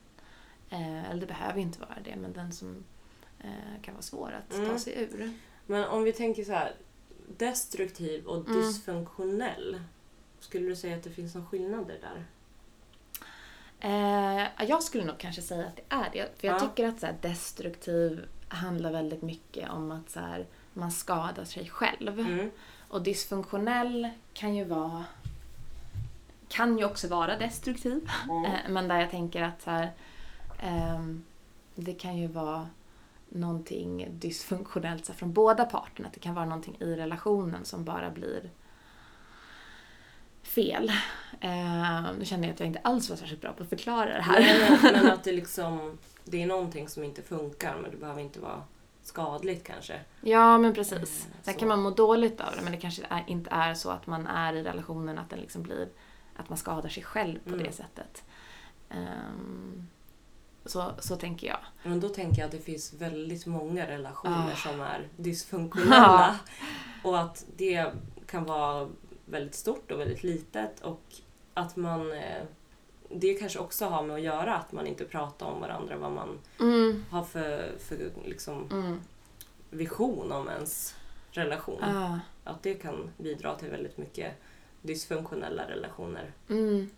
eh, 0.70 1.10
eller 1.12 1.22
det 1.22 1.28
behöver 1.28 1.56
ju 1.56 1.62
inte 1.62 1.80
vara 1.80 1.98
det, 2.04 2.16
men 2.16 2.34
den 2.34 2.52
som 2.54 2.84
eh, 3.40 3.82
kan 3.82 3.94
vara 3.94 4.02
svår 4.02 4.32
att 4.32 4.56
ta 4.56 4.64
Mm. 4.64 4.80
sig 4.80 4.94
ur. 5.04 5.34
Men 5.66 5.84
om 5.84 6.04
vi 6.04 6.14
tänker 6.14 6.44
så 6.44 6.52
här. 6.52 6.76
Destruktiv 7.38 8.26
och 8.26 8.48
Mm. 8.48 8.54
dysfunktionell. 8.62 9.82
Skulle 10.40 10.68
du 10.70 10.76
säga 10.76 10.96
att 10.98 11.04
det 11.04 11.10
finns 11.10 11.36
någon 11.36 11.46
skillnader 11.48 12.00
där? 12.02 12.26
Eh, 13.80 14.66
jag 14.68 14.84
skulle 14.84 15.04
nog 15.06 15.18
kanske 15.18 15.42
säga 15.42 15.66
att 15.68 15.76
det 15.76 15.84
är 15.90 16.10
det. 16.14 16.40
För 16.40 16.48
jag 16.48 16.56
Ja. 16.56 16.60
tycker 16.60 16.88
att 16.88 17.00
så 17.00 17.06
här, 17.06 17.16
destruktiv 17.22 18.26
handlar 18.50 18.92
väldigt 18.92 19.22
mycket 19.22 19.70
om 19.70 19.92
att 19.92 20.10
så 20.10 20.20
här, 20.20 20.48
man 20.76 20.92
skadar 20.92 21.46
sig 21.46 21.70
själv. 21.70 22.20
Mm. 22.20 22.52
Och 22.88 23.02
dysfunktionell 23.02 24.10
kan 24.34 24.56
ju 24.56 24.64
vara 24.64 25.06
kan 26.48 26.78
ju 26.78 26.86
också 26.86 27.08
vara 27.08 27.38
destruktiv. 27.38 28.10
Mm. 28.30 28.46
Eh, 28.46 28.60
Men 28.70 28.88
där 28.88 29.00
jag 29.00 29.12
tänker 29.12 29.44
att 29.44 29.62
så 29.62 29.70
här, 29.70 29.92
ehm, 30.60 31.24
det 31.76 31.94
kan 31.94 32.18
ju 32.18 32.28
vara 32.28 32.68
någonting 33.30 34.08
dysfunktionellt 34.12 35.06
så 35.06 35.12
här, 35.12 35.18
från 35.18 35.34
båda 35.34 35.66
parterna. 35.66 36.08
Att 36.08 36.14
det 36.14 36.20
kan 36.20 36.36
vara 36.36 36.46
någonting 36.46 36.78
i 36.80 36.96
relationen 36.96 37.66
som 37.66 37.84
bara 37.84 38.10
blir 38.10 38.50
fel. 40.44 40.92
Eh, 41.42 42.14
nu 42.20 42.26
känner 42.26 42.48
jag 42.48 42.54
att 42.54 42.60
jag 42.60 42.68
inte 42.68 42.80
alls 42.80 43.10
var 43.10 43.18
särskilt 43.18 43.42
bra 43.42 43.54
på 43.54 43.64
att 43.64 43.70
förklara 43.70 44.14
det 44.14 44.22
här. 44.22 44.40
Nej, 44.40 44.80
men, 44.84 44.94
men 44.94 45.12
att 45.12 45.24
det 45.24 45.32
liksom 45.32 45.98
det 46.24 46.44
är 46.44 46.48
någonting 46.48 46.90
som 46.90 47.04
inte 47.04 47.22
funkar 47.22 47.76
men 47.82 47.92
det 47.92 47.98
behöver 47.98 48.22
inte 48.22 48.40
vara 48.40 48.64
skadligt 49.08 49.64
kanske. 49.68 50.00
Ja, 50.22 50.58
men 50.58 50.74
precis. 50.74 51.28
Eh, 51.46 51.54
så. 51.54 51.60
kan 51.60 51.68
man 51.68 51.82
må 51.82 51.90
dåligt 51.90 52.42
av 52.42 52.56
det, 52.56 52.62
men 52.62 52.72
det 52.72 52.78
kanske 52.78 53.04
är, 53.10 53.24
inte 53.28 53.50
är 53.50 53.74
så 53.74 53.90
att 53.90 54.08
man 54.08 54.28
är 54.28 54.54
i 54.54 54.64
relationen 54.64 55.18
att 55.18 55.30
den 55.30 55.40
liksom 55.40 55.64
blir 55.64 55.90
att 56.36 56.50
man 56.50 56.58
skadar 56.58 56.90
sig 56.90 57.04
själv 57.04 57.40
på 57.44 57.50
Mm. 57.54 57.64
det 57.66 57.72
sättet. 57.72 58.24
Ehm, 58.90 59.88
så, 60.66 60.92
så 61.00 61.16
tänker 61.16 61.48
jag. 61.48 61.58
Men 61.84 62.00
då 62.00 62.10
tänker 62.10 62.40
jag 62.42 62.46
att 62.46 62.52
det 62.52 62.60
finns 62.60 62.94
väldigt 62.94 63.46
många 63.46 63.88
relationer 63.88 64.52
Ah. 64.54 64.56
som 64.56 64.82
är 64.82 65.08
dysfunktionella. 65.18 66.40
och 67.04 67.20
att 67.20 67.46
det 67.58 67.92
kan 68.28 68.44
vara 68.44 68.90
väldigt 69.26 69.56
stort 69.56 69.92
och 69.92 70.00
väldigt 70.00 70.24
litet 70.24 70.80
och 70.82 71.02
att 71.54 71.76
man 71.76 72.12
eh, 72.12 72.44
det 73.10 73.34
kanske 73.34 73.60
också 73.60 73.86
har 73.86 74.04
med 74.04 74.16
att 74.16 74.22
göra 74.22 74.56
att 74.56 74.72
man 74.72 74.88
inte 74.88 75.06
pratar 75.06 75.46
om 75.46 75.62
varandra 75.62 75.98
vad 75.98 76.12
man 76.12 76.40
Mm, 76.60 77.06
har 77.10 77.24
för, 77.24 77.72
för 77.80 78.12
liksom, 78.26 78.70
mm, 78.72 79.02
vision 79.70 80.32
om 80.32 80.50
ens 80.50 80.96
relation. 81.32 81.80
Ja. 81.82 82.20
Att 82.44 82.64
det 82.64 82.74
kan 82.74 83.10
bidra 83.18 83.56
till 83.56 83.70
väldigt 83.70 83.98
mycket 83.98 84.34
dysfunktionella 84.82 85.70
relationer. 85.70 86.32
Mm. 86.50 86.90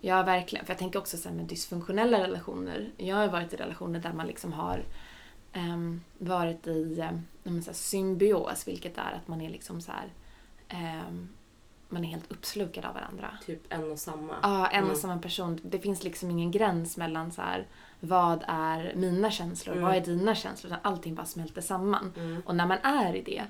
Ja, 0.00 0.22
verkligen. 0.22 0.66
För 0.66 0.72
jag 0.72 0.78
tänker 0.78 0.98
också 0.98 1.16
så 1.16 1.28
här 1.28 1.36
med 1.36 1.44
dysfunktionella 1.44 2.22
relationer. 2.22 2.90
Jag 2.96 3.16
har 3.16 3.28
varit 3.28 3.52
i 3.52 3.56
relationer 3.56 4.00
där 4.00 4.12
man 4.12 4.26
liksom 4.26 4.52
har 4.52 4.84
ehm, 5.52 6.00
varit 6.18 6.66
i 6.66 7.04
um, 7.44 7.62
så 7.62 7.70
här, 7.70 7.74
symbios, 7.74 8.68
vilket 8.68 8.98
är 8.98 9.12
att 9.12 9.28
man 9.28 9.40
är 9.40 9.50
liksom 9.50 9.80
så 9.80 9.92
här, 9.92 10.12
ehm, 10.68 11.28
man 11.88 12.04
är 12.04 12.08
helt 12.08 12.32
uppslukad 12.32 12.84
av 12.84 12.94
varandra. 12.94 13.30
Typ 13.46 13.72
en 13.72 13.92
och 13.92 13.98
samma. 13.98 14.34
Ja, 14.42 14.66
en 14.66 14.82
och 14.82 14.88
Mm. 14.88 15.00
samma 15.00 15.18
person. 15.18 15.60
Det 15.62 15.78
finns 15.78 16.04
liksom 16.04 16.30
ingen 16.30 16.50
gräns 16.50 16.96
mellan 16.96 17.32
så 17.32 17.42
här, 17.42 17.66
vad 18.00 18.44
är 18.48 18.92
mina 18.96 19.30
känslor, 19.30 19.72
Mm. 19.76 19.84
vad 19.88 19.96
är 19.96 20.00
dina 20.00 20.34
känslor? 20.34 20.72
Utan 20.72 20.92
allting 20.92 21.14
bara 21.14 21.26
smälter 21.26 21.60
samman. 21.60 22.12
Mm. 22.16 22.42
Och 22.46 22.56
när 22.56 22.66
man 22.66 22.78
är 22.82 23.14
i 23.16 23.22
det 23.22 23.42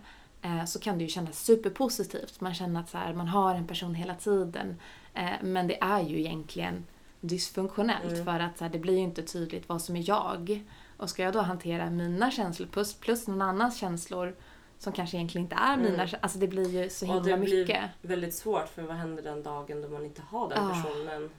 eh, 0.43 0.65
så 0.65 0.79
kan 0.81 0.99
det 0.99 1.05
ju 1.05 1.11
kännas 1.11 1.45
superpositivt. 1.45 2.41
Man 2.41 2.55
känner 2.55 2.81
att 2.81 2.89
så 2.91 2.99
här, 2.99 3.15
man 3.15 3.29
har 3.29 3.55
en 3.55 3.67
person 3.67 3.95
hela 3.95 4.15
tiden. 4.15 4.77
Eh, 5.15 5.31
men 5.43 5.67
det 5.67 5.83
är 5.83 6.01
ju 6.03 6.19
egentligen 6.21 6.85
dysfunktionellt 7.21 8.13
Mm. 8.13 8.25
för 8.25 8.41
att 8.41 8.59
så 8.59 8.65
här, 8.65 8.71
det 8.73 8.79
blir 8.79 8.95
ju 8.95 9.01
inte 9.05 9.23
tydligt 9.23 9.69
vad 9.69 9.83
som 9.83 9.97
är 9.97 10.09
jag. 10.09 10.65
Och 10.97 11.11
ska 11.11 11.23
jag 11.23 11.33
då 11.33 11.41
hantera 11.41 11.91
mina 11.91 12.31
känslor 12.31 12.67
plus, 12.69 12.95
plus 12.95 13.27
någon 13.29 13.43
annans 13.43 13.77
känslor 13.79 14.37
som 14.79 14.93
kanske 14.93 15.17
egentligen 15.17 15.45
inte 15.45 15.57
är 15.57 15.77
mina 15.77 16.03
Mm. 16.03 16.09
Alltså 16.21 16.39
det 16.39 16.47
blir 16.49 16.69
ju 16.83 16.91
så 16.91 17.07
Och 17.09 17.15
himla 17.15 17.37
det 17.37 17.43
blir 17.43 17.61
mycket. 17.61 17.91
väldigt 18.03 18.35
svårt 18.35 18.69
för 18.69 18.83
vad 18.83 18.97
händer 18.97 19.23
den 19.23 19.43
dagen 19.43 19.83
då 19.83 19.89
man 19.89 20.05
inte 20.05 20.23
har 20.23 20.49
den 20.49 20.59
Ah. 20.59 20.69
personen 20.71 21.31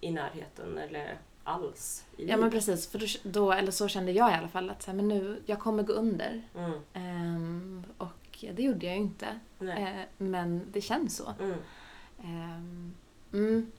i 0.00 0.10
närheten 0.10 0.78
eller 0.78 1.18
alls 1.44 2.04
i 2.16 2.28
Ja 2.28 2.36
men 2.36 2.50
precis, 2.50 2.88
för 2.88 3.28
då, 3.28 3.52
eller 3.52 3.70
så 3.72 3.88
kände 3.88 4.12
jag 4.12 4.30
i 4.30 4.34
alla 4.34 4.48
fall 4.48 4.70
att 4.70 4.82
så 4.82 4.90
här, 4.90 4.96
men 4.96 5.08
nu, 5.08 5.42
jag 5.46 5.58
kommer 5.60 5.82
gå 5.82 5.92
under. 5.92 6.42
Mm. 6.56 6.72
Ehm, 6.92 7.84
och 7.98 8.44
det 8.54 8.62
gjorde 8.62 8.86
jag 8.86 8.94
ju 8.94 9.00
inte. 9.00 9.26
Eh, 9.60 10.00
men 10.18 10.62
det 10.72 10.80
känns 10.80 11.16
så. 11.16 11.34
Mm. 11.40 11.58
Ehm, 12.24 12.94
mm. 13.32 13.72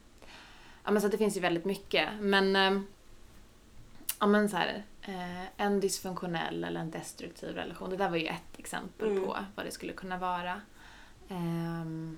Ja 0.83 0.91
men 0.91 1.01
så 1.01 1.07
det 1.07 1.17
finns 1.17 1.37
ju 1.37 1.41
väldigt 1.41 1.65
mycket. 1.65 2.09
Men, 2.19 2.55
ehm, 2.55 2.87
ja 4.19 4.27
men 4.27 4.49
så 4.49 4.57
här, 4.57 4.83
en 5.57 5.79
dysfunktionell 5.79 6.63
eller 6.63 6.79
en 6.79 6.91
destruktiv 6.91 7.55
relation. 7.55 7.89
Det 7.89 7.97
där 7.97 8.09
var 8.09 8.17
ju 8.17 8.25
ett 8.27 8.57
exempel 8.59 9.07
Mm. 9.11 9.23
på 9.25 9.37
vad 9.55 9.65
det 9.65 9.71
skulle 9.71 9.93
kunna 9.93 10.17
vara. 10.17 10.61
Ehm, 11.29 12.17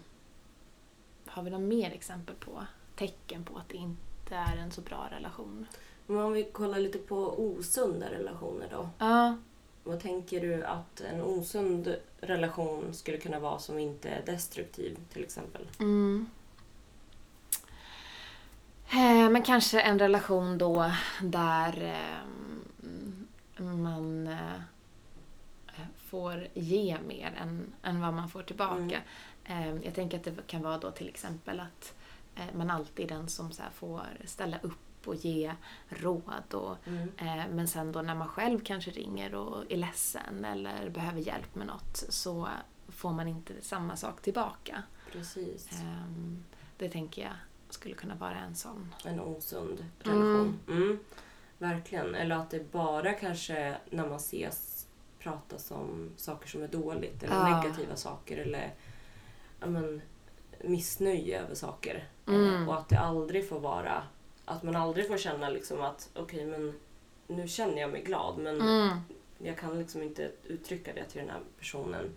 har 1.26 1.44
vi 1.44 1.50
några 1.50 1.66
mer 1.66 1.92
exempel 1.92 2.36
på 2.36 2.66
tecken 2.96 3.44
på 3.44 3.58
att 3.58 3.70
det 3.70 3.78
inte 3.78 4.36
är 4.36 4.58
en 4.58 4.72
så 4.72 4.82
bra 4.82 5.08
relation? 5.12 5.66
Men 6.08 6.18
om 6.20 6.32
vi 6.34 6.44
kollar 6.44 6.80
lite 6.80 6.98
på 6.98 7.16
osunda 7.44 8.10
relationer 8.12 8.68
då. 8.72 8.90
Ja, 8.98 9.38
Vad 9.84 10.00
tänker 10.00 10.42
du 10.42 10.64
att 10.66 11.02
en 11.02 11.22
osund 11.22 11.96
relation 12.20 12.94
skulle 12.94 13.18
kunna 13.18 13.40
vara 13.40 13.60
som 13.60 13.80
inte 13.80 14.10
är 14.10 14.26
destruktiv 14.26 14.98
till 15.14 15.24
exempel? 15.24 15.68
Mm. 15.80 16.28
Eh, 18.92 19.30
Men 19.30 19.44
kanske 19.44 19.82
en 19.82 20.00
relation 20.00 20.58
då 20.58 20.92
där 21.22 21.84
eh, 21.84 22.26
man 23.64 24.28
eh, 24.28 24.62
får 25.98 26.48
ge 26.54 26.98
mer 27.08 27.32
än, 27.42 27.74
än 27.84 28.02
vad 28.02 28.14
man 28.14 28.30
får 28.30 28.44
tillbaka. 28.44 29.02
Eh, 29.46 29.76
Jag 29.76 29.94
tänker 29.96 30.18
att 30.18 30.24
det 30.24 30.36
kan 30.48 30.62
vara 30.62 30.78
då 30.78 30.92
till 30.92 31.08
exempel 31.10 31.60
att 31.60 31.94
eh, 32.36 32.46
man 32.56 32.70
alltid 32.70 33.12
är 33.12 33.16
den 33.16 33.28
som 33.30 33.52
så 33.52 33.64
får 33.74 34.02
ställa 34.26 34.60
upp 34.60 35.08
och 35.08 35.16
ge 35.16 35.54
råd. 35.90 36.54
Och, 36.54 36.76
Mm. 36.88 37.10
eh, 37.18 37.48
men 37.56 37.68
sen 37.68 37.92
då 37.92 38.02
när 38.02 38.16
man 38.16 38.28
själv 38.28 38.60
kanske 38.60 38.92
ringer 38.92 39.36
och 39.36 39.72
är 39.72 39.78
ledsen 39.78 40.46
eller 40.46 40.90
behöver 40.90 41.20
hjälp 41.22 41.56
med 41.56 41.68
något 41.68 41.98
så 42.10 42.48
får 42.88 43.12
man 43.12 43.28
inte 43.28 43.54
samma 43.62 43.96
sak 43.96 44.22
tillbaka. 44.22 44.84
Precis. 45.12 45.70
Ehm, 45.72 46.44
Det 46.78 46.90
tänker 46.90 47.22
jag 47.22 47.34
skulle 47.70 47.96
kunna 47.96 48.16
vara 48.16 48.36
en 48.40 48.56
sån. 48.56 48.94
En 49.06 49.20
osund 49.20 49.86
relation. 50.00 50.60
Mm. 50.68 51.00
Verkligen. 51.60 52.16
Eller 52.16 52.36
att 52.36 52.50
det 52.52 52.72
bara 52.72 53.14
kanske 53.14 53.78
när 53.90 54.08
man 54.08 54.16
ses 54.18 54.88
pratas 55.20 55.72
om 55.72 56.10
saker 56.18 56.48
som 56.50 56.64
är 56.64 56.68
dåligt 56.68 57.24
eller 57.24 57.36
Ja. 57.36 57.58
negativa 57.62 57.96
saker 57.96 58.38
eller 58.38 58.74
ja, 59.60 59.68
men, 59.68 60.02
missnöje 60.64 61.42
över 61.42 61.56
saker. 61.56 62.08
Mm. 62.28 62.70
Och 62.70 62.78
att 62.78 62.90
det 62.90 63.00
aldrig 63.00 63.50
får 63.50 63.60
vara 63.60 64.04
att 64.46 64.64
man 64.64 64.76
aldrig 64.76 65.08
får 65.08 65.18
känna 65.18 65.50
liksom 65.50 65.82
att 65.82 66.10
okej 66.16 66.46
men 66.46 66.80
nu 67.28 67.48
känner 67.48 67.78
jag 67.82 67.90
mig 67.92 68.04
glad 68.04 68.38
men 68.38 68.62
Mm. 68.62 68.98
jag 69.38 69.58
kan 69.58 69.80
liksom 69.80 70.02
inte 70.04 70.32
uttrycka 70.44 70.94
det 70.94 71.04
till 71.06 71.20
den 71.22 71.30
här 71.30 71.40
personen. 71.60 72.10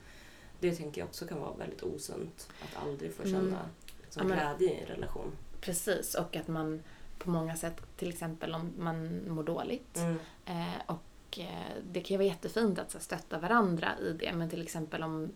Det 0.60 0.74
tänker 0.74 1.00
jag 1.00 1.08
också 1.08 1.26
kan 1.26 1.40
vara 1.40 1.52
väldigt 1.56 1.82
osunt. 1.82 2.48
Att 2.62 2.82
aldrig 2.86 3.14
få 3.14 3.22
känna 3.22 3.38
Mm. 3.38 3.56
liksom, 4.02 4.22
Ja, 4.22 4.28
men- 4.28 4.38
glädje 4.38 4.74
i 4.76 4.80
en 4.80 4.86
relation. 4.86 5.32
Precis, 5.60 6.14
och 6.14 6.36
att 6.36 6.48
man 6.48 6.82
på 7.24 7.30
många 7.30 7.56
sätt, 7.56 7.80
till 7.96 8.08
exempel 8.08 8.54
om 8.54 8.72
man 8.78 9.28
mår 9.28 9.42
dåligt. 9.42 9.96
Mm. 9.96 10.18
Eh, 10.46 10.80
och 10.86 11.38
eh, 11.38 11.72
det 11.92 12.00
kan 12.00 12.14
ju 12.14 12.16
vara 12.18 12.26
jättefint 12.28 12.78
att 12.78 12.90
så, 12.90 12.98
stötta 13.00 13.38
varandra 13.38 13.98
i 13.98 14.12
det, 14.12 14.32
men 14.32 14.50
till 14.50 14.62
exempel 14.62 15.02
om 15.02 15.30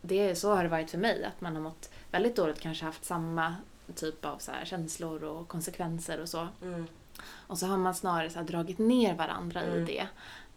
det 0.00 0.30
är 0.30 0.34
så 0.34 0.54
har 0.54 0.62
det 0.62 0.68
varit 0.68 0.90
för 0.90 0.98
mig, 0.98 1.24
att 1.24 1.40
man 1.40 1.54
har 1.54 1.62
mått 1.62 1.90
väldigt 2.10 2.36
dåligt, 2.36 2.60
kanske 2.60 2.84
haft 2.84 3.04
samma 3.04 3.54
typ 3.94 4.24
av 4.24 4.38
så 4.38 4.50
här, 4.52 4.64
känslor 4.64 5.24
och 5.24 5.48
konsekvenser 5.48 6.20
och 6.20 6.28
så. 6.28 6.48
Mm. 6.62 6.86
Och 7.46 7.58
så 7.58 7.66
har 7.66 7.76
man 7.78 7.94
snarare 7.94 8.30
så 8.30 8.38
här, 8.38 8.46
dragit 8.46 8.78
ner 8.78 9.14
varandra 9.14 9.64
i 9.64 9.70
Mm. 9.72 9.84
det. 9.86 10.06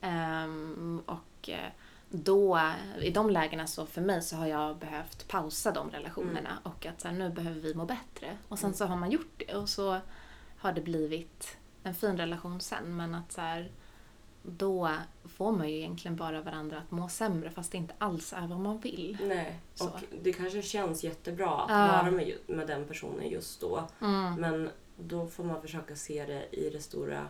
Ehm, 0.02 1.02
och 1.06 1.50
eh, 1.50 1.70
då, 2.10 2.60
i 3.02 3.10
de 3.12 3.30
lägena 3.30 3.68
så 3.68 3.86
för 3.86 4.02
mig 4.02 4.22
så 4.22 4.36
har 4.36 4.48
jag 4.48 4.78
behövt 4.78 5.28
pausa 5.28 5.72
de 5.72 5.90
relationerna 5.92 6.60
och 6.64 6.86
att 6.86 7.02
så 7.02 7.08
här, 7.08 7.16
nu 7.16 7.30
behöver 7.30 7.60
vi 7.62 7.74
må 7.74 7.86
bättre. 7.86 8.38
Och 8.48 8.60
sen 8.60 8.68
Mm. 8.68 8.78
så 8.78 8.86
har 8.86 8.96
man 8.96 9.12
gjort 9.12 9.34
det 9.48 9.56
och 9.56 9.70
så 9.70 10.00
har 10.60 10.72
det 10.74 10.82
blivit 10.82 11.58
en 11.84 11.94
fin 11.94 12.18
relation 12.18 12.62
sen 12.62 12.96
men 12.98 13.16
att 13.16 13.32
så 13.32 13.42
här, 13.42 13.72
då 14.44 14.90
får 15.26 15.52
man 15.52 15.70
ju 15.70 15.76
egentligen 15.78 16.16
bara 16.16 16.42
varandra 16.42 16.78
att 16.78 16.92
må 16.92 17.10
sämre 17.10 17.50
fast 17.50 17.72
det 17.72 17.78
inte 17.78 17.94
alls 17.98 18.34
är 18.34 18.48
vad 18.48 18.60
man 18.60 18.80
vill. 18.80 19.18
Nej, 19.28 19.60
Så. 19.76 19.86
och 19.86 20.00
det 20.22 20.34
kanske 20.34 20.62
känns 20.62 21.04
jättebra 21.04 21.50
att 21.62 21.70
Ja. 21.70 22.02
vara 22.02 22.12
med, 22.12 22.34
med 22.48 22.68
den 22.68 22.86
personen 22.86 23.30
just 23.30 23.62
då. 23.62 23.84
Mm. 24.02 24.34
Men 24.36 24.70
då 24.98 25.28
får 25.28 25.44
man 25.44 25.62
försöka 25.62 25.96
se 25.96 26.26
det 26.26 26.56
i 26.56 26.70
det 26.70 26.82
stora, 26.82 27.28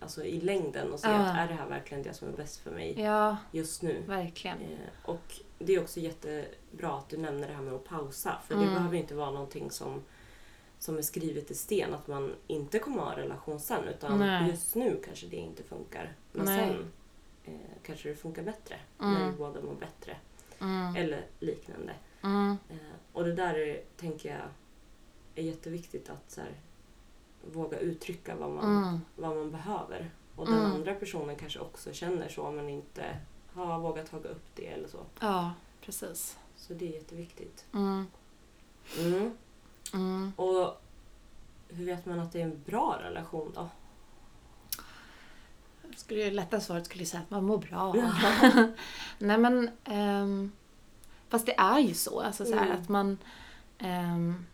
alltså 0.00 0.24
i 0.24 0.40
längden 0.40 0.92
och 0.92 1.00
se 1.00 1.08
Ja. 1.08 1.14
att 1.14 1.36
är 1.38 1.48
det 1.48 1.54
här 1.54 1.66
verkligen 1.68 2.02
det 2.02 2.14
som 2.14 2.28
är 2.28 2.32
bäst 2.32 2.56
för 2.60 2.70
mig 2.70 3.00
Ja, 3.00 3.36
just 3.52 3.82
nu? 3.82 4.02
verkligen. 4.06 4.58
Eh, 4.60 4.68
och 5.10 5.40
det 5.58 5.74
är 5.74 5.82
också 5.82 6.00
jättebra 6.00 6.92
att 6.98 7.08
du 7.08 7.16
nämner 7.16 7.48
det 7.48 7.54
här 7.54 7.62
med 7.62 7.74
att 7.74 7.84
pausa. 7.84 8.38
För 8.46 8.54
det 8.54 8.62
Mm. 8.62 8.74
behöver 8.74 8.96
inte 8.96 9.14
vara 9.14 9.30
någonting 9.30 9.70
som, 9.70 10.02
som 10.78 10.98
är 10.98 11.02
skrivet 11.02 11.50
i 11.50 11.54
sten 11.54 11.94
att 11.94 12.06
man 12.08 12.34
inte 12.46 12.78
kommer 12.78 12.98
att 12.98 13.04
ha 13.04 13.12
en 13.12 13.18
relation 13.18 13.60
sen. 13.60 13.84
Utan 13.84 14.18
Nej. 14.18 14.50
just 14.50 14.74
nu 14.74 15.00
kanske 15.04 15.26
det 15.26 15.36
inte 15.36 15.62
funkar. 15.62 16.14
Men 16.32 16.44
Nej. 16.46 16.58
sen 16.68 16.90
eh, 17.44 17.60
kanske 17.82 18.08
det 18.08 18.14
funkar 18.14 18.42
bättre. 18.42 18.76
Mm. 19.00 19.14
När 19.14 19.30
vi 19.30 19.36
båda 19.36 19.62
mår 19.62 19.74
bättre. 19.74 20.16
Mm. 20.60 20.96
Eller 20.96 21.26
liknande. 21.40 21.94
Mm. 22.22 22.56
Eh, 22.70 22.76
och 23.12 23.24
det 23.24 23.32
där 23.34 23.54
är, 23.54 23.82
tänker 23.96 24.30
jag 24.30 24.48
är 25.34 25.42
jätteviktigt 25.42 26.10
att 26.10 26.30
så 26.30 26.40
här, 26.40 26.52
våga 27.52 27.78
uttrycka 27.78 28.36
vad 28.36 28.50
man, 28.50 28.76
Mm. 28.84 29.00
vad 29.16 29.36
man 29.36 29.50
behöver. 29.50 30.10
Och 30.36 30.46
den 30.46 30.58
Mm. 30.58 30.72
andra 30.72 30.94
personen 30.94 31.36
kanske 31.36 31.58
också 31.58 31.92
känner 31.92 32.28
så 32.28 32.50
men 32.50 32.68
inte 32.68 33.16
har 33.52 33.78
vågat 33.78 34.10
ta 34.10 34.16
upp 34.16 34.44
det 34.54 34.66
eller 34.66 34.88
så. 34.88 34.98
Ja, 35.20 35.52
precis. 35.80 36.38
Så 36.56 36.74
det 36.74 36.88
är 36.88 36.92
jätteviktigt. 36.92 37.64
Mm. 37.74 38.06
Mm. 39.94 40.32
Och 40.36 40.82
hur 41.68 41.84
vet 41.86 42.06
man 42.06 42.20
att 42.20 42.32
det 42.32 42.40
är 42.40 42.44
en 42.44 42.62
bra 42.66 42.98
relation 43.02 43.52
då? 43.54 43.68
Skulle 45.96 46.20
ju 46.24 46.30
lätta 46.30 46.60
svaret 46.60 46.86
skulle 46.86 47.00
jag 47.02 47.08
säga 47.08 47.22
att 47.22 47.30
man 47.30 47.44
mår 47.44 47.58
bra. 47.58 47.94
Ja. 47.96 48.12
Nej 49.18 49.38
men, 49.38 49.70
ehm, 49.84 50.52
fast 51.28 51.46
det 51.46 51.58
är 51.58 51.78
ju 51.78 51.94
så. 51.94 52.20
Alltså, 52.20 52.44
så 52.44 52.54
här, 52.54 52.66
Mm. 52.66 52.80
att 52.82 52.88
man... 52.88 53.18
ehm, 53.78 54.46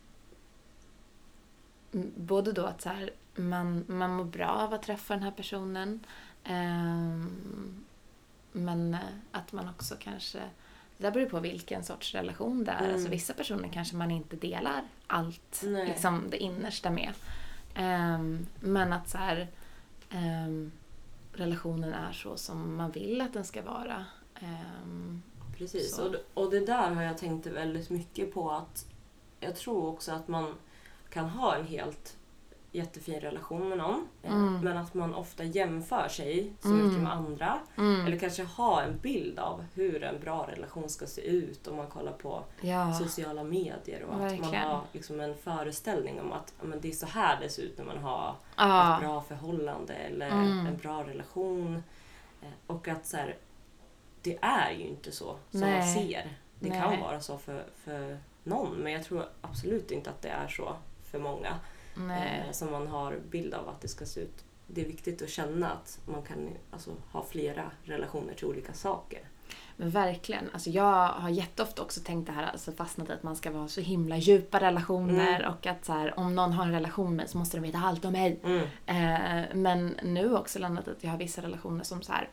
m- 1.92 2.12
både 2.16 2.52
då 2.52 2.64
att 2.66 2.82
så 2.82 2.88
här, 2.88 3.10
man, 3.34 3.84
man 3.88 4.14
mår 4.14 4.24
bra 4.24 4.48
av 4.48 4.74
att 4.74 4.82
träffa 4.82 5.14
den 5.14 5.22
här 5.22 5.30
personen. 5.30 6.06
ehm, 6.44 7.84
men 8.52 8.94
eh, 8.94 9.00
att 9.32 9.52
man 9.52 9.68
också 9.68 9.94
kanske... 9.98 10.40
Det 11.00 11.06
där 11.06 11.10
beror 11.10 11.26
på 11.26 11.40
vilken 11.40 11.84
sorts 11.84 12.14
relation 12.14 12.64
det 12.64 12.70
är. 12.70 12.78
Mm. 12.80 12.94
Alltså, 12.94 13.08
vissa 13.08 13.34
personer 13.34 13.68
kanske 13.68 13.96
man 13.96 14.10
inte 14.10 14.36
delar 14.36 14.82
allt, 15.06 15.62
Nej. 15.64 15.86
liksom 15.86 16.30
det 16.30 16.36
innersta 16.38 16.90
med. 16.90 17.12
Ehm, 17.74 18.46
men 18.60 18.92
att 18.92 19.08
så 19.08 19.18
här... 19.18 19.48
ehm, 20.10 20.72
relationen 21.32 21.94
är 21.94 22.12
så 22.12 22.36
som 22.36 22.76
man 22.76 22.90
vill 22.90 23.20
att 23.20 23.32
den 23.32 23.44
ska 23.44 23.62
vara. 23.62 24.04
Ehm, 24.40 25.22
Precis. 25.58 25.96
Så. 25.96 26.08
Och, 26.08 26.14
och 26.34 26.50
det 26.50 26.66
där 26.66 26.90
har 26.90 27.02
jag 27.02 27.18
tänkt 27.18 27.46
väldigt 27.46 27.90
mycket 27.90 28.34
på 28.34 28.50
att 28.50 28.86
jag 29.40 29.56
tror 29.56 29.86
också 29.86 30.12
att 30.12 30.28
man 30.28 30.54
kan 31.10 31.28
ha 31.28 31.56
en 31.56 31.66
helt 31.66 32.16
jättefin 32.72 33.20
relation 33.20 33.68
med 33.68 33.78
någon. 33.78 34.08
eh, 34.22 34.32
Mm. 34.32 34.60
Men 34.60 34.76
att 34.76 34.94
man 34.94 35.14
ofta 35.14 35.44
jämför 35.44 36.08
sig 36.08 36.52
så 36.60 36.68
Mm. 36.68 36.86
mycket 36.86 37.02
med 37.02 37.12
andra. 37.12 37.58
Mm. 37.78 38.06
Eller 38.06 38.18
kanske 38.18 38.42
ha 38.44 38.82
en 38.82 38.98
bild 38.98 39.38
av 39.38 39.64
hur 39.74 40.02
en 40.04 40.20
bra 40.20 40.46
relation 40.50 40.88
ska 40.88 41.06
se 41.06 41.20
ut 41.22 41.66
om 41.68 41.76
man 41.76 41.86
kollar 41.86 42.12
på 42.12 42.44
Ja. 42.60 42.92
sociala 42.92 43.44
medier. 43.44 44.02
Och 44.02 44.12
att 44.14 44.20
man 44.20 44.28
Verkligen. 44.28 44.54
har 44.68 44.80
liksom 44.92 45.20
en 45.20 45.34
föreställning 45.36 46.20
om 46.20 46.32
att 46.32 46.54
men 46.62 46.80
det 46.80 46.88
är 46.88 46.92
så 46.92 47.06
här 47.06 47.40
det 47.40 47.48
ser 47.48 47.62
ut 47.62 47.78
när 47.78 47.84
man 47.84 47.98
har 47.98 48.34
Ja. 48.56 48.94
ett 48.94 49.00
bra 49.00 49.20
förhållande 49.20 49.94
eller 49.94 50.28
Mm. 50.30 50.66
en 50.66 50.76
bra 50.76 51.04
relation. 51.04 51.82
Eh, 52.42 52.48
Och 52.66 52.88
att 52.88 53.06
så 53.06 53.16
här, 53.16 53.36
det 54.22 54.38
är 54.42 54.70
ju 54.72 54.84
inte 54.86 55.12
så 55.12 55.36
som 55.50 55.60
Nej. 55.60 55.78
man 55.78 55.88
ser. 55.94 56.36
Det 56.60 56.68
Nej. 56.68 56.80
kan 56.80 57.00
vara 57.00 57.20
så 57.20 57.38
för, 57.38 57.64
för 57.84 58.18
någon 58.44 58.72
men 58.76 58.92
jag 58.92 59.04
tror 59.04 59.24
absolut 59.40 59.90
inte 59.90 60.10
att 60.10 60.22
det 60.22 60.28
är 60.28 60.48
så 60.48 60.76
för 61.10 61.18
många. 61.18 61.54
Eh, 61.96 62.52
som 62.52 62.70
man 62.70 62.86
har 62.86 63.18
bild 63.30 63.54
av 63.54 63.68
att 63.68 63.80
det 63.80 63.88
ska 63.88 64.06
se 64.06 64.20
ut. 64.20 64.44
Det 64.66 64.80
är 64.80 64.86
viktigt 64.86 65.22
att 65.22 65.30
känna 65.30 65.70
att 65.70 66.00
man 66.06 66.22
kan 66.22 66.48
alltså, 66.70 66.90
ha 67.12 67.24
flera 67.24 67.70
relationer 67.82 68.34
till 68.34 68.46
olika 68.46 68.72
saker. 68.72 69.20
Men 69.76 69.90
verkligen. 69.90 70.50
Alltså 70.52 70.70
jag 70.70 71.08
har 71.08 71.28
jätteofta 71.28 71.82
också 71.82 72.00
tänkt 72.00 72.26
det 72.26 72.32
här, 72.32 72.42
alltså 72.46 72.72
fastnat 72.72 73.08
i 73.08 73.12
att 73.12 73.22
man 73.22 73.36
ska 73.36 73.50
vara 73.50 73.68
så 73.68 73.80
himla 73.80 74.16
djupa 74.16 74.60
relationer 74.60 75.36
Mm. 75.40 75.52
och 75.52 75.66
att 75.66 75.84
så 75.84 75.92
här, 75.92 76.18
om 76.18 76.34
någon 76.34 76.52
har 76.52 76.64
en 76.64 76.72
relation 76.72 77.06
med 77.06 77.16
mig 77.16 77.28
så 77.28 77.38
måste 77.38 77.56
de 77.56 77.60
veta 77.60 77.78
allt 77.78 78.04
om 78.04 78.12
mig. 78.12 78.40
Mm. 78.44 78.62
Eh, 78.86 79.54
men 79.54 79.86
nu 80.02 80.36
också 80.36 80.58
landat 80.58 80.88
att 80.88 81.04
jag 81.04 81.10
har 81.10 81.18
vissa 81.18 81.42
relationer 81.42 81.84
som 81.84 82.02
så 82.02 82.12
här, 82.12 82.28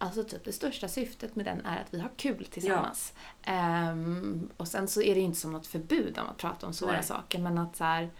Alltså 0.00 0.24
typ 0.24 0.44
det 0.44 0.52
största 0.52 0.88
syftet 0.88 1.36
med 1.36 1.44
den 1.44 1.66
är 1.66 1.76
att 1.76 1.94
vi 1.94 2.00
har 2.00 2.10
kul 2.16 2.44
tillsammans. 2.44 3.12
Ehm, 3.42 4.50
och 4.56 4.68
sen 4.68 4.88
så 4.88 5.02
är 5.02 5.14
det 5.14 5.20
ju 5.20 5.26
inte 5.26 5.38
som 5.38 5.52
något 5.52 5.66
förbud 5.66 6.18
om 6.18 6.28
att 6.28 6.36
prata 6.36 6.66
om 6.66 6.72
svåra 6.72 6.92
Nej. 6.92 7.02
saker 7.02 7.38
men 7.38 7.58
att 7.58 7.76
så 7.76 7.84
här, 7.84 8.10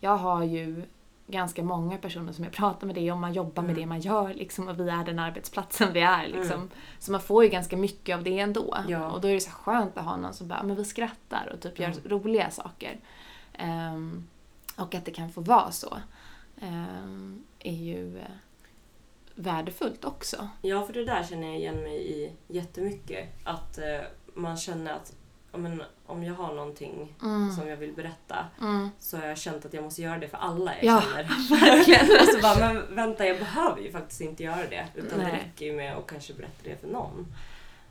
jag 0.00 0.16
har 0.16 0.44
ju 0.44 0.82
ganska 1.26 1.62
många 1.62 1.98
personer 1.98 2.32
som 2.32 2.44
jag 2.44 2.52
pratar 2.52 2.86
med 2.86 2.94
det 2.96 3.10
om, 3.10 3.20
man 3.20 3.32
jobbar 3.32 3.62
med 3.62 3.70
Mm. 3.70 3.80
det 3.82 3.86
man 3.86 4.00
gör 4.00 4.34
liksom, 4.34 4.68
och 4.68 4.80
vi 4.80 4.88
är 4.88 5.04
den 5.04 5.18
arbetsplatsen 5.18 5.92
vi 5.92 6.00
är. 6.00 6.26
Liksom. 6.26 6.56
Mm. 6.56 6.70
Så 6.98 7.12
man 7.12 7.20
får 7.20 7.44
ju 7.44 7.50
ganska 7.50 7.76
mycket 7.76 8.16
av 8.16 8.22
det 8.22 8.38
ändå. 8.38 8.76
Ja. 8.88 9.10
Och 9.10 9.20
då 9.20 9.28
är 9.28 9.34
det 9.34 9.40
så 9.40 9.50
skönt 9.50 9.98
att 9.98 10.04
ha 10.04 10.16
någon 10.16 10.34
som 10.34 10.48
bara, 10.48 10.62
men 10.62 10.76
vi 10.76 10.84
skrattar 10.84 11.50
och 11.54 11.60
typ 11.60 11.78
gör 11.78 11.88
Mm. 11.88 12.00
roliga 12.04 12.50
saker. 12.50 12.98
Ehm, 13.52 14.26
och 14.76 14.94
att 14.94 15.04
det 15.04 15.10
kan 15.10 15.32
få 15.32 15.40
vara 15.40 15.70
så 15.70 15.96
ehm, 16.60 17.44
är 17.58 17.72
ju 17.76 18.18
eh, 18.18 18.24
värdefullt 19.34 20.04
också. 20.04 20.48
Ja, 20.62 20.82
för 20.86 20.92
det 20.92 21.04
där 21.04 21.22
känner 21.24 21.46
jag 21.46 21.56
igen 21.56 21.82
mig 21.82 21.96
i 22.12 22.32
jättemycket. 22.48 23.28
Att 23.44 23.78
eh, 23.78 24.00
man 24.34 24.56
känner 24.56 24.92
att 24.92 25.12
men, 25.52 25.82
om 26.06 26.22
jag 26.24 26.34
har 26.34 26.54
någonting 26.54 27.14
Mm. 27.22 27.52
som 27.52 27.68
jag 27.68 27.76
vill 27.76 27.92
berätta 27.92 28.36
Mm. 28.60 28.90
så 29.00 29.16
har 29.16 29.26
jag 29.26 29.38
känt 29.38 29.64
att 29.64 29.74
jag 29.74 29.84
måste 29.84 30.02
göra 30.02 30.18
det 30.18 30.28
för 30.28 30.38
alla 30.38 30.72
jag 30.82 30.84
Ja, 30.96 31.00
känner. 31.02 31.24
verkligen. 31.76 32.20
och 32.20 32.26
så 32.34 32.40
bara, 32.42 32.72
men 32.72 32.94
vänta 32.94 33.26
jag 33.26 33.38
behöver 33.38 33.80
ju 33.82 33.92
faktiskt 33.92 34.20
inte 34.20 34.42
göra 34.42 34.66
det. 34.70 34.86
Utan 34.94 35.18
det 35.18 35.24
Nej. 35.24 35.32
räcker 35.32 35.66
ju 35.66 35.72
med 35.72 35.96
att 35.96 36.06
kanske 36.06 36.32
berätta 36.34 36.62
det 36.64 36.80
för 36.80 36.88
någon. 36.88 37.26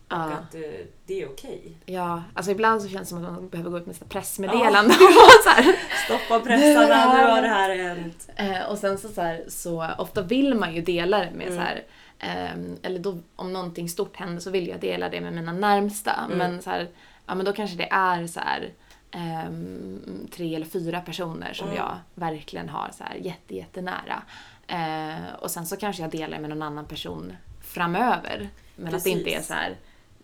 Ja. 0.10 0.26
Och 0.26 0.32
att 0.34 0.56
eh, 0.56 0.62
det 1.06 1.22
är 1.22 1.28
okej. 1.30 1.78
Ja, 1.86 2.24
alltså 2.34 2.52
ibland 2.52 2.82
så 2.82 2.88
känns 2.90 3.10
det 3.10 3.16
som 3.16 3.26
att 3.26 3.32
man 3.32 3.50
behöver 3.50 3.70
gå 3.70 3.78
ut 3.78 3.86
med 3.86 3.96
ett 4.02 4.10
pressmeddelande. 4.10 4.90
och 4.94 5.44
så 5.44 5.50
här. 5.50 5.76
Stoppa 6.06 6.40
pressarna, 6.40 7.14
nu 7.14 7.24
har 7.32 7.42
det 7.42 7.48
här 7.48 7.76
hänt. 7.78 8.30
Eh, 8.36 8.70
och 8.72 8.78
sen 8.78 8.98
så, 8.98 9.08
så, 9.08 9.22
här, 9.22 9.44
så 9.48 9.88
ofta 9.98 10.22
vill 10.22 10.56
man 10.56 10.76
ju 10.76 10.82
dela 10.82 11.20
det 11.20 11.32
med 11.32 11.48
Mm. 11.48 11.58
så 11.58 11.62
här, 11.64 11.84
ehm, 12.20 12.78
eller 12.82 13.00
då, 13.00 13.18
om 13.36 13.54
någonting 13.54 13.90
stort 13.90 14.16
händer 14.18 14.42
så 14.42 14.50
vill 14.52 14.68
jag 14.68 14.80
dela 14.80 15.10
det 15.10 15.22
med 15.22 15.34
mina 15.34 15.52
närmsta. 15.54 16.14
Mm. 16.26 16.38
Men 16.38 16.62
så 16.62 16.70
här, 16.70 16.88
ja 17.26 17.36
men 17.36 17.46
då 17.46 17.54
kanske 17.54 17.78
det 17.78 17.88
är 17.92 18.28
så 18.28 18.40
här 18.40 18.74
ehm, 19.12 20.28
tre 20.32 20.56
eller 20.56 20.66
fyra 20.66 21.02
personer 21.02 21.54
som 21.54 21.68
Mm. 21.68 21.78
jag 21.78 21.98
verkligen 22.16 22.70
har 22.70 22.92
så 22.98 23.04
här 23.04 23.16
jätte, 23.16 23.56
jättenära. 23.56 24.24
Eh, 24.68 25.34
och 25.40 25.52
sen 25.52 25.66
så 25.66 25.78
kanske 25.78 26.02
jag 26.02 26.12
delar 26.12 26.40
med 26.40 26.50
någon 26.50 26.62
annan 26.62 26.86
person 26.86 27.34
framöver. 27.64 28.50
Men 28.76 28.96
att 28.96 29.04
det 29.04 29.10
inte 29.10 29.30
är 29.30 29.34
Precis. 29.34 29.48
så 29.48 29.54
här 29.54 29.78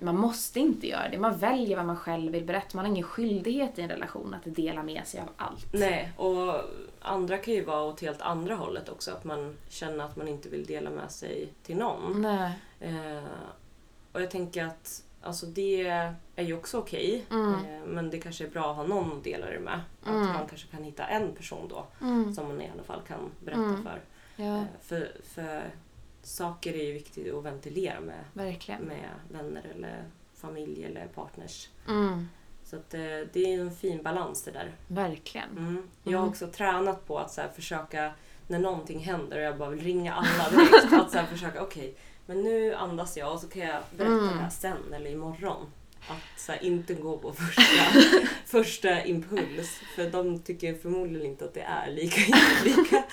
man 0.04 0.18
måste 0.18 0.60
inte 0.60 0.88
göra 0.88 1.10
det. 1.10 1.18
Man 1.18 1.38
väljer 1.38 1.78
vad 1.78 1.86
man 1.86 1.96
själv 1.98 2.32
vill 2.32 2.44
berätta. 2.44 2.78
Man 2.78 2.86
har 2.86 2.92
ingen 2.92 3.04
skyldighet 3.04 3.80
i 3.80 3.82
en 3.82 3.90
relation 3.90 4.34
att 4.34 4.56
dela 4.56 4.84
med 4.84 5.08
sig 5.08 5.20
av 5.20 5.30
allt. 5.38 5.68
Nej, 5.74 6.12
och 6.18 6.62
andra 7.02 7.38
kan 7.38 7.54
ju 7.54 7.64
vara 7.66 7.82
åt 7.84 8.02
helt 8.02 8.22
andra 8.22 8.56
hållet 8.56 8.90
också. 8.90 9.12
Att 9.12 9.24
man 9.24 9.58
känner 9.70 10.04
att 10.06 10.16
man 10.16 10.28
inte 10.28 10.50
vill 10.50 10.66
dela 10.66 10.90
med 10.90 11.12
sig 11.12 11.50
till 11.64 11.78
någon. 11.78 12.22
Nej. 12.22 12.52
Eh, 12.80 13.24
och 14.12 14.22
jag 14.22 14.32
tänker 14.32 14.66
att 14.66 15.04
alltså 15.22 15.46
det 15.46 15.88
är 16.36 16.44
ju 16.44 16.54
också 16.58 16.78
okej. 16.80 17.26
Mm. 17.32 17.54
Eh, 17.54 17.82
men 17.86 18.10
det 18.10 18.20
kanske 18.20 18.46
är 18.46 18.50
bra 18.50 18.70
att 18.72 18.76
ha 18.76 18.84
någon 18.84 19.18
att 19.18 19.24
dela 19.24 19.46
det 19.46 19.60
med. 19.60 19.82
Mm. 20.08 20.22
Att 20.22 20.36
man 20.36 20.48
kanske 20.48 20.68
kan 20.68 20.84
hitta 20.84 21.06
en 21.08 21.36
person 21.36 21.68
då 21.70 21.86
Mm. 22.02 22.34
som 22.34 22.48
man 22.48 22.62
i 22.62 22.70
alla 22.74 22.84
fall 22.84 23.02
kan 23.08 23.20
berätta 23.40 23.62
Mm. 23.62 23.84
för. 23.84 24.02
Ja, 24.36 24.58
Eh, 24.58 24.64
för. 24.82 25.12
För 25.24 25.64
saker 26.24 26.74
är 26.74 26.84
ju 26.86 26.94
viktigt 26.94 27.34
att 27.34 27.44
ventilera 27.44 28.00
med, 28.00 28.20
verkligen. 28.34 28.82
med 28.82 29.10
vänner 29.32 29.64
eller 29.76 30.04
familj 30.36 30.86
eller 30.86 31.08
partners. 31.08 31.70
Mm. 31.88 32.28
Så 32.64 32.76
att, 32.76 32.94
eh, 32.94 33.00
det 33.34 33.54
är 33.54 33.60
en 33.62 33.72
fin 33.72 34.04
balans 34.04 34.44
det 34.44 34.52
där. 34.52 34.72
Verkligen. 34.88 35.50
Mm. 35.58 35.90
Jag 36.04 36.12
har 36.12 36.18
Mm. 36.20 36.30
också 36.30 36.48
tränat 36.48 37.08
på 37.08 37.20
att 37.20 37.32
så 37.32 37.42
försöka, 37.56 38.12
när 38.48 38.60
någonting 38.60 39.00
händer 39.00 39.38
och 39.38 39.44
jag 39.44 39.58
bara 39.58 39.70
vill 39.70 39.84
ringa 39.84 40.14
alla 40.14 40.50
direkt, 40.50 40.94
att 40.94 41.12
så 41.12 41.20
försöka, 41.24 41.62
okej, 41.64 41.96
men 42.32 42.42
nu 42.44 42.74
andas 42.74 43.18
jag 43.18 43.34
och 43.34 43.40
så 43.40 43.48
kan 43.48 43.62
jag 43.62 43.84
berätta 43.98 44.14
Mm. 44.14 44.28
det 44.28 44.34
här 44.44 44.50
sen 44.50 44.94
eller 44.94 45.12
imorgon. 45.12 45.66
Att 46.08 46.40
så 46.42 46.52
här, 46.52 46.64
inte 46.64 46.94
gå 46.94 47.18
på 47.18 47.34
första, 47.34 48.00
första 48.46 49.04
impuls. 49.06 49.70
För 49.96 50.10
de 50.10 50.40
tycker 50.40 50.74
förmodligen 50.74 51.28
inte 51.28 51.46
att 51.46 51.54
det 51.54 51.62
är 51.62 51.92
lika, 51.92 52.22
lika 52.66 53.04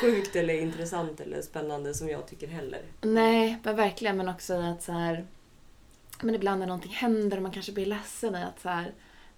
sjukt 0.00 0.36
eller 0.36 0.54
intressant 0.54 1.20
eller 1.20 1.42
spännande 1.42 1.94
som 1.94 2.08
jag 2.08 2.26
tycker 2.28 2.46
heller. 2.48 2.82
Nej, 3.00 3.58
men 3.62 3.76
verkligen. 3.76 4.16
Men 4.16 4.28
också 4.28 4.54
att 4.54 4.82
så 4.82 4.92
här, 4.92 5.26
men 6.22 6.34
ibland 6.34 6.60
när 6.60 6.66
någonting 6.66 6.92
händer 6.92 7.36
och 7.36 7.42
man 7.42 7.52
kanske 7.52 7.72
blir 7.72 7.86
ledsen 7.86 8.34
i 8.34 8.42
att 8.42 8.60
så 8.62 8.68
här, 8.68 8.92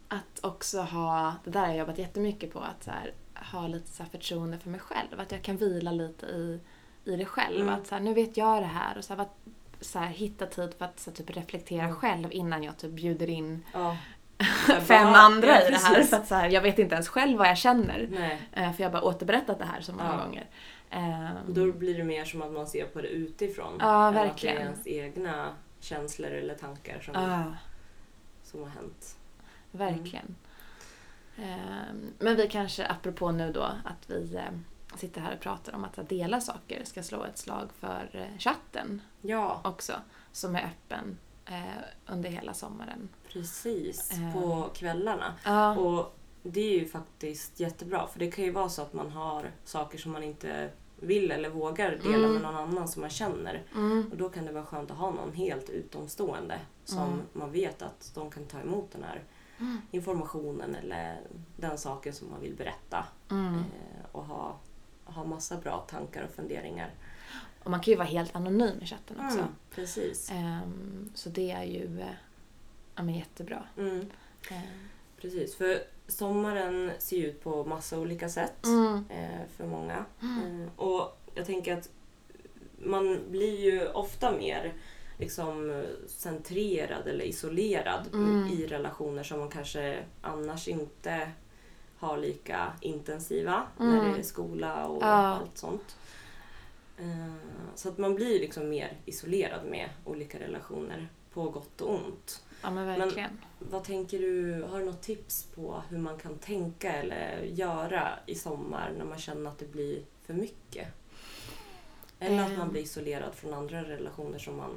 att 0.09 0.41
också 0.41 0.81
ha, 0.81 1.35
det 1.45 1.51
där 1.51 1.61
har 1.61 1.69
jag 1.69 1.77
jobbat 1.77 1.99
jättemycket 1.99 2.53
på, 2.53 2.59
att 2.59 2.85
så 2.85 2.91
här, 2.91 3.13
ha 3.53 3.67
lite 3.67 3.89
så 3.93 4.03
här 4.03 4.11
förtroende 4.11 4.59
för 4.59 4.71
mig 4.71 4.81
själv. 4.81 5.21
Att 5.21 5.33
jag 5.33 5.43
kan 5.43 5.57
vila 5.57 5.93
lite 5.93 6.27
i, 6.27 6.61
i 7.05 7.17
det 7.17 7.25
själv. 7.25 7.61
Mm. 7.61 7.75
Att 7.75 7.87
så 7.87 7.95
här, 7.95 8.03
nu 8.03 8.15
vet 8.15 8.37
jag 8.37 8.63
det 8.63 8.67
här 8.67 8.99
och 8.99 9.05
så 9.05 9.13
här, 9.13 9.19
vad- 9.19 9.29
så 9.81 9.99
här, 9.99 10.07
hitta 10.09 10.47
tid 10.47 10.75
för 10.79 10.85
att 10.85 11.01
så 11.01 11.11
typ 11.11 11.31
reflektera 11.37 11.83
Mm. 11.85 11.97
själv 11.97 12.29
innan 12.33 12.63
jag 12.63 12.77
typ 12.77 12.91
bjuder 12.91 13.31
in 13.31 13.65
Ja. 13.73 13.97
fem 14.67 15.13
bara, 15.13 15.17
andra 15.17 15.49
ja, 15.49 15.67
i 15.69 15.71
det 15.71 15.77
här. 15.77 16.03
För 16.03 16.17
att 16.17 16.27
så 16.29 16.35
jag 16.51 16.61
vet 16.63 16.79
inte 16.79 16.95
ens 16.95 17.09
själv 17.09 17.39
vad 17.39 17.49
jag 17.49 17.59
känner. 17.59 18.09
Nej. 18.11 18.41
Eh, 18.53 18.73
För 18.73 18.83
jag 18.83 18.91
har 18.91 18.93
bara 19.01 19.03
återberättat 19.03 19.59
det 19.59 19.65
här 19.65 19.81
så 19.81 19.93
många 19.93 20.17
Ja. 20.19 20.25
gånger. 20.25 20.47
Ehm, 20.91 21.55
Då 21.55 21.73
blir 21.73 21.99
det 21.99 22.05
mer 22.05 22.25
som 22.25 22.43
att 22.43 22.53
man 22.53 22.67
ser 22.67 22.87
på 22.87 23.01
det 23.01 23.09
utifrån. 23.09 23.77
Ja, 23.81 24.09
än 24.09 24.15
verkligen. 24.15 24.57
Att 24.69 24.85
det 24.85 24.91
är 24.91 24.95
ens 25.01 25.17
egna 25.17 25.49
känslor 25.81 26.31
eller 26.31 26.55
tankar 26.55 27.01
som, 27.01 27.15
ja, 27.15 27.43
som 28.43 28.61
har 28.63 28.69
hänt. 28.69 29.17
verkligen. 29.73 30.35
Ehm, 31.39 32.13
Men 32.19 32.37
vi 32.37 32.49
kanske, 32.49 32.87
apropå 32.87 33.31
nu 33.31 33.53
då, 33.53 33.63
att 33.63 34.11
vi 34.11 34.35
eh, 34.37 34.43
sitter 34.97 35.21
här 35.21 35.35
och 35.35 35.41
pratar 35.41 35.75
om 35.75 35.85
att 35.85 36.09
dela 36.09 36.41
saker, 36.41 36.85
ska 36.85 37.03
slå 37.03 37.25
ett 37.25 37.39
slag 37.39 37.69
för 37.81 38.11
eh, 38.13 38.39
chatten 38.39 39.03
Ja, 39.23 39.61
också. 39.65 39.93
Som 40.33 40.57
är 40.57 40.63
öppen 40.65 41.19
eh, 41.47 41.83
under 42.07 42.31
hela 42.31 42.55
sommaren. 42.55 43.09
precis. 43.29 44.11
Eh. 44.13 44.33
På 44.33 44.69
kvällarna. 44.75 45.35
Ja. 45.45 45.77
Och 45.79 46.17
det 46.43 46.61
är 46.61 46.79
ju 46.81 46.89
faktiskt 46.89 47.61
jättebra 47.61 48.07
för 48.07 48.19
det 48.19 48.31
kan 48.31 48.45
ju 48.45 48.51
vara 48.51 48.69
så 48.69 48.83
att 48.83 48.93
man 48.93 49.11
har 49.11 49.51
saker 49.65 49.99
som 49.99 50.13
man 50.13 50.23
inte 50.23 50.71
vill 50.97 51.31
eller 51.31 51.49
vågar 51.51 51.91
dela 51.91 52.15
Mm. 52.17 52.33
med 52.33 52.43
någon 52.43 52.57
annan 52.57 52.89
som 52.89 53.01
man 53.01 53.11
känner. 53.11 53.63
Mm. 53.75 54.09
Och 54.11 54.17
då 54.17 54.29
kan 54.29 54.45
det 54.45 54.53
vara 54.53 54.65
skönt 54.65 54.91
att 54.91 54.97
ha 54.97 55.11
någon 55.11 55.33
helt 55.35 55.71
utomstående 55.71 56.59
som 56.85 56.99
Mm. 57.03 57.21
man 57.33 57.53
vet 57.53 57.83
att 57.83 58.13
de 58.15 58.31
kan 58.31 58.45
ta 58.47 58.61
emot 58.61 58.91
den 58.93 59.03
här 59.05 59.23
Mm. 59.59 59.79
informationen 59.91 60.75
eller 60.75 61.21
den 61.57 61.79
saken 61.79 62.13
som 62.13 62.31
man 62.31 62.41
vill 62.41 62.55
berätta. 62.57 63.07
Mm. 63.31 63.55
Eh, 63.55 64.07
och 64.13 64.25
ha, 64.25 64.57
ha 65.11 65.25
massa 65.25 65.57
bra 65.57 65.79
tankar 65.91 66.23
och 66.23 66.31
funderingar. 66.31 66.91
Och 67.65 67.71
man 67.71 67.81
kan 67.81 67.93
ju 67.93 67.97
vara 67.99 68.09
helt 68.09 68.37
anonym 68.37 68.83
i 68.83 68.87
chatten 68.87 69.21
också. 69.27 69.39
Mm, 69.39 69.49
precis. 69.75 70.31
Ehm, 70.31 71.11
Så 71.15 71.29
det 71.29 71.51
är 71.51 71.65
ju 71.65 72.01
eh, 72.01 72.07
ja, 72.95 73.03
men 73.03 73.15
jättebra. 73.15 73.63
Mm, 73.79 74.01
Ehm, 74.51 74.63
precis. 75.21 75.57
För 75.57 75.79
sommaren 76.07 76.91
ser 76.99 77.17
ju 77.17 77.27
ut 77.27 77.43
på 77.43 77.65
massa 77.65 77.99
olika 77.99 78.29
sätt 78.29 78.65
Mm. 78.67 79.05
eh, 79.11 79.41
för 79.57 79.67
många. 79.67 80.05
Mm. 80.23 80.63
Eh, 80.63 80.69
och 80.77 81.19
jag 81.35 81.47
tänker 81.47 81.77
att 81.77 81.89
man 82.79 83.19
blir 83.31 83.61
ju 83.61 83.87
ofta 83.89 84.33
mer 84.33 84.73
liksom 85.19 85.85
centrerad 86.07 87.07
eller 87.09 87.25
isolerad 87.25 88.07
Mm. 88.13 88.47
i 88.49 88.67
relationer 88.67 89.23
som 89.23 89.39
man 89.41 89.49
kanske 89.49 89.99
annars 90.23 90.69
inte 90.69 91.31
har 92.01 92.19
lika 92.19 92.73
intensiva 92.81 93.63
när 93.77 93.99
Mm. 94.01 94.13
det 94.13 94.19
är 94.19 94.23
skola 94.23 94.87
och 94.87 95.03
Ja. 95.03 95.07
allt 95.07 95.59
sånt. 95.59 95.97
Eh, 96.99 97.35
Så 97.75 97.89
att 97.89 97.99
man 97.99 98.15
blir 98.15 98.41
liksom 98.41 98.69
mer 98.71 98.93
isolerad 99.05 99.65
med 99.67 99.89
olika 100.05 100.39
relationer. 100.39 101.09
på 101.33 101.51
gott 101.51 101.81
och 101.81 101.95
ont. 101.95 102.43
Ja 102.63 102.71
men 102.71 102.87
verkligen. 102.87 103.39
Vad 103.59 103.85
tänker 103.85 104.19
du, 104.19 104.63
har 104.71 104.79
du 104.79 104.85
något 104.85 105.03
tips 105.03 105.45
på 105.55 105.83
hur 105.89 105.99
man 105.99 106.19
kan 106.19 106.39
tänka 106.39 106.93
eller 106.93 107.43
göra 107.43 108.09
i 108.27 108.35
sommar 108.35 108.93
när 108.99 109.05
man 109.05 109.19
känner 109.19 109.51
att 109.51 109.59
det 109.59 109.73
blir 109.73 110.03
för 110.27 110.35
mycket? 110.35 110.89
Eller 112.19 112.43
att 112.45 112.51
man 112.53 112.61
Ehm. 112.61 112.73
blir 112.73 112.83
isolerad 112.83 113.35
från 113.35 113.55
andra 113.55 113.83
relationer 113.85 114.39
som 114.39 114.57
man 114.57 114.71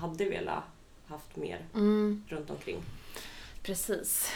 hade 0.00 0.24
velat 0.28 0.64
haft 1.06 1.36
mer 1.36 1.64
Mm, 1.74 2.24
runt 2.28 2.50
omkring 2.50 2.78
precis. 3.62 4.32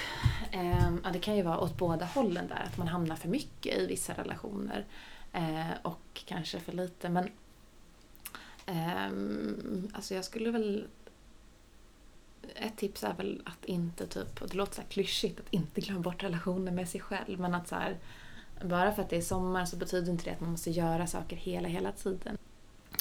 Ehm, 0.53 1.01
ja, 1.05 1.11
det 1.11 1.19
kan 1.19 1.37
ju 1.37 1.43
vara 1.43 1.61
åt 1.61 1.77
båda 1.77 2.05
hållen 2.05 2.49
där, 2.49 2.63
att 2.67 2.79
man 2.79 2.89
hamnar 2.89 3.17
för 3.17 3.29
mycket 3.29 3.79
i 3.79 3.87
vissa 3.87 4.13
relationer. 4.13 4.87
Eh, 5.33 5.71
och 5.83 6.23
kanske 6.27 6.61
för 6.61 6.73
lite. 6.73 7.09
Men 7.09 7.29
ehm, 8.67 9.91
alltså 9.95 10.15
jag 10.15 10.25
skulle 10.25 10.51
väl... 10.51 10.87
Ett 12.55 12.77
tips 12.77 13.05
är 13.05 13.15
väl 13.15 13.43
att 13.45 13.65
inte 13.65 14.07
typ, 14.07 14.43
och 14.43 14.49
det 14.49 14.57
låter 14.57 14.75
så 14.75 14.81
här 14.81 14.89
klyschigt, 14.89 15.41
att 15.41 15.47
inte 15.51 15.81
glömma 15.81 16.01
bort 16.01 16.23
relationer 16.23 16.73
med 16.73 16.89
sig 16.89 17.01
själv. 17.01 17.41
Men 17.41 17.55
att 17.55 17.69
så 17.69 17.75
här, 17.75 17.99
bara 18.65 18.93
för 18.93 19.03
att 19.03 19.11
det 19.11 19.17
är 19.17 19.23
sommar 19.23 19.65
så 19.65 19.77
betyder 19.77 20.13
inte 20.13 20.25
det 20.25 20.31
att 20.31 20.41
man 20.41 20.51
måste 20.51 20.71
göra 20.71 21.07
saker 21.07 21.37
hela, 21.37 21.69
hela 21.69 21.93
tiden. 21.93 22.39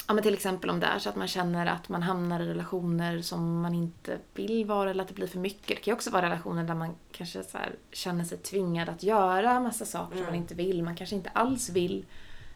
Ja, 0.08 0.14
men 0.14 0.22
till 0.22 0.34
exempel 0.34 0.70
om 0.70 0.80
det 0.80 0.86
är 0.86 0.98
så 0.98 1.08
att 1.08 1.16
man 1.16 1.28
känner 1.28 1.66
att 1.66 1.88
man 1.88 2.02
hamnar 2.02 2.40
i 2.40 2.46
relationer 2.46 3.20
som 3.22 3.60
man 3.60 3.74
inte 3.74 4.18
vill 4.34 4.64
vara 4.66 4.90
eller 4.90 5.02
att 5.02 5.08
det 5.08 5.14
blir 5.14 5.26
för 5.26 5.38
mycket. 5.38 5.68
Det 5.68 5.74
kan 5.74 5.92
ju 5.92 5.94
också 5.94 6.10
vara 6.10 6.26
relationer 6.26 6.64
där 6.64 6.74
man 6.74 6.94
kanske 7.12 7.42
så 7.44 7.58
känner 7.92 8.24
sig 8.24 8.38
tvingad 8.38 8.88
att 8.88 9.02
göra 9.02 9.60
massa 9.60 9.84
saker 9.84 10.10
som 10.10 10.18
Mm. 10.18 10.26
man 10.26 10.34
inte 10.34 10.54
vill. 10.54 10.82
Man 10.82 10.96
kanske 10.96 11.16
inte 11.16 11.30
alls 11.30 11.68
vill 11.70 12.04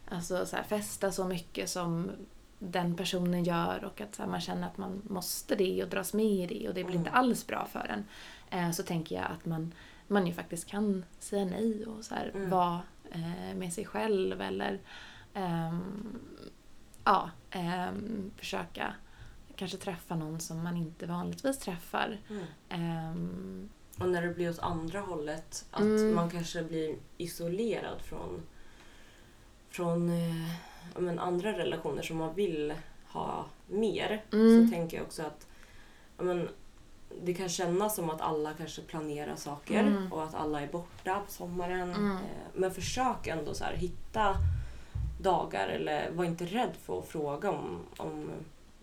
alltså, 0.09 0.45
så 0.45 0.55
här, 0.55 0.63
festa 0.63 1.11
så 1.11 1.23
mycket 1.25 1.69
som 1.69 2.11
den 2.59 2.95
personen 2.95 3.43
gör 3.43 3.83
och 3.83 4.01
att 4.01 4.15
så 4.15 4.21
här, 4.23 4.29
man 4.29 4.41
känner 4.41 4.67
att 4.67 4.77
man 4.77 5.01
måste 5.09 5.55
det 5.55 5.83
och 5.83 5.89
dras 5.89 6.13
med 6.13 6.25
i 6.25 6.45
det 6.47 6.67
och 6.67 6.73
det 6.73 6.83
blir 6.83 6.95
Mm. 6.95 6.97
inte 7.07 7.11
alls 7.11 7.47
bra 7.47 7.65
för 7.71 7.87
en. 7.93 8.05
Eh, 8.59 8.71
så 8.71 8.83
tänker 8.83 9.15
jag 9.15 9.25
att 9.25 9.45
man, 9.45 9.73
man 10.07 10.27
ju 10.27 10.33
faktiskt 10.33 10.67
kan 10.67 11.05
säga 11.19 11.45
nej 11.45 11.85
och 11.85 12.05
så 12.05 12.15
här, 12.15 12.31
Mm. 12.35 12.49
vara 12.49 12.79
eh, 13.11 13.55
med 13.55 13.73
sig 13.73 13.85
själv 13.85 14.41
eller 14.41 14.79
ehm, 15.33 16.19
ja, 17.09 17.29
ehm, 17.51 18.31
försöka 18.37 18.93
kanske 19.55 19.77
träffa 19.77 20.15
någon 20.15 20.39
som 20.39 20.63
man 20.63 20.77
inte 20.77 21.05
vanligtvis 21.05 21.59
träffar. 21.59 22.17
Ehm, 22.69 23.69
Och 23.99 24.09
när 24.09 24.21
det 24.21 24.29
blir 24.33 24.49
åt 24.49 24.59
andra 24.59 24.99
hållet, 24.99 25.65
att 25.71 25.81
Mm. 25.81 26.15
man 26.15 26.29
kanske 26.29 26.63
blir 26.63 26.95
isolerad 27.17 28.01
från, 28.01 28.41
från 29.69 30.09
eh, 30.09 30.51
men 30.97 31.19
andra 31.19 31.57
relationer 31.57 32.01
som 32.01 32.17
man 32.17 32.33
vill 32.35 32.73
ha 33.07 33.45
mer. 33.67 34.23
Mm. 34.33 34.65
Så 34.67 34.73
tänker 34.75 34.97
jag 34.97 35.05
också 35.05 35.23
att 35.23 35.47
men, 36.17 36.49
det 37.23 37.33
kan 37.33 37.49
kännas 37.49 37.95
som 37.95 38.09
att 38.09 38.21
alla 38.21 38.53
kanske 38.53 38.81
planerar 38.81 39.35
saker 39.35 39.79
Mm. 39.79 40.13
och 40.13 40.23
att 40.23 40.33
alla 40.35 40.61
är 40.61 40.67
borta 40.67 41.21
på 41.25 41.31
sommaren. 41.31 41.89
Mm. 41.93 42.11
Eh, 42.11 42.21
Men 42.53 42.71
försök 42.71 43.27
ändå 43.27 43.53
så 43.53 43.63
här, 43.63 43.73
hitta 43.73 44.35
dagar 45.21 45.67
eller 45.67 46.11
var 46.11 46.25
inte 46.25 46.45
rädd 46.45 46.71
för 46.85 46.99
att 46.99 47.07
fråga 47.07 47.49
om, 47.51 47.79
om 47.97 48.29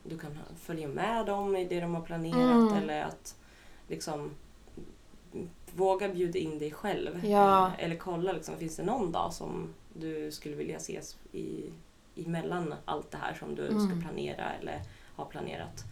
du 0.02 0.18
kan 0.18 0.38
följa 0.60 0.88
med 0.88 1.26
dem 1.26 1.56
i 1.56 1.64
det 1.64 1.80
de 1.80 1.94
har 1.94 2.02
planerat 2.02 2.36
Mm. 2.72 2.72
eller 2.72 3.02
att 3.02 3.36
liksom 3.88 4.30
våga 5.74 6.08
bjuda 6.08 6.38
in 6.38 6.58
dig 6.58 6.70
själv. 6.70 7.24
Ja. 7.26 7.66
Eh, 7.66 7.84
Eller 7.84 7.96
kolla, 7.96 8.32
liksom, 8.32 8.56
finns 8.56 8.76
det 8.76 8.82
någon 8.82 9.12
dag 9.12 9.32
som 9.32 9.74
du 9.94 10.32
skulle 10.32 10.56
vilja 10.56 10.76
ses 10.76 11.16
i, 11.32 11.64
emellan 12.16 12.74
allt 12.84 13.10
det 13.10 13.18
här 13.18 13.34
som 13.34 13.54
du 13.54 13.66
Mm. 13.68 13.88
ska 13.88 14.00
planera 14.08 14.52
eller 14.60 14.80
har 15.16 15.24
planerat. 15.24 15.84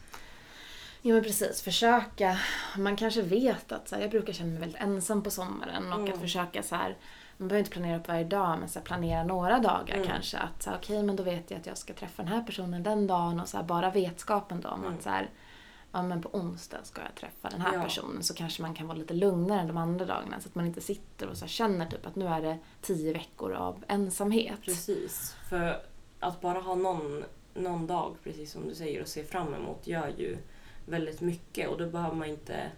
Jo 1.02 1.14
men 1.14 1.22
precis, 1.24 1.62
försöka. 1.62 2.38
Man 2.78 2.96
kanske 2.96 3.22
vet 3.22 3.72
att 3.72 3.88
så 3.88 3.94
här, 3.94 4.02
jag 4.02 4.10
brukar 4.10 4.32
känna 4.32 4.50
mig 4.50 4.60
väldigt 4.60 4.80
ensam 4.80 5.22
på 5.22 5.30
sommaren 5.30 5.92
och 5.92 5.98
Mm. 6.00 6.12
att 6.14 6.20
försöka 6.20 6.62
så 6.62 6.74
här, 6.76 6.96
man 7.36 7.48
behöver 7.48 7.58
inte 7.58 7.70
planera 7.70 7.98
upp 7.98 8.08
varje 8.08 8.24
dag 8.24 8.58
men 8.58 8.68
så 8.68 8.78
här, 8.78 8.86
planera 8.86 9.24
några 9.24 9.58
dagar 9.58 9.94
Mm. 9.94 10.06
kanske. 10.08 10.38
Att 10.38 10.62
så 10.62 10.70
här, 10.70 10.76
okej 10.76 11.02
men 11.02 11.16
då 11.16 11.22
vet 11.22 11.50
jag 11.50 11.60
att 11.60 11.66
jag 11.66 11.78
ska 11.78 11.92
träffa 11.94 12.22
den 12.22 12.32
här 12.32 12.42
personen 12.42 12.82
den 12.82 13.06
dagen 13.06 13.40
och 13.40 13.48
så 13.48 13.56
här, 13.56 13.64
bara 13.64 13.90
vetskapen 13.90 14.60
då 14.60 14.68
om 14.68 14.80
Mm. 14.84 14.94
att 14.94 15.02
så 15.02 15.10
här, 15.10 15.30
ja 15.92 16.02
men 16.02 16.22
på 16.22 16.28
onsdag 16.32 16.78
ska 16.82 17.02
jag 17.02 17.14
träffa 17.14 17.48
den 17.50 17.60
här 17.60 17.74
Ja. 17.74 17.82
personen 17.82 18.22
så 18.22 18.34
kanske 18.34 18.62
man 18.62 18.74
kan 18.74 18.86
vara 18.86 18.98
lite 18.98 19.14
lugnare 19.14 19.60
än 19.60 19.66
de 19.66 19.76
andra 19.76 20.06
dagarna 20.06 20.40
så 20.40 20.48
att 20.48 20.54
man 20.54 20.66
inte 20.66 20.80
sitter 20.80 21.28
och 21.28 21.36
så 21.36 21.46
känner 21.46 21.86
typ 21.86 22.06
att 22.06 22.16
nu 22.16 22.26
är 22.26 22.42
det 22.42 22.58
tio 22.80 23.12
veckor 23.12 23.52
av 23.52 23.84
ensamhet. 23.88 24.58
Precis. 24.64 25.36
För 25.50 25.82
att 26.20 26.40
bara 26.40 26.60
ha 26.60 26.74
någon, 26.74 27.24
någon 27.54 27.86
dag, 27.86 28.16
precis 28.24 28.52
som 28.52 28.68
du 28.68 28.74
säger, 28.74 29.02
och 29.02 29.08
se 29.08 29.24
fram 29.24 29.54
emot 29.54 29.86
gör 29.86 30.08
ju 30.18 30.38
väldigt 30.86 31.20
mycket. 31.20 31.68
Och 31.68 31.78
då 31.78 31.86
behöver 31.86 32.14
man 32.16 32.28
inte 32.28 32.70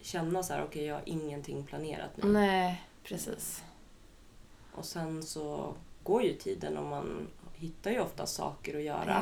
känna 0.00 0.42
så 0.42 0.52
här, 0.52 0.64
okej 0.64 0.84
jag 0.84 0.94
har 0.94 1.02
ingenting 1.04 1.64
planerat 1.66 2.10
nu. 2.16 2.28
Nej, 2.32 2.82
precis. 3.04 3.62
Och 4.74 4.84
sen 4.84 5.22
så 5.22 5.74
går 6.02 6.22
ju 6.22 6.32
tiden 6.34 6.76
och 6.78 6.84
man 6.86 7.28
hittar 7.54 7.90
ju 7.90 8.00
ofta 8.00 8.26
saker 8.26 8.76
att 8.76 8.82
göra. 8.82 9.20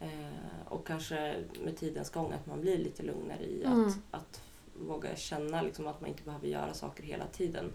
Ja. 0.00 0.06
Eh, 0.06 0.68
och 0.72 0.86
kanske 0.86 1.34
med 1.64 1.76
tidens 1.76 2.10
gång 2.10 2.32
att 2.32 2.46
man 2.46 2.60
blir 2.60 2.78
lite 2.78 3.02
lugnare 3.02 3.42
i 3.42 3.64
Mm. 3.64 3.86
att, 3.88 3.96
att 4.10 4.40
våga 4.86 5.16
känna 5.16 5.62
liksom 5.62 5.86
att 5.86 6.00
man 6.00 6.10
inte 6.10 6.22
behöver 6.22 6.46
göra 6.48 6.74
saker 6.74 7.02
hela 7.02 7.26
tiden. 7.26 7.72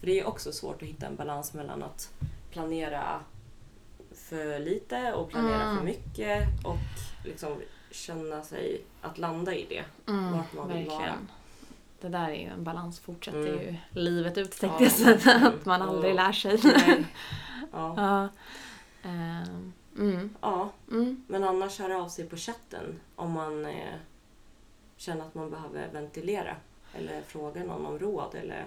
För 0.00 0.06
det 0.06 0.20
är 0.20 0.26
också 0.26 0.52
svårt 0.52 0.82
att 0.82 0.88
hitta 0.88 1.06
en 1.06 1.16
balans 1.16 1.54
mellan 1.54 1.82
att 1.82 2.12
planera 2.50 3.20
för 4.12 4.58
lite 4.58 5.12
och 5.12 5.28
planera 5.30 5.62
Mm. 5.62 5.76
för 5.76 5.84
mycket 5.84 6.48
och 6.64 7.24
liksom 7.28 7.56
känna 7.90 8.42
sig 8.42 8.82
att 9.00 9.18
landa 9.18 9.54
i 9.54 9.66
det. 9.68 9.84
Mm, 10.12 10.32
vart 10.32 10.52
man 10.52 10.68
vill 10.68 10.88
vara. 10.88 11.14
Det 12.00 12.08
där 12.08 12.28
är 12.28 12.34
ju 12.34 12.46
en 12.48 12.64
balans, 12.64 13.00
fortsätter 13.00 13.38
Mm. 13.52 13.60
ju 13.60 13.76
livet 13.92 14.38
ut 14.38 14.50
tänkte 14.60 14.84
jag 14.84 14.92
säga. 14.92 15.48
Att 15.48 15.64
man 15.64 15.82
aldrig 15.82 16.14
lär 16.14 16.32
sig. 16.32 16.60
Ja. 17.72 17.94
ja. 17.96 18.28
Ehm, 19.10 19.72
mm. 19.98 20.34
ja, 20.40 20.70
Mm. 20.90 21.24
men 21.28 21.44
annars 21.44 21.78
hör 21.78 21.90
av 21.90 22.08
sig 22.08 22.26
på 22.28 22.36
chatten 22.36 23.00
om 23.16 23.32
man 23.32 23.66
eh, 23.66 23.94
känner 24.96 25.24
att 25.26 25.34
man 25.34 25.50
behöver 25.50 25.88
ventilera 25.92 26.56
eller 26.94 27.22
fråga 27.22 27.64
någon 27.64 27.86
om 27.86 27.98
råd 27.98 28.34
eller 28.34 28.64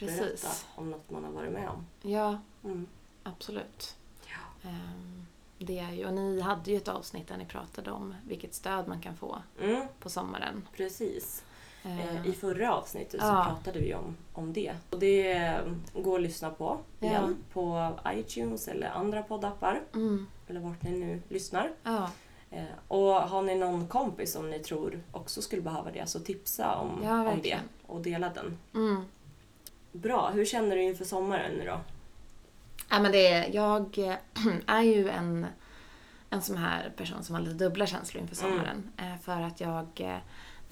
berätta 0.00 0.24
Precis. 0.24 0.66
om 0.74 0.90
något 0.90 1.10
man 1.10 1.24
har 1.24 1.32
varit 1.32 1.52
med 1.52 1.68
om. 1.68 1.86
Ja, 2.10 2.38
Mm. 2.64 2.86
absolut. 3.22 3.96
Ja. 4.26 4.68
Ehm, 4.70 5.26
det 5.58 5.78
är 5.78 5.90
ju, 5.92 6.06
och 6.06 6.12
ni 6.14 6.40
hade 6.40 6.70
ju 6.70 6.76
ett 6.76 6.88
avsnitt 6.88 7.28
där 7.28 7.36
ni 7.36 7.44
pratade 7.46 7.90
om 7.90 8.14
vilket 8.26 8.54
stöd 8.54 8.88
man 8.88 9.00
kan 9.00 9.16
få 9.16 9.42
Mm, 9.60 9.86
på 10.00 10.10
sommaren. 10.10 10.68
precis. 10.76 11.44
Eh, 11.84 12.16
Ehm, 12.16 12.24
I 12.24 12.32
förra 12.32 12.74
avsnittet 12.74 13.20
så 13.20 13.26
Ja. 13.26 13.44
pratade 13.48 13.78
vi 13.84 13.94
om, 13.94 14.16
om 14.32 14.52
det. 14.52 14.72
Och 14.90 14.98
det 14.98 15.32
eh, 15.32 15.60
går 15.94 16.16
att 16.16 16.22
lyssna 16.22 16.50
på 16.50 16.78
igen 17.00 17.36
Ja. 17.38 17.52
på 17.52 17.90
iTunes 18.12 18.68
eller 18.68 18.86
andra 18.90 19.22
poddappar. 19.22 19.80
mm. 19.94 20.26
Eller 20.48 20.60
vart 20.60 20.82
ni 20.82 20.90
nu 20.90 21.22
lyssnar. 21.28 21.70
Ja, 21.82 22.10
Eh, 22.54 22.64
och 22.88 23.14
har 23.14 23.42
ni 23.42 23.54
någon 23.54 23.86
kompis 23.88 24.32
som 24.32 24.50
ni 24.50 24.58
tror 24.58 25.00
också 25.12 25.42
skulle 25.42 25.62
behöva 25.62 25.90
det 25.90 26.08
så 26.08 26.20
tipsa 26.20 26.74
om, 26.76 26.90
om 27.08 27.40
det 27.42 27.58
och 27.86 28.00
dela 28.00 28.28
den. 28.28 28.58
mm. 28.74 29.04
Bra, 29.92 30.30
hur 30.30 30.44
känner 30.44 30.76
du 30.76 30.82
inför 30.82 31.04
sommaren 31.04 31.52
nu 31.52 31.64
då? 31.66 31.80
Ja, 32.90 33.00
men 33.00 33.12
det 33.12 33.26
är, 33.26 33.54
jag 33.54 33.98
eh, 33.98 34.14
är 34.66 34.82
ju 34.82 35.08
en, 35.08 35.46
en 36.30 36.42
sån 36.42 36.56
här 36.56 36.92
person 36.96 37.22
som 37.24 37.34
har 37.34 37.42
lite 37.42 37.54
dubbla 37.64 37.86
känslor 37.86 38.22
inför 38.22 38.44
Mm. 38.46 38.56
sommaren. 38.58 38.90
Eh, 38.96 39.18
För 39.22 39.40
att 39.40 39.60
jag 39.60 39.86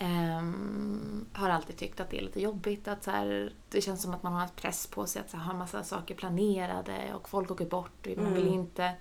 ehm, 0.01 1.25
har 1.33 1.49
alltid 1.51 1.77
tyckt 1.77 2.01
att 2.01 2.11
det 2.11 2.19
är 2.19 2.23
lite 2.23 2.41
jobbigt. 2.41 2.89
att 2.89 3.05
så 3.05 3.11
här, 3.11 3.53
Det 3.71 3.81
känns 3.81 4.03
som 4.03 4.15
att 4.15 4.23
man 4.23 4.33
har 4.33 4.43
en 4.43 4.49
press 4.57 4.87
på 4.87 5.07
sig 5.07 5.21
att 5.23 5.31
så 5.31 5.37
här, 5.37 5.45
ha 5.45 5.53
massa 5.55 5.85
saker 5.85 6.15
planerade 6.15 7.15
och 7.15 7.29
folk 7.29 7.51
åker 7.51 7.67
bort. 7.67 8.07
Och 8.07 8.17
man 8.17 8.27
Mm. 8.27 8.35
vill 8.35 8.47
inte 8.53 8.93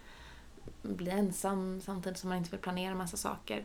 bli 0.82 1.12
ensam 1.12 1.82
samtidigt 1.82 2.20
som 2.20 2.30
man 2.30 2.38
inte 2.38 2.52
vill 2.52 2.60
planera 2.60 2.96
massa 2.96 3.18
saker. 3.18 3.64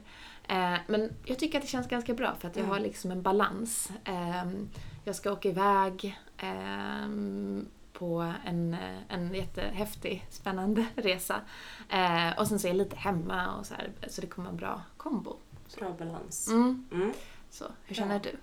Eh, 0.48 0.74
men 0.86 1.12
jag 1.24 1.38
tycker 1.38 1.58
att 1.58 1.64
det 1.64 1.68
känns 1.70 1.88
ganska 1.88 2.14
bra 2.14 2.34
för 2.38 2.48
att 2.48 2.56
jag 2.56 2.64
Mm. 2.64 2.72
har 2.72 2.80
liksom 2.80 3.10
en 3.10 3.22
balans. 3.22 3.90
Ehm, 4.04 4.68
jag 5.04 5.16
ska 5.16 5.32
åka 5.32 5.48
iväg 5.48 6.18
ehm, 6.36 7.66
på 7.92 8.32
en, 8.44 8.76
en 9.08 9.34
jättehäftig, 9.34 10.26
spännande 10.30 10.86
resa. 10.96 11.40
Eh, 11.88 12.38
och 12.38 12.46
sen 12.46 12.58
så 12.58 12.66
är 12.66 12.70
jag 12.70 12.76
lite 12.78 12.96
hemma 12.96 13.54
och 13.56 13.66
så 13.66 13.74
här, 13.74 13.90
så 14.08 14.20
det 14.20 14.26
kommer 14.26 14.50
en 14.50 14.56
bra 14.56 14.82
kombo. 14.96 15.36
Bra 15.78 15.90
balans. 15.98 16.48
Mm. 16.48 16.86
Mm. 16.92 17.12
Så, 17.50 17.64
hur 17.86 17.94
känner 17.94 18.14
Ja. 18.14 18.20
du? 18.22 18.36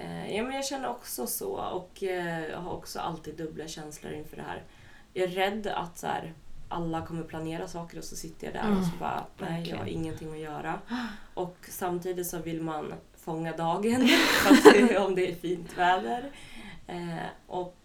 Eh, 0.00 0.36
ja, 0.36 0.42
men 0.42 0.52
jag 0.56 0.64
känner 0.64 0.88
också 0.88 1.26
så 1.26 1.48
och 1.56 2.02
eh, 2.02 2.44
jag 2.50 2.58
har 2.58 2.72
också 2.72 2.98
alltid 3.00 3.36
dubbla 3.36 3.68
känslor 3.68 4.12
inför 4.12 4.36
det 4.36 4.42
här. 4.42 4.62
Jag 5.12 5.24
är 5.24 5.28
rädd 5.34 5.66
att 5.66 5.98
så 5.98 6.06
här, 6.06 6.32
alla 6.68 7.06
kommer 7.06 7.22
planera 7.22 7.68
saker 7.68 7.98
och 7.98 8.04
så 8.04 8.16
sitter 8.16 8.46
jag 8.46 8.54
där 8.54 8.60
Mm, 8.66 8.78
och 8.78 8.84
så 8.84 8.96
bara, 9.00 9.24
nej 9.38 9.68
jag 9.70 9.76
har 9.76 9.86
ingenting 9.86 10.32
att 10.32 10.38
göra. 10.38 10.80
Och 11.34 11.56
samtidigt 11.68 12.26
så 12.26 12.38
vill 12.38 12.62
man 12.62 12.94
fånga 13.16 13.56
dagen 13.56 14.08
för 14.08 14.50
att 14.50 14.62
se 14.62 14.98
om 14.98 15.14
det 15.14 15.30
är 15.30 15.34
fint 15.34 15.78
väder. 15.78 16.30
Eh, 16.86 17.16
och 17.46 17.76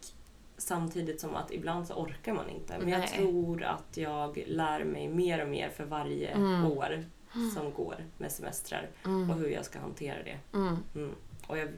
samtidigt 0.58 1.22
som 1.22 1.36
att 1.36 1.52
ibland 1.52 1.88
så 1.88 1.94
orkar 1.94 2.34
man 2.34 2.50
inte. 2.50 2.78
Men 2.80 2.90
jag 2.90 3.00
Nej. 3.00 3.08
tror 3.10 3.64
att 3.64 3.98
jag 3.98 4.44
lär 4.48 4.84
mig 4.84 5.08
mer 5.08 5.42
och 5.44 5.50
mer 5.50 5.70
för 5.70 5.84
varje 5.84 6.28
Mm. 6.30 6.66
år. 6.66 7.06
Som 7.54 7.74
går 7.74 7.96
med 8.18 8.32
semestrar 8.32 8.90
Mm. 9.06 9.30
och 9.30 9.36
hur 9.36 9.50
jag 9.50 9.66
ska 9.66 9.80
hantera 9.80 10.24
det. 10.24 10.40
Mm. 10.54 10.78
Mm. 10.96 11.16
Och 11.48 11.58
jag 11.58 11.70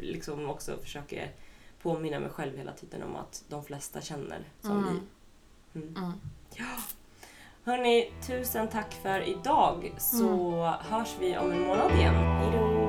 liksom 0.00 0.50
också 0.50 0.76
försöker 0.82 1.30
påminna 1.82 2.20
mig 2.20 2.30
själv 2.30 2.56
hela 2.56 2.72
tiden 2.72 3.02
om 3.02 3.16
att 3.16 3.44
de 3.48 3.64
flesta 3.64 4.00
känner 4.00 4.44
som 4.60 4.70
Mm. 4.78 5.00
vi. 5.72 5.80
Mm. 5.80 5.96
Mm. 5.96 6.12
Hörni, 7.64 8.12
tusen 8.26 8.68
tack 8.68 8.92
för 8.94 9.20
idag 9.28 9.92
så 9.98 10.28
Mm. 10.54 10.74
hörs 10.80 11.16
vi 11.20 11.36
om 11.38 11.50
en 11.52 11.60
månad 11.62 11.92
igen. 11.92 12.14
Hejdå! 12.14 12.79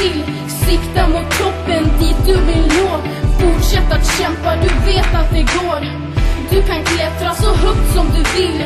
Till. 0.00 0.22
Sikta 0.66 1.08
mot 1.08 1.30
toppen, 1.38 1.84
dit 2.00 2.20
du 2.26 2.36
vill 2.48 2.66
nå. 2.78 2.90
Fortsätt 3.40 3.92
att 3.92 4.06
kämpa, 4.18 4.50
du 4.64 4.70
vet 4.92 5.14
att 5.20 5.30
det 5.30 5.44
går. 5.58 5.80
Du 6.50 6.62
kan 6.62 6.84
klättra 6.84 7.34
så 7.34 7.54
högt 7.54 7.94
som 7.94 8.06
du 8.16 8.22
vill. 8.36 8.62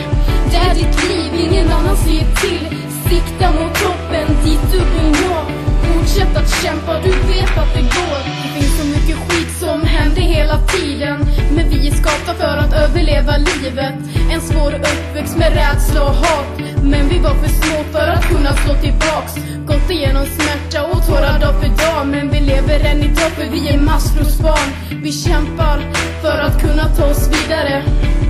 Det 0.50 0.56
är 0.56 0.74
ditt 0.74 0.96
liv, 1.10 1.30
ingen 1.46 1.72
annan 1.72 1.96
säger 1.96 2.26
till. 2.42 2.64
Sikta 3.08 3.46
mot 3.52 3.74
toppen, 3.74 4.26
dit 4.44 4.64
du 4.72 4.78
vill 4.78 5.10
nå. 5.22 5.36
Fortsätt 5.84 6.36
att 6.36 6.62
kämpa, 6.62 7.00
du 7.00 7.10
vet 7.10 7.58
att 7.62 7.74
det 7.74 7.86
går. 7.98 8.18
Det 8.42 8.60
finns 8.60 8.78
så 8.80 8.86
mycket 8.86 9.16
skit 9.16 9.52
som 9.60 9.82
händer 9.82 10.22
hela 10.22 10.58
tiden. 10.58 11.26
Men 11.56 11.68
vi 11.68 11.88
är 11.88 11.94
skapta 11.94 12.34
för 12.34 12.56
att 12.56 12.72
överleva 12.72 13.36
livet. 13.36 13.94
En 14.32 14.40
svår 14.40 14.72
uppväxt 14.74 15.36
med 15.36 15.52
rädsla 15.52 16.02
och 16.02 16.14
hat. 16.14 16.46
Men 16.82 17.08
vi 17.08 17.18
var 17.18 17.34
för 17.34 17.48
små 17.48 17.84
för 17.92 18.08
att 18.08 18.28
kunna 18.28 18.56
slå 18.56 18.74
tillbaks. 18.74 19.34
Gått 19.66 19.90
igenom 19.90 20.26
smärta 20.26 20.84
och 20.86 21.06
tårar 21.06 21.38
dag 21.40 21.54
för 21.60 21.68
dag. 21.68 22.06
Men 22.06 22.30
vi 22.30 22.40
lever 22.40 22.80
än 22.80 23.00
idag 23.00 23.30
för 23.36 23.50
vi 23.50 23.68
är 23.68 23.78
maskrosbarn. 23.78 24.68
Vi 25.02 25.12
kämpar 25.12 25.78
för 26.22 26.38
att 26.38 26.60
kunna 26.60 26.84
ta 26.96 27.04
oss 27.06 27.28
vidare. 27.28 27.82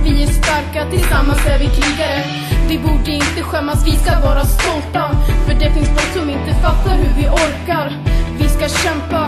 Vi 0.03 0.23
är 0.23 0.27
starka, 0.27 0.89
tillsammans 0.91 1.45
är 1.47 1.59
vi 1.59 1.65
krigare. 1.65 2.23
Vi 2.69 2.79
borde 2.79 3.11
inte 3.11 3.41
skämmas, 3.41 3.87
vi 3.87 3.91
ska 3.91 4.19
vara 4.19 4.45
stolta. 4.45 5.03
För 5.45 5.53
det 5.53 5.73
finns 5.73 5.87
folk 5.87 6.13
som 6.13 6.29
inte 6.29 6.53
fattar 6.61 6.95
hur 6.95 7.13
vi 7.21 7.27
orkar. 7.27 7.87
Vi 8.39 8.49
ska 8.49 8.69
kämpa, 8.69 9.27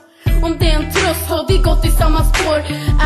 om 0.43 0.57
det 0.59 0.69
är 0.71 0.75
en 0.75 0.91
tröst 0.91 1.25
har 1.29 1.45
vi 1.49 1.57
gått 1.57 1.85
i 1.85 1.91
samma 1.91 2.23
spår. 2.23 2.59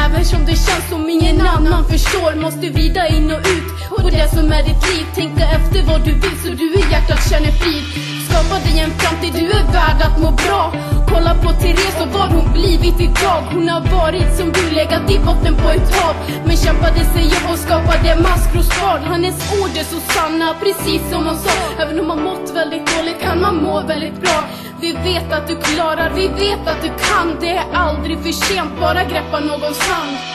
Även 0.05 0.25
som 0.25 0.45
det 0.45 0.55
känns 0.65 0.89
som 0.89 1.09
ingen 1.09 1.41
annan 1.41 1.85
förstår 1.89 2.35
Måste 2.35 2.69
vrida 2.69 3.07
in 3.07 3.31
och 3.31 3.39
ut. 3.39 3.67
På 3.89 4.09
det 4.09 4.29
som 4.29 4.51
är 4.51 4.63
ditt 4.63 4.83
liv 4.89 5.05
Tänk 5.15 5.37
dig 5.37 5.47
efter 5.57 5.83
vad 5.83 6.05
du 6.05 6.13
vill 6.13 6.37
så 6.43 6.49
du 6.49 6.73
i 6.73 6.83
hjärtat 6.91 7.29
känner 7.29 7.51
frid. 7.51 8.14
Skapa 8.35 8.59
dig 8.59 8.79
en 8.79 8.91
framtid, 8.91 9.33
du 9.33 9.45
är 9.51 9.63
värd 9.63 10.01
att 10.01 10.21
må 10.21 10.31
bra. 10.31 10.73
Kolla 11.07 11.35
på 11.43 11.49
Therese 11.61 12.01
och 12.01 12.07
vad 12.07 12.29
hon 12.35 12.53
blivit 12.53 12.99
idag. 12.99 13.41
Hon 13.53 13.69
har 13.69 13.81
varit 13.81 14.37
som 14.37 14.51
du, 14.51 14.75
legat 14.75 15.11
i 15.11 15.19
botten 15.19 15.55
på 15.55 15.69
ett 15.69 15.95
hav. 15.95 16.15
Men 16.45 16.57
kämpade 16.57 17.05
sig 17.13 17.25
upp 17.25 17.49
och 17.51 17.59
skapade 17.59 18.15
maskrosbarn 18.15 19.03
Hennes 19.03 19.37
ord 19.59 19.69
är 19.81 19.83
så 19.83 19.99
sanna, 20.13 20.55
precis 20.63 21.01
som 21.11 21.25
hon 21.25 21.37
sa. 21.37 21.51
Även 21.81 21.99
om 21.99 22.07
man 22.07 22.23
mått 22.23 22.51
väldigt 22.55 22.85
dåligt 22.97 23.21
kan 23.21 23.41
man 23.41 23.55
må 23.63 23.81
väldigt 23.81 24.21
bra. 24.21 24.43
Vi 24.81 24.91
vet 24.91 25.33
att 25.33 25.47
du 25.47 25.55
klarar, 25.55 26.09
vi 26.15 26.27
vet 26.27 26.67
att 26.67 26.81
du 26.81 26.89
kan. 27.07 27.27
Det 27.41 27.49
är 27.49 27.65
aldrig 27.73 28.17
för 28.23 28.31
sent, 28.31 28.71
bara 28.79 29.03
greppa 29.03 29.39
någons 29.39 29.79
hand. 29.79 30.34